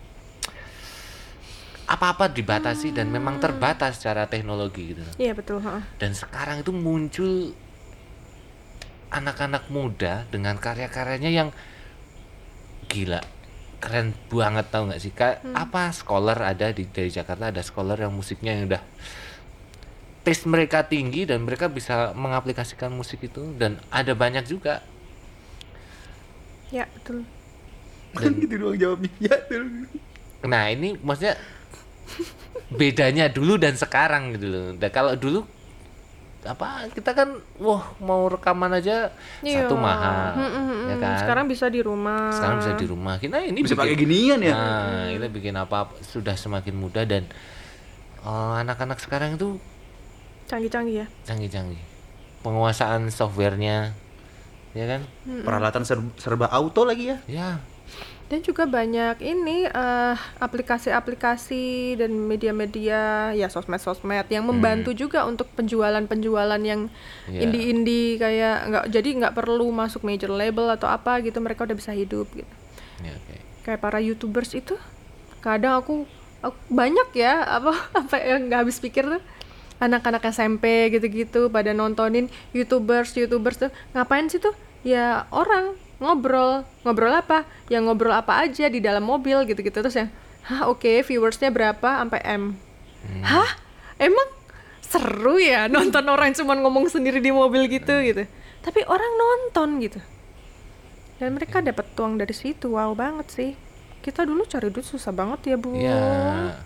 apa-apa 1.87 2.35
dibatasi 2.35 2.91
dan 2.91 3.15
memang 3.15 3.39
terbatas 3.39 4.03
secara 4.03 4.27
teknologi 4.27 4.95
gitu 4.95 5.03
Iya 5.23 5.39
betul. 5.39 5.63
ha. 5.63 5.87
dan 6.03 6.19
sekarang 6.19 6.67
itu 6.67 6.75
muncul 6.75 7.55
anak-anak 9.07 9.71
muda 9.71 10.27
dengan 10.35 10.59
karya-karyanya 10.59 11.31
yang 11.31 11.49
gila 12.91 13.23
keren 13.79 14.17
banget 14.27 14.67
tau 14.73 14.89
nggak 14.89 14.99
sih 14.99 15.13
Kak, 15.15 15.47
apa 15.55 15.93
scholar 15.95 16.39
ada 16.43 16.75
di 16.75 16.89
dari 16.91 17.13
Jakarta 17.13 17.55
ada 17.55 17.63
scholar 17.63 17.95
yang 18.01 18.11
musiknya 18.11 18.57
yang 18.57 18.67
udah 18.73 18.83
taste 20.27 20.45
mereka 20.45 20.83
tinggi 20.83 21.23
dan 21.23 21.41
mereka 21.41 21.69
bisa 21.69 22.11
mengaplikasikan 22.13 22.91
musik 22.91 23.23
itu 23.23 23.55
dan 23.55 23.79
ada 23.89 24.11
banyak 24.13 24.43
juga 24.45 24.83
Ya 26.67 26.83
betul. 26.91 27.23
Kan 28.13 28.35
gitu 28.37 28.59
doang 28.61 28.75
jawabnya. 28.75 29.07
Ya, 29.21 29.39
betul. 29.39 29.87
nah 30.43 30.67
ini 30.67 30.95
maksudnya 30.97 31.39
bedanya 32.69 33.27
dulu 33.29 33.55
dan 33.55 33.75
sekarang 33.75 34.35
gitu 34.35 34.47
loh 34.47 34.67
dan 34.75 34.91
kalau 34.91 35.15
dulu 35.15 35.47
apa 36.43 36.87
kita 36.89 37.11
kan 37.13 37.29
wah 37.57 37.91
mau 37.99 38.27
rekaman 38.27 38.71
aja 38.73 39.11
Iya. 39.41 39.67
satu 39.67 39.75
mahal 39.77 40.35
Hmm, 40.35 40.47
hmm, 40.47 40.65
hmm, 40.65 40.83
ya 40.85 40.97
kan 40.97 41.17
Sekarang 41.19 41.45
bisa 41.45 41.67
di 41.67 41.81
rumah. 41.81 42.31
sekarang 42.31 42.57
bisa 42.61 42.73
di 42.75 42.87
rumah 42.87 43.15
kita 43.17 43.37
ini 43.41 43.59
Bisa 43.61 43.75
bikin- 43.75 43.81
pakai 43.81 43.97
ginian 43.97 44.39
ya. 44.41 44.55
nah 44.55 45.07
kita 45.09 45.27
bikin 45.29 45.55
apa 45.55 45.79
sudah 46.05 46.35
semakin 46.35 46.75
mudah 46.77 47.03
dan 47.05 47.27
eh, 48.21 48.55
anak-anak 48.57 48.99
sekarang 48.99 49.35
itu 49.35 49.59
Canggih-canggih 50.47 50.97
ya. 50.97 51.07
canggih-canggih 51.23 51.81
penguasaan 52.41 53.11
softwarenya 53.11 53.91
ya 54.71 54.85
kan 54.87 55.03
Peralatan 55.43 55.83
ser- 55.83 56.15
serba 56.17 56.47
auto 56.47 56.83
lagi 56.83 57.11
ya. 57.11 57.19
ya 57.27 57.51
Dan 58.27 58.43
juga 58.43 58.63
banyak 58.65 59.19
ini 59.21 59.65
eh, 59.65 60.15
aplikasi-aplikasi 60.37 61.65
dan 61.97 62.11
media-media 62.13 63.01
ya 63.33 63.47
sosmed-sosmed 63.47 64.27
yang 64.29 64.43
membantu 64.45 64.91
juga 64.93 65.23
untuk 65.23 65.47
penjualan-penjualan 65.53 66.59
yang 66.61 66.91
Iya. 67.25 67.41
indie-indie 67.43 68.15
kayak 68.17 68.57
nggak 68.67 68.85
jadi 68.89 69.09
nggak 69.17 69.35
perlu 69.35 69.71
masuk 69.71 70.03
major 70.03 70.29
label 70.29 70.67
atau 70.69 70.87
apa 70.87 71.19
gitu 71.21 71.39
mereka 71.39 71.65
udah 71.65 71.75
bisa 71.75 71.91
hidup 71.91 72.27
gitu. 72.33 72.55
ya 73.01 73.11
oke 73.13 73.35
Kayak 73.63 73.81
para 73.81 73.99
youtubers 73.99 74.51
itu 74.53 74.75
kadang 75.41 75.75
aku, 75.77 76.07
aku 76.41 76.59
banyak 76.69 77.09
ya 77.15 77.35
apa 77.43 77.73
apa 78.01 78.15
yang 78.19 78.47
nggak 78.47 78.61
habis 78.63 78.79
pikir 78.79 79.07
tuh 79.09 79.23
anak-anak 79.77 80.25
SMP 80.33 80.89
gitu-gitu 80.89 81.53
pada 81.53 81.77
nontonin 81.77 82.33
youtubers 82.57 83.13
youtubers 83.13 83.61
tuh 83.61 83.71
ngapain 83.93 84.27
sih 84.33 84.41
tuh? 84.41 84.57
Ya 84.87 85.29
orang 85.35 85.77
ngobrol. 85.99 86.65
Ngobrol 86.85 87.13
apa? 87.13 87.45
Ya 87.69 87.81
ngobrol 87.81 88.15
apa 88.15 88.45
aja 88.45 88.69
di 88.69 88.81
dalam 88.81 89.05
mobil 89.05 89.45
gitu-gitu. 89.49 89.75
Terus 89.83 89.97
yang 89.97 90.11
hah 90.47 90.71
oke 90.71 91.03
viewersnya 91.05 91.53
berapa? 91.53 92.05
Sampai 92.05 92.21
m. 92.25 92.57
Hah? 93.23 93.51
Emang 93.97 94.29
seru 94.87 95.43
ya 95.43 95.67
nonton 95.67 96.07
orang 96.07 96.31
cuman 96.31 96.63
ngomong 96.63 96.87
sendiri 96.87 97.19
di 97.19 97.33
mobil 97.35 97.67
gitu 97.67 97.93
gitu. 98.05 98.25
Tapi 98.63 98.81
orang 98.87 99.13
nonton 99.15 99.69
gitu. 99.83 100.01
Dan 101.17 101.37
mereka 101.37 101.65
dapat 101.65 101.89
uang 101.97 102.21
dari 102.21 102.35
situ. 102.37 102.77
Wow 102.77 102.93
banget 102.93 103.27
sih. 103.33 103.51
Kita 104.05 104.23
dulu 104.23 104.47
cari 104.47 104.69
duit 104.71 104.87
susah 104.87 105.11
banget 105.11 105.55
ya 105.55 105.57
bu. 105.59 105.75
Ya 105.75 106.61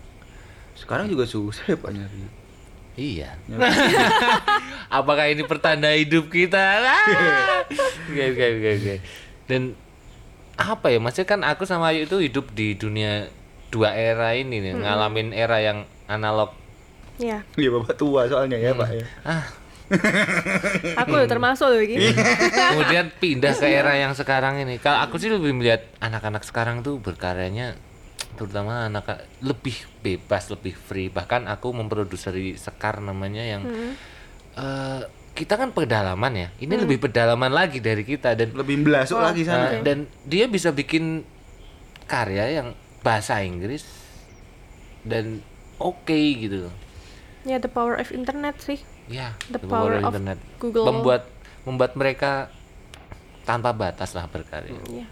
Sekarang 0.75 1.09
juga 1.09 1.25
susah 1.25 1.65
ya 1.71 1.77
Pak 1.79 1.91
nyari. 1.93 2.40
Iya. 3.01 3.29
Apakah 5.01 5.25
ini 5.33 5.41
pertanda 5.49 5.89
hidup 5.97 6.29
kita? 6.29 6.61
Ah. 6.85 7.05
oke 8.07 8.23
oke 8.35 8.45
oke 8.61 8.69
oke. 8.77 8.95
Dan 9.49 9.61
apa 10.61 10.93
ya 10.93 11.01
maksudnya 11.01 11.27
kan 11.27 11.41
aku 11.41 11.65
sama 11.65 11.89
Ayu 11.89 12.05
itu 12.05 12.21
hidup 12.21 12.53
di 12.53 12.77
dunia 12.77 13.25
dua 13.73 13.95
era 13.97 14.37
ini 14.37 14.61
nih 14.61 14.77
ngalamin 14.77 15.33
era 15.33 15.57
yang 15.57 15.89
analog. 16.05 16.53
Ya 17.17 17.41
Iya 17.57 17.69
bapak 17.73 17.97
tua 17.97 18.29
soalnya 18.29 18.61
ya 18.61 18.75
Pak 18.77 18.89
ya. 18.93 19.05
ah. 19.25 19.45
Aku 21.03 21.19
udah 21.19 21.27
termasuk 21.27 21.67
loh 21.67 21.83
begini 21.83 22.15
kemudian 22.15 23.11
pindah 23.19 23.51
ke 23.51 23.67
era 23.67 23.91
yang 23.99 24.15
sekarang 24.15 24.63
ini. 24.63 24.79
Kalau 24.79 25.03
aku 25.03 25.19
sih 25.19 25.27
lebih 25.27 25.51
melihat 25.51 25.83
anak-anak 25.99 26.47
sekarang 26.47 26.79
tuh 26.79 26.95
berkaryanya 27.03 27.75
terutama 28.41 28.89
anak 28.89 29.05
lebih 29.37 29.77
bebas 30.01 30.49
lebih 30.49 30.73
free. 30.73 31.13
Bahkan 31.13 31.45
aku 31.45 31.69
memproduksi 31.69 32.57
sekar 32.57 32.97
namanya 32.97 33.45
yang 33.45 33.61
eh, 34.57 35.01
kita 35.31 35.55
kan 35.55 35.69
pedalaman 35.69 36.33
ya. 36.33 36.49
Ini 36.57 36.73
lebih 36.73 36.97
pedalaman 36.97 37.53
lagi 37.53 37.77
dari 37.77 38.01
kita 38.01 38.33
dan 38.33 38.57
Lebih 38.57 38.81
belasuk 38.81 39.21
Oh, 39.21 39.23
lagi 39.23 39.45
sana. 39.45 39.77
dan 39.85 40.09
dia 40.25 40.49
bisa 40.49 40.73
bikin 40.73 41.21
karya 42.09 42.59
yang 42.59 42.73
bahasa 42.99 43.39
Inggris 43.39 43.85
dan 45.05 45.39
oke 45.77 46.17
gitu. 46.41 46.65
Loh 46.65 46.75
ya 47.41 47.57
the 47.57 47.69
power 47.69 47.97
of 47.97 48.13
internet 48.13 48.57
sih. 48.61 48.77
Ya 49.09 49.33
The 49.49 49.57
the 49.57 49.65
power 49.65 49.97
of 49.97 50.13
internet. 50.13 50.37
Google. 50.61 50.85
membuat 50.85 51.25
membuat 51.65 51.97
mereka 51.97 52.53
tanpa 53.45 53.73
batas 53.73 54.13
lah 54.13 54.29
berkarya. 54.29 54.77
Iya. 54.85 55.05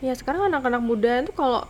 Ya 0.00 0.12
sekarang 0.16 0.48
anak-anak 0.48 0.80
muda 0.80 1.24
itu 1.24 1.32
kalau 1.36 1.68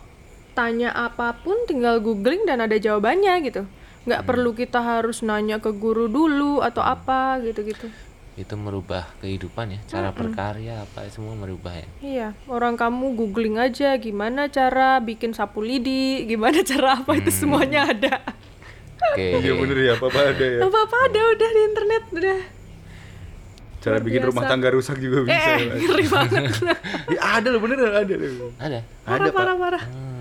tanya 0.57 0.89
apa 0.89 1.37
pun 1.37 1.53
tinggal 1.69 2.01
googling 2.01 2.49
dan 2.49 2.57
ada 2.59 2.73
jawabannya 2.75 3.45
gitu. 3.45 3.69
Nggak 4.03 4.25
perlu 4.25 4.51
kita 4.51 4.81
harus 4.81 5.21
nanya 5.21 5.61
ke 5.61 5.69
guru 5.69 6.09
dulu 6.09 6.65
atau 6.65 6.81
apa 6.81 7.37
gitu-gitu. 7.45 7.93
itu 8.33 8.53
merubah 8.53 9.09
kehidupan 9.17 9.65
ya 9.65 9.79
cara 9.89 10.13
berkarya 10.13 10.85
apa 10.85 11.09
semua 11.09 11.33
merubah 11.33 11.73
ya 11.73 11.87
Iya, 11.99 12.27
orang 12.45 12.77
kamu 12.77 13.17
googling 13.17 13.57
aja 13.57 13.97
gimana 13.97 14.45
cara 14.45 15.01
bikin 15.01 15.33
sapu 15.33 15.65
lidi, 15.65 16.21
gimana 16.23 16.61
cara 16.69 17.01
apa 17.01 17.17
itu 17.17 17.33
semuanya 17.33 17.89
ada. 17.89 18.21
oke 19.09 19.41
Iya 19.41 19.57
bener 19.57 19.77
ya 19.81 19.93
apa 19.97 20.05
ada 20.13 20.45
ya. 20.45 20.59
Apa-apa 20.61 20.97
ada 21.09 21.21
udah 21.33 21.49
di 21.49 21.61
internet 21.65 22.03
udah. 22.13 22.39
Cara 23.77 23.97
bikin 24.01 24.21
rumah 24.21 24.43
tangga 24.45 24.69
rusak 24.69 24.97
juga 24.97 25.25
bisa. 25.25 25.51
Eh, 25.57 25.61
ngeri 25.73 26.05
banget. 26.05 26.43
Ya, 27.17 27.21
ada 27.39 27.47
loh 27.49 27.57
beneran 27.57 27.89
ada 27.89 28.13
loh. 28.17 28.51
Ada. 28.59 28.79
Ada 29.01 29.07
parah, 29.07 29.25
pak. 29.25 29.33
parah, 29.33 29.55
parah. 29.57 29.83
Hmm, 29.87 30.16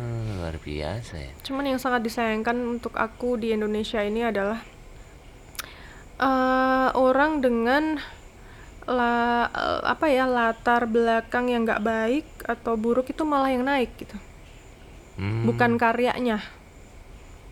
luar 0.47 0.63
biasa 0.63 1.15
ya. 1.19 1.33
Cuman 1.43 1.67
yang 1.67 1.83
sangat 1.83 2.07
disayangkan 2.07 2.55
untuk 2.63 2.95
aku 2.95 3.35
di 3.35 3.51
Indonesia 3.51 3.99
ini 3.99 4.23
adalah 4.23 4.63
eh, 6.17 6.89
orang 6.95 7.43
dengan 7.43 7.99
la, 8.87 9.51
eh, 9.51 9.81
apa 9.83 10.07
ya 10.07 10.31
latar 10.31 10.87
belakang 10.87 11.51
yang 11.51 11.67
nggak 11.67 11.83
baik 11.83 12.27
atau 12.47 12.79
buruk 12.79 13.11
itu 13.11 13.27
malah 13.27 13.51
yang 13.51 13.67
naik 13.67 13.91
gitu, 13.99 14.15
Hmm. 15.19 15.51
bukan 15.51 15.75
karyanya. 15.75 16.39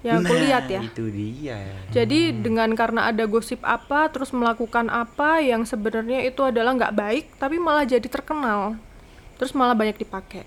Yang 0.04 0.20
aku 0.20 0.34
Nah, 0.36 0.42
lihat 0.44 0.64
ya. 0.68 0.80
Itu 0.84 1.08
dia. 1.08 1.58
Jadi 1.88 2.36
dengan 2.36 2.76
karena 2.76 3.08
ada 3.08 3.24
gosip 3.24 3.64
apa, 3.64 4.12
terus 4.12 4.36
melakukan 4.36 4.92
apa 4.92 5.40
yang 5.40 5.64
sebenarnya 5.64 6.28
itu 6.28 6.44
adalah 6.44 6.76
nggak 6.76 6.92
baik, 6.94 7.24
tapi 7.40 7.56
malah 7.56 7.88
jadi 7.88 8.04
terkenal, 8.04 8.76
terus 9.40 9.56
malah 9.56 9.72
banyak 9.72 9.96
dipakai. 9.96 10.44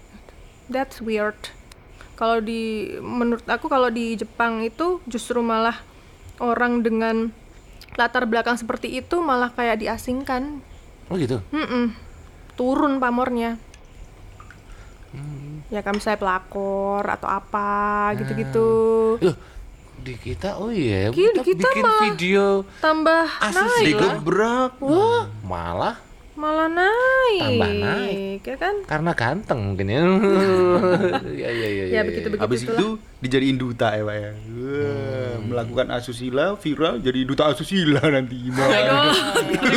That's 0.69 1.01
weird. 1.01 1.56
Kalau 2.17 2.41
di, 2.41 2.61
menurut 2.97 3.45
aku 3.45 3.65
kalau 3.65 3.87
di 3.87 4.13
Jepang 4.13 4.59
itu 4.59 4.99
justru 5.05 5.37
malah 5.39 5.77
orang 6.37 6.81
dengan 6.81 7.29
latar 7.93 8.25
belakang 8.25 8.57
seperti 8.57 8.89
itu 8.95 9.21
malah 9.21 9.49
kayak 9.49 9.79
diasingkan, 9.79 10.61
Oh 11.07 11.15
gitu. 11.15 11.39
Mm-mm. 11.49 11.93
turun 12.53 12.97
pamornya. 12.97 13.61
Ya 15.67 15.81
kan 15.81 15.93
misalnya 15.93 16.17
pelakor 16.17 17.03
atau 17.03 17.27
apa 17.27 17.69
gitu-gitu. 18.15 18.69
Loh, 19.19 19.35
di 19.97 20.13
kita 20.15 20.57
oh 20.57 20.69
iya, 20.69 21.09
Ki- 21.09 21.21
kita, 21.27 21.37
di 21.37 21.43
kita 21.47 21.63
bikin 21.65 21.83
malah- 21.83 22.01
video 22.03 22.45
Tambah 22.77 23.23
Asusila. 23.41 23.65
naik, 23.67 23.85
Digebrak. 23.87 24.71
malah 25.43 25.95
malah 26.37 26.69
naik. 26.69 27.41
Tambah 27.41 27.71
naik. 27.73 28.39
Ya 28.39 28.55
kan? 28.55 28.75
karena 28.85 29.11
ganteng 29.11 29.59
mungkin 29.65 29.87
ya. 29.91 30.01
ya 31.27 31.49
ya 31.49 31.67
ya. 31.67 31.83
Ya, 31.89 32.01
begitu-begitu. 32.03 32.39
Habis 32.39 32.61
itulah. 32.61 32.77
itu 32.77 32.87
dijadiin 33.17 33.57
duta 33.57 33.87
ya 33.91 34.03
pak 34.03 34.15
ya. 34.15 34.31
Wah, 34.31 35.35
Melakukan 35.43 35.87
asusila 35.91 36.53
viral 36.55 36.99
jadi 36.99 37.19
duta 37.23 37.49
asusila 37.49 37.99
nanti 38.05 38.37
gimana? 38.39 39.11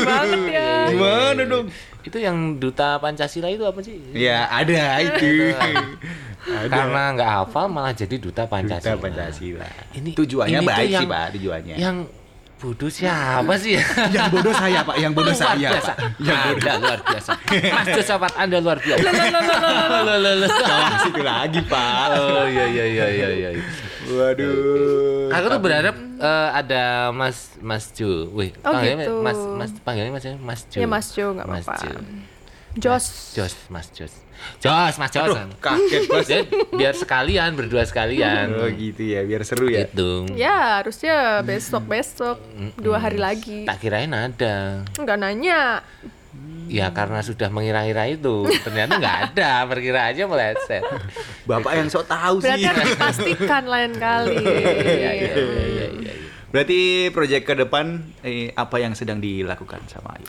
Banget 0.05 0.41
ya. 0.47 0.69
Gimana 0.89 1.43
dong? 1.43 1.67
Itu 2.01 2.17
yang 2.17 2.37
duta 2.57 2.97
Pancasila 2.97 3.49
itu 3.49 3.63
apa 3.63 3.81
sih? 3.81 3.97
Ya 4.13 4.45
ada 4.47 5.01
itu. 5.01 5.51
ada. 5.51 5.85
Karena 6.73 7.13
nggak 7.13 7.31
hafal 7.39 7.67
malah 7.67 7.93
jadi 7.93 8.17
duta 8.17 8.45
Pancasila. 8.45 8.97
Duta 8.97 9.03
Pancasila. 9.03 9.69
Ini 9.93 10.11
Tujuannya 10.15 10.59
ini 10.59 10.67
baik 10.67 10.89
yang- 10.91 11.03
sih 11.03 11.09
pak 11.09 11.27
tujuannya. 11.35 11.77
Yang 11.77 11.97
bodoh 12.61 12.93
siapa 12.93 13.53
sih 13.57 13.81
ya? 13.81 13.83
yang 14.21 14.29
bodoh 14.29 14.53
saya 14.53 14.85
pak, 14.85 14.97
yang 15.01 15.13
bodoh 15.17 15.33
luar 15.33 15.41
saya 15.41 15.57
biasa. 15.57 15.93
pak. 15.97 15.97
Yang 16.21 16.39
bodoh. 16.45 16.61
Anda 16.61 16.73
luar 16.77 17.01
biasa. 17.01 17.33
Mas 17.75 17.87
Josafat 17.97 18.33
Anda 18.37 18.57
luar 18.61 18.79
biasa. 18.79 19.01
Jangan 20.69 20.93
situ 21.01 21.23
lagi 21.25 21.61
pak. 21.65 22.07
Oh 22.21 22.45
iya 22.45 22.65
iya 22.69 22.85
iya 22.87 23.07
iya 23.09 23.29
iya. 23.33 23.51
Waduh. 24.11 25.33
Aku 25.33 25.47
tuh 25.49 25.61
berharap 25.63 25.97
eh, 25.97 26.49
ada 26.53 27.09
Mas 27.17 27.57
Mas 27.65 27.89
Jo. 27.97 28.29
Wih, 28.31 28.53
Oh, 28.61 28.77
panggilnya 28.77 29.09
gitu. 29.09 29.25
Mas 29.25 29.39
Mas 29.57 29.71
panggilnya 29.81 30.13
Mas 30.13 30.25
Mas 30.39 30.61
Jo. 30.69 30.79
Ya 30.85 30.87
Mas 30.87 31.07
Jo 31.17 31.33
nggak 31.33 31.47
Mas 31.49 31.65
apa-apa. 31.65 31.89
Jo. 32.79 32.95
Jos. 32.95 33.35
Jos, 33.35 33.55
Mas 33.67 33.91
Jos. 33.91 34.15
Jos, 34.63 34.95
Mas 34.97 35.11
Jos. 35.11 35.37
Aduh, 35.37 35.53
kaget 35.59 36.03
bos. 36.07 36.27
Jadi 36.27 36.49
biar 36.73 36.95
sekalian 36.95 37.59
berdua 37.59 37.83
sekalian. 37.85 38.55
Oh 38.57 38.69
gitu 38.71 39.03
ya, 39.05 39.27
biar 39.27 39.43
seru 39.43 39.69
ya. 39.69 39.85
Gitu. 39.85 40.31
Ya 40.39 40.81
harusnya 40.81 41.43
besok 41.43 41.91
besok 41.91 42.39
dua 42.79 43.03
hari 43.03 43.19
lagi. 43.19 43.67
Tak 43.67 43.83
kirain 43.83 44.15
ada. 44.15 44.87
Nggak 44.97 45.19
nanya. 45.19 45.83
Ya 46.71 46.87
karena 46.95 47.19
sudah 47.27 47.51
mengira-ngira 47.51 48.07
itu, 48.07 48.47
ternyata 48.63 49.03
nggak 49.03 49.19
ada, 49.35 49.67
perkiraannya 49.67 50.25
meleset. 50.31 50.87
Bapak 51.43 51.73
yang 51.75 51.91
sok 51.91 52.07
tahu 52.07 52.39
Berarti 52.39 52.63
sih. 52.63 52.71
harus 52.71 52.87
dipastikan 52.95 53.65
lain 53.67 53.93
kali. 53.99 54.39
Iya 54.39 54.71
iya 54.87 55.13
iya 55.19 55.35
iya. 55.35 55.87
iya. 55.91 56.15
Berarti 56.51 57.11
proyek 57.15 57.47
ke 57.47 57.55
depan 57.55 58.03
eh, 58.21 58.51
apa 58.53 58.83
yang 58.83 58.99
sedang 58.99 59.23
dilakukan 59.23 59.87
sama 59.87 60.19
Ayu? 60.19 60.27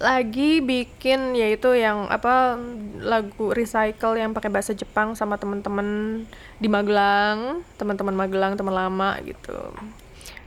Lagi 0.00 0.64
bikin 0.64 1.36
yaitu 1.36 1.76
yang 1.76 2.08
apa 2.08 2.56
lagu 2.96 3.52
recycle 3.52 4.16
yang 4.16 4.32
pakai 4.32 4.48
bahasa 4.48 4.72
Jepang 4.72 5.12
sama 5.12 5.36
teman-teman 5.36 6.22
di 6.56 6.72
Magelang, 6.72 7.60
teman-teman 7.76 8.16
Magelang, 8.16 8.56
teman 8.56 8.72
lama 8.72 9.20
gitu. 9.20 9.58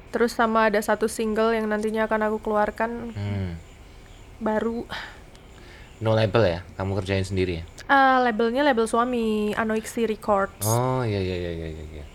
Terus 0.09 0.33
sama 0.33 0.73
ada 0.73 0.81
satu 0.81 1.05
single 1.05 1.53
yang 1.53 1.69
nantinya 1.69 2.09
akan 2.09 2.21
aku 2.27 2.37
keluarkan 2.41 3.13
Hmm. 3.13 3.51
baru. 4.41 4.89
No 6.01 6.17
label 6.17 6.41
ya, 6.49 6.59
kamu 6.75 6.97
kerjain 6.97 7.21
sendiri 7.21 7.61
ya? 7.61 7.63
Ah, 7.85 8.17
labelnya 8.17 8.65
label 8.65 8.89
suami, 8.89 9.53
Anoixi 9.53 10.09
Records. 10.09 10.65
Oh 10.65 11.05
iya 11.05 11.21
iya 11.21 11.35
iya 11.37 11.51
iya 11.53 11.69
iya. 11.69 12.05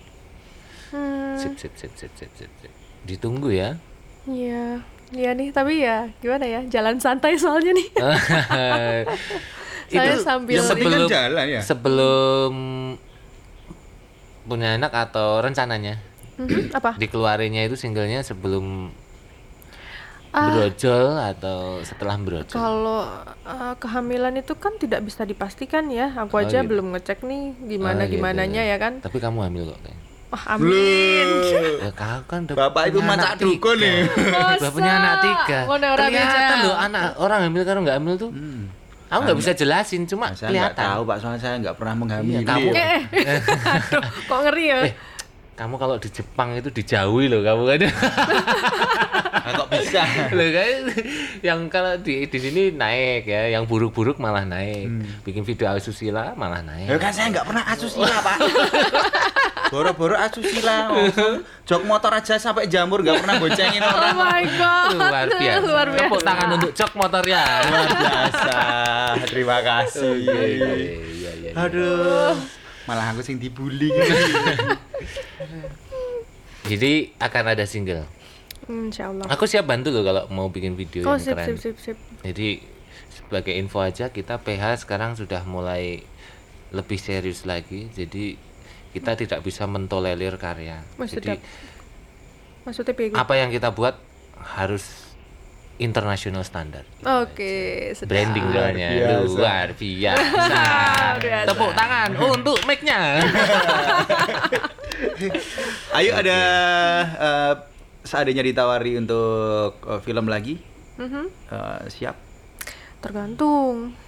Hmm, 0.91 1.39
Sip 1.39 1.55
sip 1.55 1.73
sip 1.79 1.93
sip 1.95 2.11
sip 2.17 2.33
sip. 2.35 2.51
sip. 2.59 2.73
Ditunggu 3.07 3.49
ya. 3.49 3.79
iya. 4.27 4.83
Iya 5.07 5.31
nih, 5.33 5.55
tapi 5.55 5.79
ya 5.81 6.11
gimana 6.19 6.43
ya? 6.45 6.61
Jalan 6.67 6.99
santai 6.99 7.39
soalnya 7.39 7.71
nih. 7.73 7.89
Saya 9.87 10.19
sambil 10.19 10.59
yang 10.59 10.67
kan 10.67 10.71
sebelum 10.75 11.03
jalan 11.07 11.47
ya. 11.47 11.61
sebelum 11.63 12.55
punya 14.43 14.75
anak 14.75 14.91
atau 14.91 15.39
rencananya 15.39 16.03
Mhm, 16.37 16.75
apa? 16.75 16.99
dikeluarinnya 16.99 17.65
itu 17.65 17.79
singlenya 17.79 18.21
sebelum 18.21 18.91
Ah. 20.29 20.53
brojol 20.53 21.17
atau 21.17 21.81
setelah 21.81 22.19
brojol? 22.19 22.51
Kalau 22.51 23.09
uh, 23.41 23.75
kehamilan 23.79 24.37
itu 24.37 24.53
kan 24.53 24.75
tidak 24.75 25.01
bisa 25.01 25.23
dipastikan 25.23 25.89
ya. 25.89 26.13
Aku 26.19 26.37
Oh, 26.37 26.43
aja 26.43 26.61
gitu. 26.61 26.69
belum 26.69 26.93
ngecek 26.93 27.23
nih 27.23 27.43
gimana 27.65 28.05
Oh, 28.05 28.05
gitu. 28.05 28.21
gimananya 28.21 28.61
ya 28.61 28.77
kan. 28.77 29.01
Tapi 29.01 29.17
kamu 29.17 29.39
hamil 29.41 29.71
kok 29.71 29.81
kayaknya. 29.81 30.03
Wah, 30.27 30.43
amin. 30.53 31.27
Ya 31.79 31.91
kau 31.93 32.19
kan 32.27 32.41
Bapak 32.45 32.91
itu 32.91 32.99
anak 32.99 33.39
dukun 33.39 33.79
nih. 33.79 34.11
Udah 34.59 34.71
punya 34.71 34.93
anak 34.97 35.15
tiga. 35.21 35.59
Kelihatan 35.69 36.59
loh 36.63 36.77
anak 36.77 37.05
orang 37.17 37.39
hamil 37.45 37.63
kalau 37.63 37.81
nggak 37.81 37.97
hamil 37.97 38.15
tuh. 38.17 38.31
Aku 39.07 39.23
nggak 39.23 39.39
bisa 39.39 39.53
jelasin, 39.53 40.03
cuma 40.05 40.35
saya 40.35 40.51
nggak 40.51 40.75
kelihatan. 40.75 40.87
tahu 40.91 41.01
pak, 41.05 41.17
soalnya 41.17 41.39
saya 41.39 41.55
nggak 41.59 41.77
pernah 41.77 41.95
menghamili. 41.95 42.35
Iya, 42.35 42.41
kamu- 42.45 42.75
Eh, 42.75 43.01
eh. 43.15 43.39
Aduh, 43.71 44.03
kok 44.03 44.39
ngeri 44.43 44.65
ya? 44.67 44.79
Eh, 44.83 44.95
kamu 45.55 45.75
kalau 45.79 45.95
di 45.97 46.09
Jepang 46.11 46.49
itu 46.53 46.69
dijauhi 46.69 47.31
loh 47.31 47.41
kamu 47.41 47.63
kan. 47.65 47.79
Nah, 49.47 49.53
kok 49.55 49.69
bisa? 49.71 50.03
Loh 50.35 50.49
kan 50.51 50.71
yang 51.39 51.71
kalau 51.71 51.95
di 51.97 52.27
di 52.27 52.39
sini 52.43 52.75
naik 52.75 53.25
ya, 53.25 53.47
yang 53.49 53.63
buruk-buruk 53.63 54.19
malah 54.19 54.43
naik. 54.43 54.91
Hmm. 54.91 55.07
Bikin 55.23 55.47
video 55.47 55.71
asusila 55.71 56.35
malah 56.35 56.67
naik. 56.67 56.91
Ya 56.91 56.99
kan 56.99 57.15
saya 57.15 57.31
nggak 57.31 57.47
pernah 57.47 57.63
asusila 57.63 58.11
pak. 58.19 58.37
Boro-boro 59.67 60.15
asusila, 60.15 60.95
jok 61.63 61.83
motor 61.83 62.15
aja 62.15 62.39
sampai 62.39 62.65
jamur 62.67 63.03
nggak 63.03 63.19
pernah 63.19 63.37
boncengin 63.37 63.83
Oh 63.83 63.91
orang. 63.91 64.15
my 64.15 64.43
god. 64.55 64.91
Luar 64.95 65.27
biasa. 65.27 65.67
Luar 65.67 65.87
biasa. 65.91 66.07
Tepuk 66.07 66.23
tangan 66.23 66.49
untuk 66.55 66.71
cok 66.73 66.93
motor 66.95 67.25
ya. 67.27 67.45
Luar 67.67 67.87
biasa. 67.91 68.57
Terima 69.27 69.59
kasih. 69.61 70.13
Iya, 70.17 70.41
iya, 70.47 70.71
iya, 70.79 71.31
iya. 71.35 71.51
Aduh. 71.59 72.39
Malah 72.87 73.11
aku 73.11 73.21
sing 73.21 73.37
dibully. 73.37 73.91
Jadi 76.67 77.15
akan 77.17 77.45
ada 77.47 77.65
single. 77.65 78.07
Insya 78.67 79.11
Allah. 79.11 79.27
Aku 79.29 79.47
siap 79.47 79.67
bantu 79.67 79.91
loh 79.91 80.03
kalau 80.03 80.23
mau 80.29 80.47
bikin 80.47 80.75
video 80.75 81.07
Oh 81.07 81.15
yang 81.15 81.23
sip 81.23 81.35
keren. 81.35 81.47
sip 81.55 81.59
sip 81.59 81.77
sip. 81.79 81.97
Jadi 82.23 82.63
sebagai 83.11 83.55
info 83.55 83.79
aja 83.79 84.11
kita 84.11 84.39
PH 84.39 84.83
sekarang 84.83 85.15
sudah 85.15 85.43
mulai 85.43 86.03
lebih 86.71 86.99
serius 86.99 87.47
lagi. 87.47 87.87
Jadi 87.91 88.35
kita 88.97 89.13
tidak 89.13 89.45
bisa 89.45 89.69
mentolerir 89.69 90.41
karya. 90.41 90.81
Mas, 90.97 91.13
Jadi. 91.13 91.37
Maksudnya 92.65 92.97
apa 93.13 93.35
yang 93.37 93.53
kita 93.53 93.71
buat 93.77 94.01
harus 94.41 95.07
international 95.77 96.41
standar. 96.43 96.89
Oke, 97.05 97.93
sedap. 97.93 98.09
Branding 98.17 98.49
biasa. 98.49 99.29
luar 99.29 99.69
biasa. 99.77 100.25
Luar 100.49 101.15
biasa. 101.21 101.49
Tepuk 101.53 101.73
tangan 101.77 102.11
untuk 102.17 102.59
mic-nya. 102.65 103.21
Ayo 106.01 106.11
ada 106.17 106.39
eh, 107.13 107.55
seadanya 108.09 108.41
ditawari 108.41 108.97
untuk 108.97 109.77
eh, 109.85 110.01
film 110.01 110.27
lagi. 110.33 110.57
Mhm. 110.97 111.25
Eh, 111.53 111.81
siap. 111.93 112.17
Tergantung. 113.05 114.06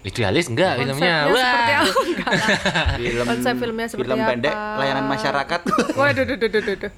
Idealis 0.00 0.48
enggak 0.48 0.80
filmnya? 0.80 1.16
Konsepnya 1.28 1.44
seperti 1.44 1.72
apa? 1.76 2.00
Enggak 2.00 2.32
lah. 2.32 2.48
Film 3.00 3.26
Konsep 3.28 3.54
filmnya 3.60 3.86
seperti 3.92 4.08
film 4.08 4.18
pendek 4.24 4.56
apa? 4.56 4.78
layanan 4.80 5.06
masyarakat. 5.12 5.60
Waduh, 6.00 6.24
duh, 6.24 6.36
duh, 6.40 6.48
duh, 6.48 6.62
duh, 6.64 6.76
duh. 6.88 6.92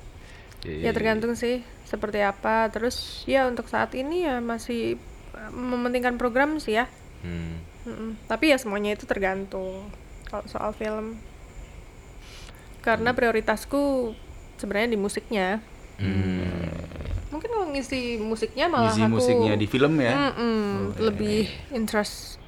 Iya, 0.63 0.79
Ya 0.87 0.91
tergantung 0.95 1.35
sih 1.35 1.67
seperti 1.83 2.23
apa. 2.23 2.71
Terus 2.71 3.27
ya 3.27 3.51
untuk 3.51 3.67
saat 3.67 3.91
ini 3.99 4.23
ya 4.23 4.39
masih 4.39 5.03
uh, 5.35 5.51
mementingkan 5.51 6.15
program 6.15 6.63
sih 6.63 6.79
ya. 6.79 6.87
Hmm. 7.27 7.59
Mm-mm. 7.83 8.15
Tapi 8.31 8.55
ya 8.55 8.57
semuanya 8.63 8.95
itu 8.95 9.03
tergantung 9.11 9.91
kalau 10.31 10.47
soal 10.47 10.71
film. 10.71 11.19
Karena 12.87 13.11
prioritasku 13.15 14.15
sebenarnya 14.63 14.95
di 14.95 14.99
musiknya. 15.03 15.59
Hmm. 15.99 16.47
Mungkin 17.35 17.43
mungkin 17.43 17.49
kalau 17.51 17.67
ngisi 17.75 18.23
musiknya 18.23 18.71
malah 18.71 18.95
Ngisi 18.95 19.03
aku 19.03 19.19
musiknya 19.19 19.55
di 19.59 19.67
film 19.67 19.99
ya. 19.99 20.15
Mm-mm, 20.15 20.95
lebih 21.03 21.51
interest. 21.75 22.42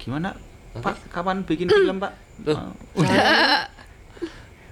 Gimana? 0.00 0.32
Pak, 0.72 1.10
kapan 1.10 1.44
bikin 1.44 1.66
film, 1.66 1.98
Pak? 1.98 2.12
Loh, 2.42 2.56
Oh, 2.96 3.04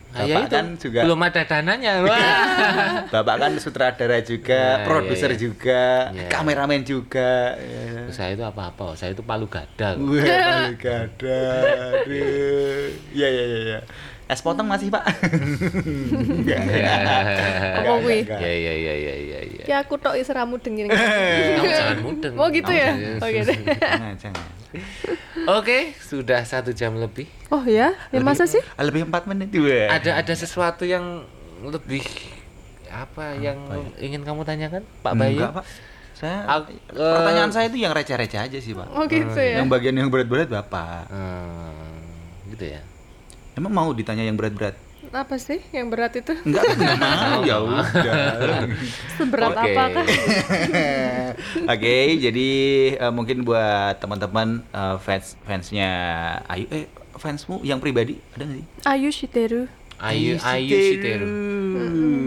Ah, 0.09 0.25
ya 0.25 0.41
Bapak 0.41 0.43
itu, 0.43 0.57
kan 0.57 0.67
juga- 0.81 1.03
belum 1.05 1.21
ada 1.21 1.43
dananya. 1.45 1.93
Wah. 2.01 2.17
Bapak 3.13 3.37
kan 3.39 3.53
sutradara 3.61 4.25
juga, 4.25 4.81
Ya, 4.81 4.83
produser 4.83 5.31
ya, 5.31 5.37
ya. 5.37 5.39
juga, 5.39 5.85
Ya. 6.11 6.29
kameramen 6.29 6.81
juga. 6.83 7.55
Ya. 7.55 8.09
saya 8.09 8.33
itu 8.33 8.41
apa-apa, 8.41 8.97
saya 8.97 9.13
itu 9.13 9.21
palu 9.21 9.45
gada. 9.47 9.95
Wah, 9.95 10.25
paling 10.25 10.81
gada. 10.81 11.41
Iya, 12.09 13.29
iya, 13.29 13.43
iya, 13.45 13.59
iya. 13.69 13.81
Es 14.29 14.45
potong 14.45 14.69
masih, 14.69 14.93
Pak? 14.93 15.09
Enggak. 16.21 16.61
Apa 17.81 17.93
kuwi? 18.05 18.29
Ya 18.29 18.37
ya 18.45 18.75
ya 18.77 18.95
ya 18.95 19.15
ya 19.17 19.41
ya. 19.41 19.65
Ya 19.65 19.77
aku 19.81 19.97
tok 19.97 20.21
dengin. 20.61 20.93
Kamu 20.93 21.65
jangan 21.65 21.99
mudeng. 22.05 22.35
Oh 22.37 22.53
gitu 22.53 22.69
ya? 22.69 22.93
Kamu 22.93 23.25
Oke 23.25 23.41
deh. 23.41 23.59
Jangan, 23.81 24.15
jangan. 24.21 24.47
Oke, 25.49 25.97
sudah 25.97 26.45
satu 26.45 26.77
jam 26.77 26.93
lebih. 27.01 27.25
Oh 27.49 27.65
ya? 27.65 27.97
Ya 28.13 28.21
masa 28.21 28.45
sih? 28.45 28.61
Lebih 28.77 29.09
4 29.09 29.25
menit 29.33 29.49
juga. 29.49 29.97
Ada 29.97 30.21
ada 30.21 30.35
sesuatu 30.37 30.85
yang 30.85 31.25
lebih 31.65 32.05
apa 32.93 33.33
yang 33.41 33.57
ingin 33.97 34.29
kamu 34.29 34.45
tanyakan, 34.45 34.85
Pak 35.01 35.13
Bayu? 35.17 35.41
Enggak, 35.41 35.57
Pak. 35.57 35.65
Saya 36.19 36.45
Ak- 36.45 36.75
pertanyaan 36.93 37.49
saya 37.55 37.73
itu 37.73 37.81
yang 37.81 37.97
receh-receh 37.97 38.41
aja 38.45 38.59
sih, 38.61 38.77
Pak. 38.77 38.93
Oh 38.93 39.09
gitu 39.09 39.41
ya. 39.41 39.65
Yang 39.65 39.73
bagian 39.73 39.95
yang 39.97 40.13
berat-berat 40.13 40.53
Bapak. 40.53 41.09
Hmm, 41.09 42.05
gitu 42.53 42.77
ya. 42.77 42.85
Emang 43.59 43.75
mau 43.75 43.91
ditanya 43.91 44.23
yang 44.23 44.39
berat-berat? 44.39 44.79
Apa 45.11 45.35
sih 45.35 45.59
yang 45.75 45.91
berat 45.91 46.15
itu? 46.15 46.31
Enggak 46.47 46.63
kan 46.63 46.79
enggak 47.43 47.59
mau. 47.59 47.83
Ya 48.07 48.15
udah. 48.39 48.61
Seberat 49.19 49.51
Oke. 49.51 49.73
apa 49.75 49.83
kah? 49.91 50.07
Oke, 51.75 51.97
jadi 52.23 52.49
eh, 53.03 53.11
mungkin 53.11 53.43
buat 53.43 53.99
teman-teman 53.99 54.63
eh, 54.71 54.97
fans 55.03 55.35
fansnya 55.43 55.91
Ayu 56.47 56.71
eh 56.71 56.87
fansmu 57.19 57.67
yang 57.67 57.83
pribadi 57.83 58.23
ada 58.39 58.47
nggak 58.47 58.59
sih? 58.63 58.67
Ayu 58.87 59.09
Shiteru. 59.11 59.63
Ayu 59.99 60.39
Ayu 60.39 60.79
Shiteru. 60.79 61.27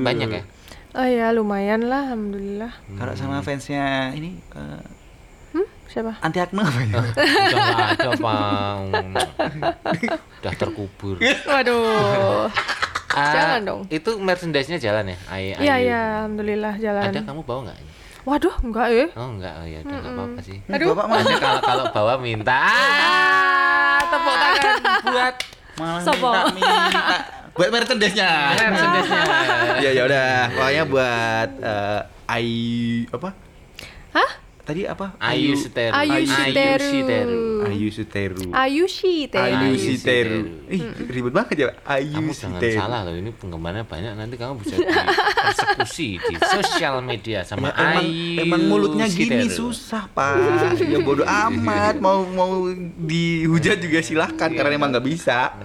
Banyak 0.04 0.30
ya? 0.36 0.44
Oh 0.92 1.08
ya 1.08 1.32
lumayan 1.32 1.88
lah, 1.88 2.12
alhamdulillah. 2.12 2.76
Kalau 3.00 3.16
sama 3.16 3.40
fansnya 3.40 4.12
ini 4.12 4.36
eh, 4.52 4.60
Hmm? 4.60 5.01
Siapa? 5.92 6.24
anti 6.24 6.40
akne 6.40 6.64
apa 6.64 6.80
ya? 6.88 7.04
Udah 7.52 7.60
nggak 7.68 7.90
ada, 8.00 8.10
Pak. 8.16 8.76
Udah 10.40 10.54
terkubur. 10.56 11.16
Waduh. 11.20 12.48
Ah, 13.12 13.34
Jangan 13.36 13.60
dong. 13.68 13.82
Itu 13.92 14.16
merchandise-nya 14.24 14.80
jalan 14.80 15.12
ya? 15.12 15.18
Iya 15.60 15.76
iya, 15.84 16.00
alhamdulillah 16.24 16.80
jalan. 16.80 17.12
Ada 17.12 17.28
kamu 17.28 17.44
bawa 17.44 17.60
nggak? 17.68 17.78
Waduh, 18.24 18.56
enggak 18.64 18.88
ya. 18.88 19.06
Oh 19.20 19.28
enggak, 19.36 19.54
oh 19.60 19.68
ya 19.68 19.80
udah 19.84 19.98
nggak 20.00 20.14
apa-apa 20.16 20.40
sih. 20.46 20.58
Ini 20.64 20.84
Bapak 20.96 21.06
Ada 21.12 21.36
kalau 21.44 21.60
kalau 21.60 21.86
bawa 21.92 22.14
minta. 22.24 22.56
Ah, 22.56 24.00
tepuk 24.08 24.36
tangan 24.40 24.76
buat 25.12 25.36
malah 25.76 26.02
Sopo? 26.08 26.30
minta, 26.32 26.52
minta. 26.56 27.16
buat 27.52 27.70
merchandise-nya. 27.74 28.32
merchandise-nya. 28.56 29.24
ya 29.84 29.90
ya 29.92 30.02
udah, 30.08 30.28
pokoknya 30.56 30.84
buat 30.88 31.50
eh, 31.60 32.00
Ayu 32.32 33.12
apa? 33.12 33.30
Hah? 34.16 34.32
Tadi 34.62 34.86
apa? 34.86 35.18
Ayu 35.18 35.58
Siteru. 35.58 35.94
Ayu. 35.98 36.22
Shiteru. 36.30 37.42
Ayu 37.66 37.88
Suteru. 37.90 38.46
Ayu 38.54 38.86
Shiteru. 38.86 39.46
Ayu. 39.58 39.74
Siteru. 39.78 40.42
Ih, 40.70 40.82
ribet 41.10 41.34
banget 41.34 41.56
ya. 41.58 41.68
Ayu 41.84 42.30
Kamu 42.30 42.32
jangan 42.32 42.62
salah 42.62 43.00
loh, 43.04 43.18
ini 43.18 43.34
penggemarnya 43.34 43.84
banyak 43.90 44.14
nanti 44.14 44.36
kamu 44.38 44.62
bisa 44.62 44.78
persekusi 44.78 46.22
di 46.22 46.36
sosial 46.38 47.02
media 47.02 47.42
sama 47.42 47.72
Ya, 47.72 47.74
emang, 47.78 48.06
Ayu 48.06 48.42
emang 48.44 48.62
mulutnya 48.68 49.08
gini 49.08 49.48
susah 49.48 50.12
pak 50.12 50.36
ya 50.82 51.00
bodoh 51.00 51.24
amat 51.24 51.98
mau 52.04 52.28
mau 52.28 52.68
dihujat 53.00 53.80
juga 53.80 54.04
silahkan 54.04 54.52
karena 54.52 54.76
emang 54.76 54.92
nggak 54.92 55.08
bisa 55.08 55.56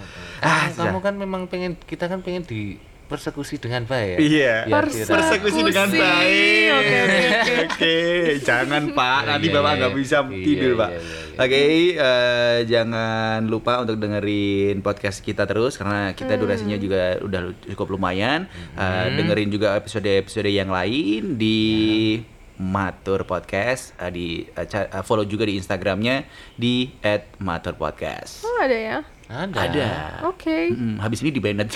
ah 0.40 0.64
kamu 0.70 0.98
kan 1.02 1.14
memang 1.18 1.42
pengen 1.50 1.74
kita 1.82 2.06
kan 2.06 2.22
pengen 2.22 2.46
di 2.46 2.78
persekusi 3.06 3.56
dengan 3.56 3.82
baik. 3.82 4.18
Iya. 4.18 4.66
Biar 4.66 4.84
Persekusi. 4.84 5.10
persekusi 5.10 5.60
dengan 5.62 5.88
baik 5.88 6.68
Oke, 6.76 6.96
oke, 6.98 7.20
oke 7.64 7.96
jangan 8.42 8.82
pak 8.90 9.18
Iya, 9.18 9.28
nanti 9.30 9.46
iya, 9.46 9.54
bapak 9.54 9.70
iya. 9.70 9.78
nggak 9.78 9.94
bisa 9.94 10.18
Iya, 10.20 10.42
tidur 10.42 10.72
iya, 10.72 10.80
pak 10.80 10.90
iya, 10.90 10.98
iya. 10.98 11.38
oke 11.38 11.62
eh, 12.02 12.58
jangan 12.66 13.38
lupa 13.46 13.72
untuk 13.80 13.96
dengerin 13.96 14.76
podcast 14.80 15.18
kita 15.20 15.44
terus 15.44 15.74
karena 15.74 16.10
kita 16.12 16.34
durasinya 16.34 16.76
juga 16.76 17.16
udah 17.20 17.40
cukup 17.70 17.94
lumayan 17.94 18.50
Eh, 18.74 19.06
dengerin 19.14 19.48
juga 19.48 19.74
episode-episode 19.74 20.46
yang 20.46 20.68
lain 20.68 21.34
di 21.34 21.58
Matur 22.56 23.22
Podcast 23.22 23.94
Eh, 23.96 24.10
di 24.10 24.26
follow 25.02 25.22
juga 25.22 25.44
di 25.44 25.54
Instagramnya 25.54 26.26
di 26.54 26.90
@maturpodcast. 27.38 28.42
Oh, 28.42 28.58
ada 28.58 28.74
ya? 28.74 28.98
Ada. 29.26 29.58
Ada. 29.58 29.88
Oke. 30.30 30.70
Mm, 30.70 31.02
habis 31.02 31.18
ini 31.26 31.34
di 31.34 31.42
banned. 31.42 31.74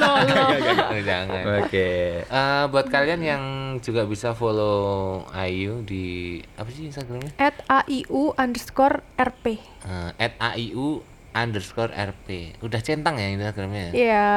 Jangan. 1.08 1.44
Oke. 1.60 1.88
Eh, 2.24 2.64
buat 2.72 2.86
kalian 2.88 3.20
yang 3.20 3.42
juga 3.84 4.08
bisa 4.08 4.32
follow 4.32 5.28
Ayu 5.36 5.84
di 5.84 6.40
apa 6.56 6.72
sih 6.72 6.88
Instagramnya? 6.88 7.36
At 7.36 7.60
AIU 7.68 8.32
underscore 8.32 9.04
RP. 9.20 9.60
Eh, 9.84 10.10
at 10.16 10.32
AIU 10.40 11.04
underscore 11.40 11.92
RP. 11.92 12.58
Udah 12.60 12.80
centang 12.84 13.16
ya 13.16 13.32
Instagramnya? 13.32 13.90
Iya. 13.96 14.28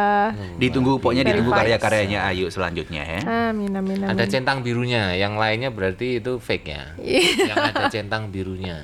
Ditunggu 0.57 0.97
pokoknya 1.03 1.27
ditunggu 1.27 1.51
karya-karyanya 1.51 2.23
Ayu 2.31 2.47
selanjutnya 2.47 3.03
ya. 3.03 3.19
Amin 3.51 3.75
amin 3.75 4.03
amin. 4.03 4.09
Ada 4.09 4.25
centang 4.31 4.63
birunya, 4.63 5.13
yang 5.19 5.35
lainnya 5.35 5.69
berarti 5.69 6.23
itu 6.23 6.39
fake 6.39 6.67
ya. 6.67 6.83
Iya. 6.99 7.51
yang 7.51 7.57
ada 7.73 7.83
centang 7.91 8.31
birunya. 8.31 8.79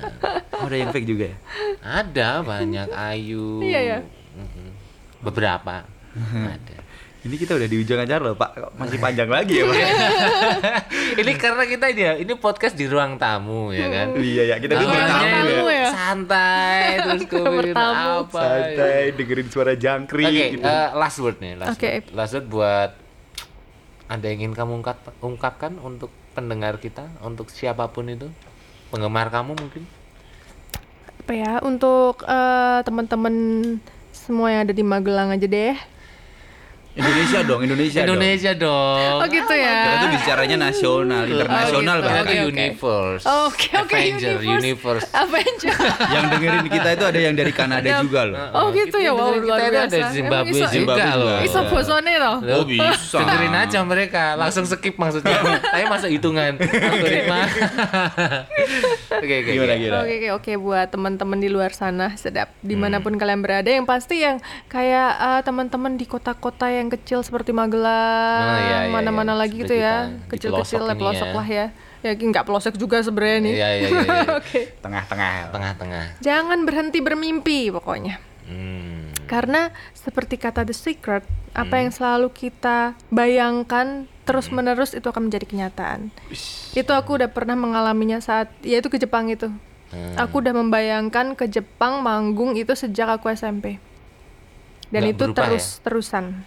Oh, 0.60 0.68
ada 0.68 0.76
yang 0.76 0.92
fake 0.92 1.08
juga 1.08 1.32
ya? 1.32 1.36
Ada 1.80 2.44
banyak 2.44 2.88
Ayu. 2.92 3.64
Iya, 3.64 3.80
ya. 3.80 3.98
Mhm. 4.36 4.68
Beberapa. 5.24 5.88
ada. 6.20 6.76
Ini 7.20 7.36
kita 7.36 7.52
udah 7.52 7.68
di 7.68 7.76
ujung 7.76 8.00
acara 8.00 8.22
loh, 8.22 8.32
Pak. 8.32 8.50
Kok 8.56 8.72
Masih 8.80 8.96
panjang 8.96 9.28
lagi 9.28 9.60
ya, 9.60 9.68
Pak? 9.68 9.76
ini 11.20 11.32
karena 11.36 11.64
kita 11.64 11.84
ini 11.92 12.00
ya, 12.00 12.12
ini 12.16 12.32
podcast 12.32 12.72
di 12.72 12.88
ruang 12.88 13.20
tamu 13.20 13.68
ya 13.70 13.86
kan. 13.86 14.16
iya 14.16 14.42
ya, 14.46 14.56
kita 14.56 14.72
Awalnya 14.72 14.88
bertamu 14.88 15.20
tamu 15.20 15.68
ya. 15.68 15.76
ya. 15.76 15.88
Santai 15.92 16.80
terus 16.98 17.22
kemudian 17.30 17.76
Bertamu. 17.76 18.08
apa. 18.24 18.40
Santai 18.40 19.00
dengerin 19.12 19.48
suara 19.48 19.72
jangkrik 19.76 20.26
Oke, 20.26 20.46
gitu. 20.56 20.64
eh, 20.64 20.88
last 20.96 21.18
word 21.20 21.36
nih, 21.38 21.52
last 21.54 21.76
Oke. 21.76 21.90
word. 21.92 22.04
Last 22.16 22.32
word 22.32 22.46
buat 22.48 22.90
ada 24.08 24.24
yang 24.24 24.38
ingin 24.40 24.54
kamu 24.56 24.72
ungkap, 24.80 24.98
ungkapkan 25.20 25.76
untuk 25.76 26.08
pendengar 26.32 26.80
kita, 26.80 27.04
untuk 27.20 27.52
siapa 27.52 27.84
pun 27.86 28.08
itu, 28.08 28.32
penggemar 28.88 29.28
kamu 29.28 29.60
mungkin. 29.60 29.84
Apa 31.20 31.32
ya? 31.36 31.52
Untuk 31.60 32.24
eh, 32.24 32.80
teman-teman 32.80 33.34
semua 34.10 34.48
yang 34.48 34.64
ada 34.64 34.72
di 34.72 34.80
Magelang 34.80 35.36
aja 35.36 35.44
deh. 35.44 35.76
Indonesia 36.90 37.40
dong, 37.46 37.60
Indonesia, 37.62 38.00
Indonesia 38.02 38.52
dong. 38.52 39.18
Oh 39.22 39.26
gitu 39.26 39.46
dong. 39.46 39.62
Kita 39.62 39.86
ya. 39.86 39.94
tuh 39.96 40.08
bicaranya 40.10 40.56
nasional, 40.60 41.22
internasional 41.22 41.96
gitu. 41.96 42.02
Kita 42.02 42.10
bahkan. 42.10 42.24
tuh 42.26 42.34
Oke, 42.34 42.42
oke. 42.42 42.50
universe. 42.50 43.22
Oke 43.24 43.68
oke 43.78 43.94
Avenger, 43.94 44.36
universe. 44.42 45.06
Avenger. 45.14 45.76
Yang 46.14 46.24
dengerin 46.34 46.66
kita 46.66 46.88
itu 46.90 47.04
ada 47.06 47.20
yang 47.20 47.34
dari 47.38 47.52
Kanada 47.54 47.88
juga 48.02 48.20
loh. 48.26 48.38
Oh 48.52 48.66
gitu 48.74 48.96
ya, 48.98 49.14
wow 49.14 49.30
Kita 49.30 49.38
luar 49.40 49.58
itu 49.60 49.70
biasa. 49.70 49.86
ada 49.86 49.98
di 50.02 50.10
Zimbabwe 50.10 50.50
juga 50.50 50.66
Zimbabwe 50.68 51.06
loh. 51.06 51.14
juga. 51.14 51.34
Iso 51.46 51.60
bosone 51.70 52.12
toh. 52.18 52.36
Loh, 52.42 52.58
Oh, 52.60 52.64
bisa. 52.66 53.16
Dengerin 53.16 53.54
aja 53.54 53.78
mereka, 53.80 54.24
langsung 54.34 54.64
skip 54.66 54.94
maksudnya. 54.98 55.38
Tapi 55.72 55.84
masuk 55.86 56.10
hitungan. 56.10 56.52
Algoritma. 56.58 57.40
Oke, 59.10 59.34
oke. 59.42 59.50
Oke. 59.52 59.88
Oke 59.90 60.16
oke 60.16 60.28
oke 60.32 60.52
buat 60.56 60.86
teman-teman 60.88 61.38
di 61.38 61.48
luar 61.48 61.70
sana 61.70 62.14
sedap 62.14 62.50
di 62.60 62.74
mana 62.74 62.98
pun 62.98 63.14
kalian 63.14 63.42
berada 63.42 63.68
yang 63.68 63.84
pasti 63.84 64.22
yang 64.22 64.38
kayak 64.66 65.10
eh, 65.18 65.40
teman-teman 65.42 65.94
di 65.94 66.06
kota-kota 66.06 66.70
yang 66.70 66.88
kecil 66.90 67.22
seperti 67.22 67.50
Magelang 67.50 68.42
Oh, 68.44 68.58
iya, 68.58 68.78
iya, 68.84 68.90
mana-mana 68.90 69.32
iya. 69.32 69.40
lagi 69.40 69.54
gitu 69.56 69.72
ya 69.72 70.10
kecil-kecil 70.26 70.76
pelosok 70.76 70.84
lah 70.84 70.94
pelosok 70.94 71.28
ya. 71.28 71.34
lah 71.34 71.46
ya 71.48 71.66
ya 72.00 72.10
nggak 72.12 72.44
pelosok 72.44 72.74
juga 72.74 72.98
sebenarnya 73.00 73.38
nih 73.40 73.52
Iya, 73.54 73.68
iya, 73.70 73.88
iya, 73.88 74.02
iya. 74.02 74.22
oke 74.40 74.60
Tengah-tengah. 74.78 75.32
Tengah-tengah. 75.52 76.04
jangan 76.18 76.58
berhenti 76.62 76.98
bermimpi 76.98 77.70
pokoknya 77.70 78.18
Hmm. 78.50 79.14
karena 79.30 79.70
seperti 79.94 80.34
kata 80.34 80.66
The 80.66 80.74
Secret 80.74 81.22
apa 81.52 81.78
yang 81.78 81.94
selalu 81.94 82.34
kita 82.34 82.98
bayangkan 83.06 84.10
terus 84.26 84.50
menerus 84.50 84.90
itu 84.90 85.06
akan 85.06 85.30
menjadi 85.30 85.46
kenyataan 85.46 86.10
itu 86.72 86.90
aku 86.90 87.14
udah 87.14 87.30
pernah 87.30 87.54
mengalaminya 87.54 88.18
saat 88.18 88.50
ya 88.60 88.82
itu 88.82 88.90
ke 88.90 88.98
Jepang 88.98 89.30
itu 89.30 89.46
Hmm. 89.90 90.14
Aku 90.14 90.38
udah 90.38 90.54
membayangkan 90.54 91.34
ke 91.34 91.50
Jepang 91.50 91.98
manggung 91.98 92.54
itu 92.54 92.70
sejak 92.72 93.10
aku 93.10 93.26
SMP. 93.28 93.82
Dan 94.86 95.02
Nggak 95.02 95.10
itu 95.10 95.24
terus 95.34 95.64
terusan. 95.82 96.46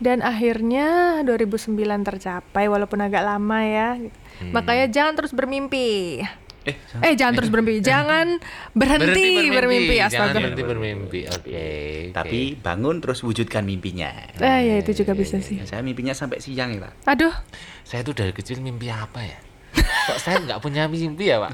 Dan 0.00 0.24
akhirnya 0.24 1.20
2009 1.22 1.76
tercapai 2.02 2.66
walaupun 2.66 3.04
agak 3.04 3.20
lama 3.20 3.60
ya. 3.60 4.00
Makanya 4.40 4.88
jangan 4.88 5.12
terus 5.20 5.36
bermimpi. 5.36 6.24
Eh, 6.60 6.76
Eh 7.00 7.16
jangan 7.16 7.40
terus 7.40 7.48
bermimpi, 7.48 7.80
jangan 7.80 8.36
berhenti, 8.76 9.48
bermimpi. 9.48 9.96
Jangan 9.96 10.12
Astaga. 10.12 10.36
berhenti 10.40 10.62
bermimpi. 10.64 11.20
Oke. 11.24 11.64
tapi 12.12 12.52
bangun 12.52 13.00
terus 13.00 13.24
wujudkan 13.24 13.64
mimpinya. 13.64 14.12
Eh 14.36 14.60
ya 14.68 14.74
itu 14.76 14.92
juga 14.92 15.16
bisa 15.16 15.40
sih. 15.40 15.60
Saya 15.64 15.80
mimpinya 15.80 16.12
sampai 16.12 16.36
siang 16.40 16.76
ya, 16.76 16.84
Pak. 16.84 16.92
Aduh, 17.16 17.32
saya 17.80 18.04
tuh 18.04 18.12
dari 18.12 18.36
kecil 18.36 18.60
mimpi 18.60 18.92
apa 18.92 19.24
ya? 19.24 19.38
Kok 19.80 20.18
saya 20.20 20.36
nggak 20.42 20.60
punya 20.60 20.84
mimpi 20.84 21.32
ya, 21.32 21.40
Pak? 21.40 21.52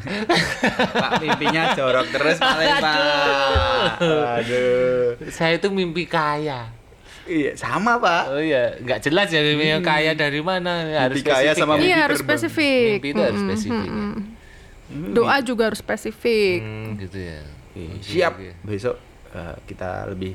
Pak 0.91 1.11
mimpinya 1.23 1.71
jorok 1.79 2.07
terus 2.11 2.39
paling, 2.43 2.75
Pak. 2.81 2.97
Aduh. 4.43 5.23
saya 5.31 5.59
itu 5.59 5.69
mimpi 5.71 6.03
kaya. 6.09 6.73
Iya, 7.27 7.53
sama, 7.59 7.99
Pak. 7.99 8.23
Oh 8.31 8.39
iya, 8.39 8.79
nggak 8.79 9.03
jelas 9.03 9.29
ya 9.29 9.43
mimpinya 9.43 9.79
kaya 9.83 10.15
dari 10.15 10.39
mana. 10.41 10.87
Harus 10.97 11.21
Mimpi 11.21 11.27
kaya 11.27 11.51
spesifik 11.51 11.59
sama 11.59 11.73
ya. 11.73 11.77
mimpi 11.77 11.87
iya 11.87 11.99
harus 11.99 12.19
spesifik. 12.23 12.89
Mimpi 12.99 13.09
itu 13.11 13.23
harus 13.23 13.41
spesifik. 13.43 13.89
ya. 13.91 14.07
Doa 15.13 15.37
juga 15.43 15.63
harus 15.67 15.81
spesifik. 15.83 16.61
Hmm, 16.63 16.95
gitu 16.97 17.19
ya. 17.19 17.41
Oke, 17.77 17.83
Oke, 17.93 18.07
Siap. 18.07 18.33
oke. 18.39 18.49
Besok 18.63 18.97
eh, 19.35 19.55
kita 19.67 20.07
lebih 20.09 20.33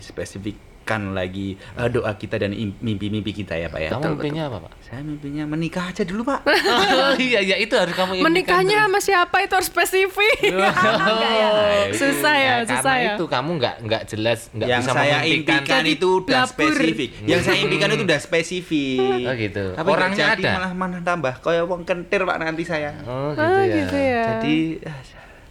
spesifikkan 0.83 1.13
lagi 1.13 1.47
eh, 1.77 1.89
doa 1.89 2.11
kita 2.15 2.35
dan 2.37 2.51
im- 2.51 2.73
mimpi-mimpi 2.75 3.31
kita 3.35 3.53
ya, 3.55 3.69
Pak 3.69 3.79
ya. 3.79 3.89
Kamu 3.91 4.17
mimpinya 4.17 4.49
apa, 4.49 4.57
Pak? 4.65 4.71
Saya 4.81 5.01
mimpinya 5.01 5.43
menikah 5.45 5.85
aja 5.87 6.03
dulu, 6.03 6.25
Pak. 6.25 6.41
oh 6.43 7.13
iya, 7.21 7.39
iya 7.39 7.55
itu 7.57 7.73
harus 7.73 7.93
kamu 7.93 8.11
impikan 8.15 8.25
Menikahnya 8.27 8.75
terus. 8.75 8.85
sama 8.87 8.99
siapa 8.99 9.35
itu 9.39 9.53
harus 9.53 9.69
spesifik. 9.69 10.37
Enggak 10.51 11.31
ya? 11.31 11.47
Oh, 11.47 11.69
itu. 11.85 11.97
Susah 12.01 12.35
ya, 12.35 12.53
karena 12.57 12.71
susah 12.73 12.95
ya. 12.97 13.13
itu 13.13 13.23
kamu 13.27 13.49
nggak 13.55 13.75
nggak 13.83 14.01
jelas 14.07 14.39
nggak 14.51 14.67
yang 14.67 14.81
bisa 14.81 14.91
saya 14.91 15.17
memimpikan. 15.19 15.53
impikan 15.61 15.83
itu 15.87 16.07
udah 16.19 16.41
spesifik. 16.43 17.09
Yang 17.23 17.41
saya 17.43 17.57
impikan 17.59 17.89
itu 17.91 18.03
udah 18.03 18.19
spesifik. 18.19 18.99
Oh, 19.21 19.33
gitu. 19.37 19.63
Tapi 19.77 19.87
Orangnya 19.87 20.25
jadi, 20.33 20.43
ada? 20.43 20.51
malah 20.57 20.73
mana 20.73 20.97
tambah 20.99 21.33
kayak 21.39 21.63
wong 21.63 21.81
kentir 21.83 22.21
Pak 22.23 22.37
nanti 22.37 22.63
saya. 22.65 22.91
Oh 23.05 23.31
gitu 23.31 23.41
Ah 23.41 23.61
ya. 23.61 23.75
gitu 23.77 23.97
ya. 23.97 24.23
Jadi 24.33 24.55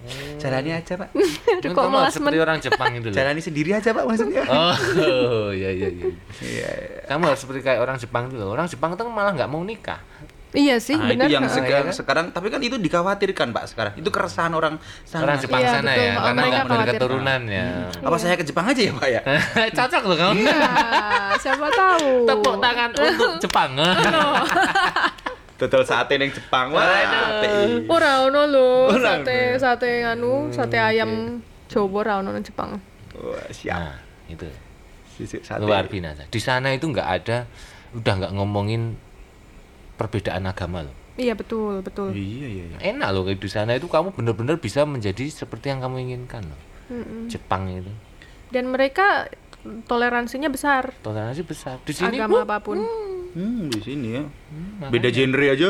ah, 0.01 0.37
jalani 0.37 0.71
aja, 0.73 0.93
Pak. 0.95 1.09
Aduh, 1.61 1.71
kok 1.71 1.85
seperti 2.11 2.37
men- 2.37 2.45
orang 2.45 2.59
Jepang 2.59 2.91
itu 2.93 3.09
loh. 3.11 3.15
Jalani 3.15 3.41
sendiri 3.41 3.71
aja, 3.73 3.91
Pak 3.91 4.05
maksudnya. 4.05 4.43
Oh, 4.45 4.75
iya 5.53 5.71
iya 5.71 5.89
iya. 5.89 6.07
Iya. 6.39 6.71
Kamu 7.07 7.23
harus 7.27 7.39
seperti 7.39 7.61
kayak 7.61 7.81
orang 7.81 7.97
Jepang 7.97 8.27
itu 8.27 8.37
loh. 8.37 8.49
Orang 8.49 8.65
Jepang 8.65 8.93
itu 8.93 9.03
malah 9.05 9.33
nggak 9.33 9.47
mau 9.47 9.61
nikah. 9.61 10.01
Iya 10.51 10.83
sih, 10.83 10.99
Nah, 10.99 11.07
benar. 11.07 11.31
itu 11.31 11.33
yang 11.33 11.47
sekarang, 11.47 11.87
kan? 11.87 11.95
sekarang 11.95 12.25
tapi 12.35 12.51
kan 12.51 12.59
itu 12.59 12.75
dikhawatirkan 12.75 13.55
Pak 13.55 13.71
sekarang. 13.71 13.93
Itu 13.95 14.11
keresahan 14.11 14.51
orang 14.51 14.83
sana. 15.05 15.23
Orang 15.23 15.39
Jepang 15.39 15.63
Iya, 15.63 15.71
sana 15.73 15.87
betul. 15.87 16.03
ya, 16.03 16.11
Oh, 16.11 16.23
karena 16.27 16.41
mereka 16.43 16.59
nggak 16.59 16.67
dari 16.67 16.91
keturunan 16.91 17.41
ya. 17.47 17.67
Apa 18.03 18.17
saya 18.19 18.35
ke 18.35 18.43
Jepang 18.43 18.67
aja 18.67 18.83
ya, 18.83 18.93
Pak 18.93 19.09
ya? 19.09 19.21
Cocok 19.71 20.03
loh 20.05 20.17
kamu. 20.19 20.43
Iya, 20.43 20.59
siapa 21.39 21.67
tahu. 21.71 22.09
Tepuk 22.27 22.55
tangan 22.59 22.91
untuk 22.91 23.31
Jepang. 23.39 23.71
Total 25.61 25.83
sate 25.85 26.17
yang 26.17 26.33
Jepang. 26.33 26.73
Wah, 26.73 27.05
apik. 27.05 27.85
Ora 27.85 28.25
ono 28.25 28.49
lho, 28.49 28.97
Ora 28.97 29.21
sate 29.21 29.61
sate 29.61 29.91
anu, 30.09 30.49
sate 30.49 30.81
ayam 30.81 31.45
Jawa 31.69 32.01
ra 32.01 32.15
ono 32.25 32.33
nang 32.33 32.41
Jepang. 32.41 32.81
Wah, 33.21 33.45
siap. 33.53 33.77
Nah, 33.77 33.97
itu 34.33 34.49
Sisik 35.21 35.45
sate. 35.45 35.61
luar 35.61 35.85
biasa. 35.85 36.33
Di 36.33 36.41
sana 36.41 36.73
itu 36.73 36.89
nggak 36.89 37.09
ada, 37.21 37.45
udah 37.93 38.13
nggak 38.25 38.33
ngomongin 38.41 38.97
perbedaan 40.01 40.49
agama 40.49 40.89
loh. 40.89 40.97
Iya 41.21 41.37
betul, 41.37 41.85
betul. 41.85 42.17
Iya, 42.17 42.47
iya, 42.49 42.65
iya. 42.73 42.79
Enak 42.97 43.09
loh 43.13 43.29
di 43.29 43.51
sana 43.53 43.77
itu 43.77 43.85
kamu 43.85 44.17
benar-benar 44.17 44.57
bisa 44.57 44.89
menjadi 44.89 45.29
seperti 45.29 45.69
yang 45.69 45.85
kamu 45.85 46.09
inginkan 46.09 46.49
loh. 46.49 46.61
Jepang 47.31 47.71
itu 47.71 47.93
Dan 48.51 48.73
mereka 48.75 49.31
toleransinya 49.87 50.49
besar 50.49 50.91
toleransi 51.05 51.45
besar. 51.45 51.77
Di 51.85 51.93
sini 51.93 52.17
agama 52.17 52.43
bu, 52.43 52.45
apa 52.49 52.57
pun. 52.65 52.79
Hmm, 52.81 53.20
di 53.35 53.81
sini 53.81 54.09
ya. 54.19 54.25
makanya. 54.27 54.91
Beda 54.91 55.09
genre 55.15 55.47
aja. 55.47 55.69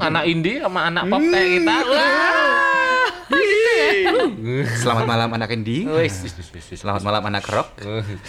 anak 0.00 0.24
indie 0.28 0.60
sama 0.60 0.80
anak 0.86 1.04
pop 1.08 1.22
kayak 1.22 1.48
kita. 1.56 1.76
Wah. 1.88 3.08
Selamat 4.80 5.04
malam 5.06 5.28
anak 5.32 5.50
indie. 5.54 5.86
Wis, 5.86 6.20
wis, 6.26 6.34
wis, 6.36 6.48
wis, 6.52 6.64
wis. 6.72 6.78
Selamat 6.82 7.02
malam 7.04 7.22
anak 7.24 7.44
rock, 7.48 7.78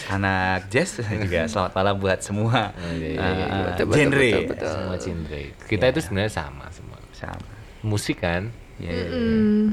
anak 0.07 0.69
jazz 0.69 1.01
juga 1.23 1.47
selamat 1.49 1.71
malam 1.73 1.93
buat 1.97 2.19
semua 2.21 2.71
iya, 2.95 3.09
iya, 3.15 3.19
uh, 3.19 3.31
iya, 3.33 3.45
iya. 3.47 3.63
Betul, 3.75 3.85
genre 3.97 4.29
Semua 4.61 4.95
genre. 4.99 5.41
Kita 5.67 5.85
itu 5.89 5.99
sebenarnya 6.03 6.31
sama 6.31 6.65
semua. 6.71 6.97
sama. 7.11 7.47
Musik 7.81 8.21
kan? 8.21 8.49
Ya, 8.77 8.93
ya, 8.93 9.05
ya. 9.05 9.09
Hmm. 9.13 9.67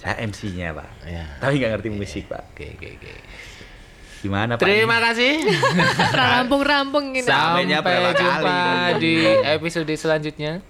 Saya 0.00 0.14
MC-nya 0.24 0.72
pak, 0.72 0.88
Ya. 1.04 1.28
tapi 1.44 1.60
nggak 1.60 1.70
ngerti 1.76 1.88
musik 1.92 2.24
pak. 2.24 2.40
Oke, 2.56 2.72
oke, 2.72 2.88
oke. 2.96 3.12
Gimana 4.20 4.54
pak? 4.54 4.62
Terima 4.62 5.00
kasih. 5.00 5.40
Rampung-rampung 6.20 7.16
ini. 7.16 7.24
Sampainya 7.24 7.80
Sampai 7.80 7.96
berapa 7.96 8.12
jumpa 8.14 8.52
kali? 8.92 9.00
di 9.00 9.14
episode 9.48 9.92
selanjutnya. 9.96 10.60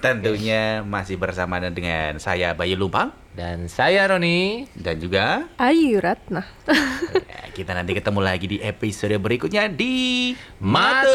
Tentunya 0.00 0.80
masih 0.80 1.16
bersama 1.16 1.60
dengan 1.60 2.16
saya 2.16 2.56
Bayu 2.56 2.72
Lumpang 2.72 3.12
Dan 3.36 3.68
saya 3.68 4.08
Roni. 4.08 4.64
dan 4.72 4.96
juga 4.96 5.44
Ayu 5.56 6.00
Ratna. 6.00 6.40
ya, 7.28 7.52
kita 7.52 7.76
nanti 7.76 7.92
ketemu 7.92 8.20
lagi 8.20 8.48
di 8.48 8.58
episode 8.60 9.12
berikutnya 9.16 9.68
di 9.68 10.32
Matur. 10.56 11.10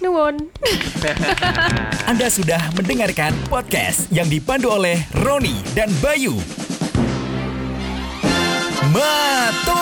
Nuwun. 0.00 0.36
Anda 2.10 2.32
sudah 2.32 2.72
mendengarkan 2.72 3.36
podcast 3.46 4.08
yang 4.08 4.28
dipandu 4.28 4.72
oleh 4.72 4.96
Roni 5.20 5.60
dan 5.72 5.92
Bayu. 6.00 6.40
Mato! 8.96 9.76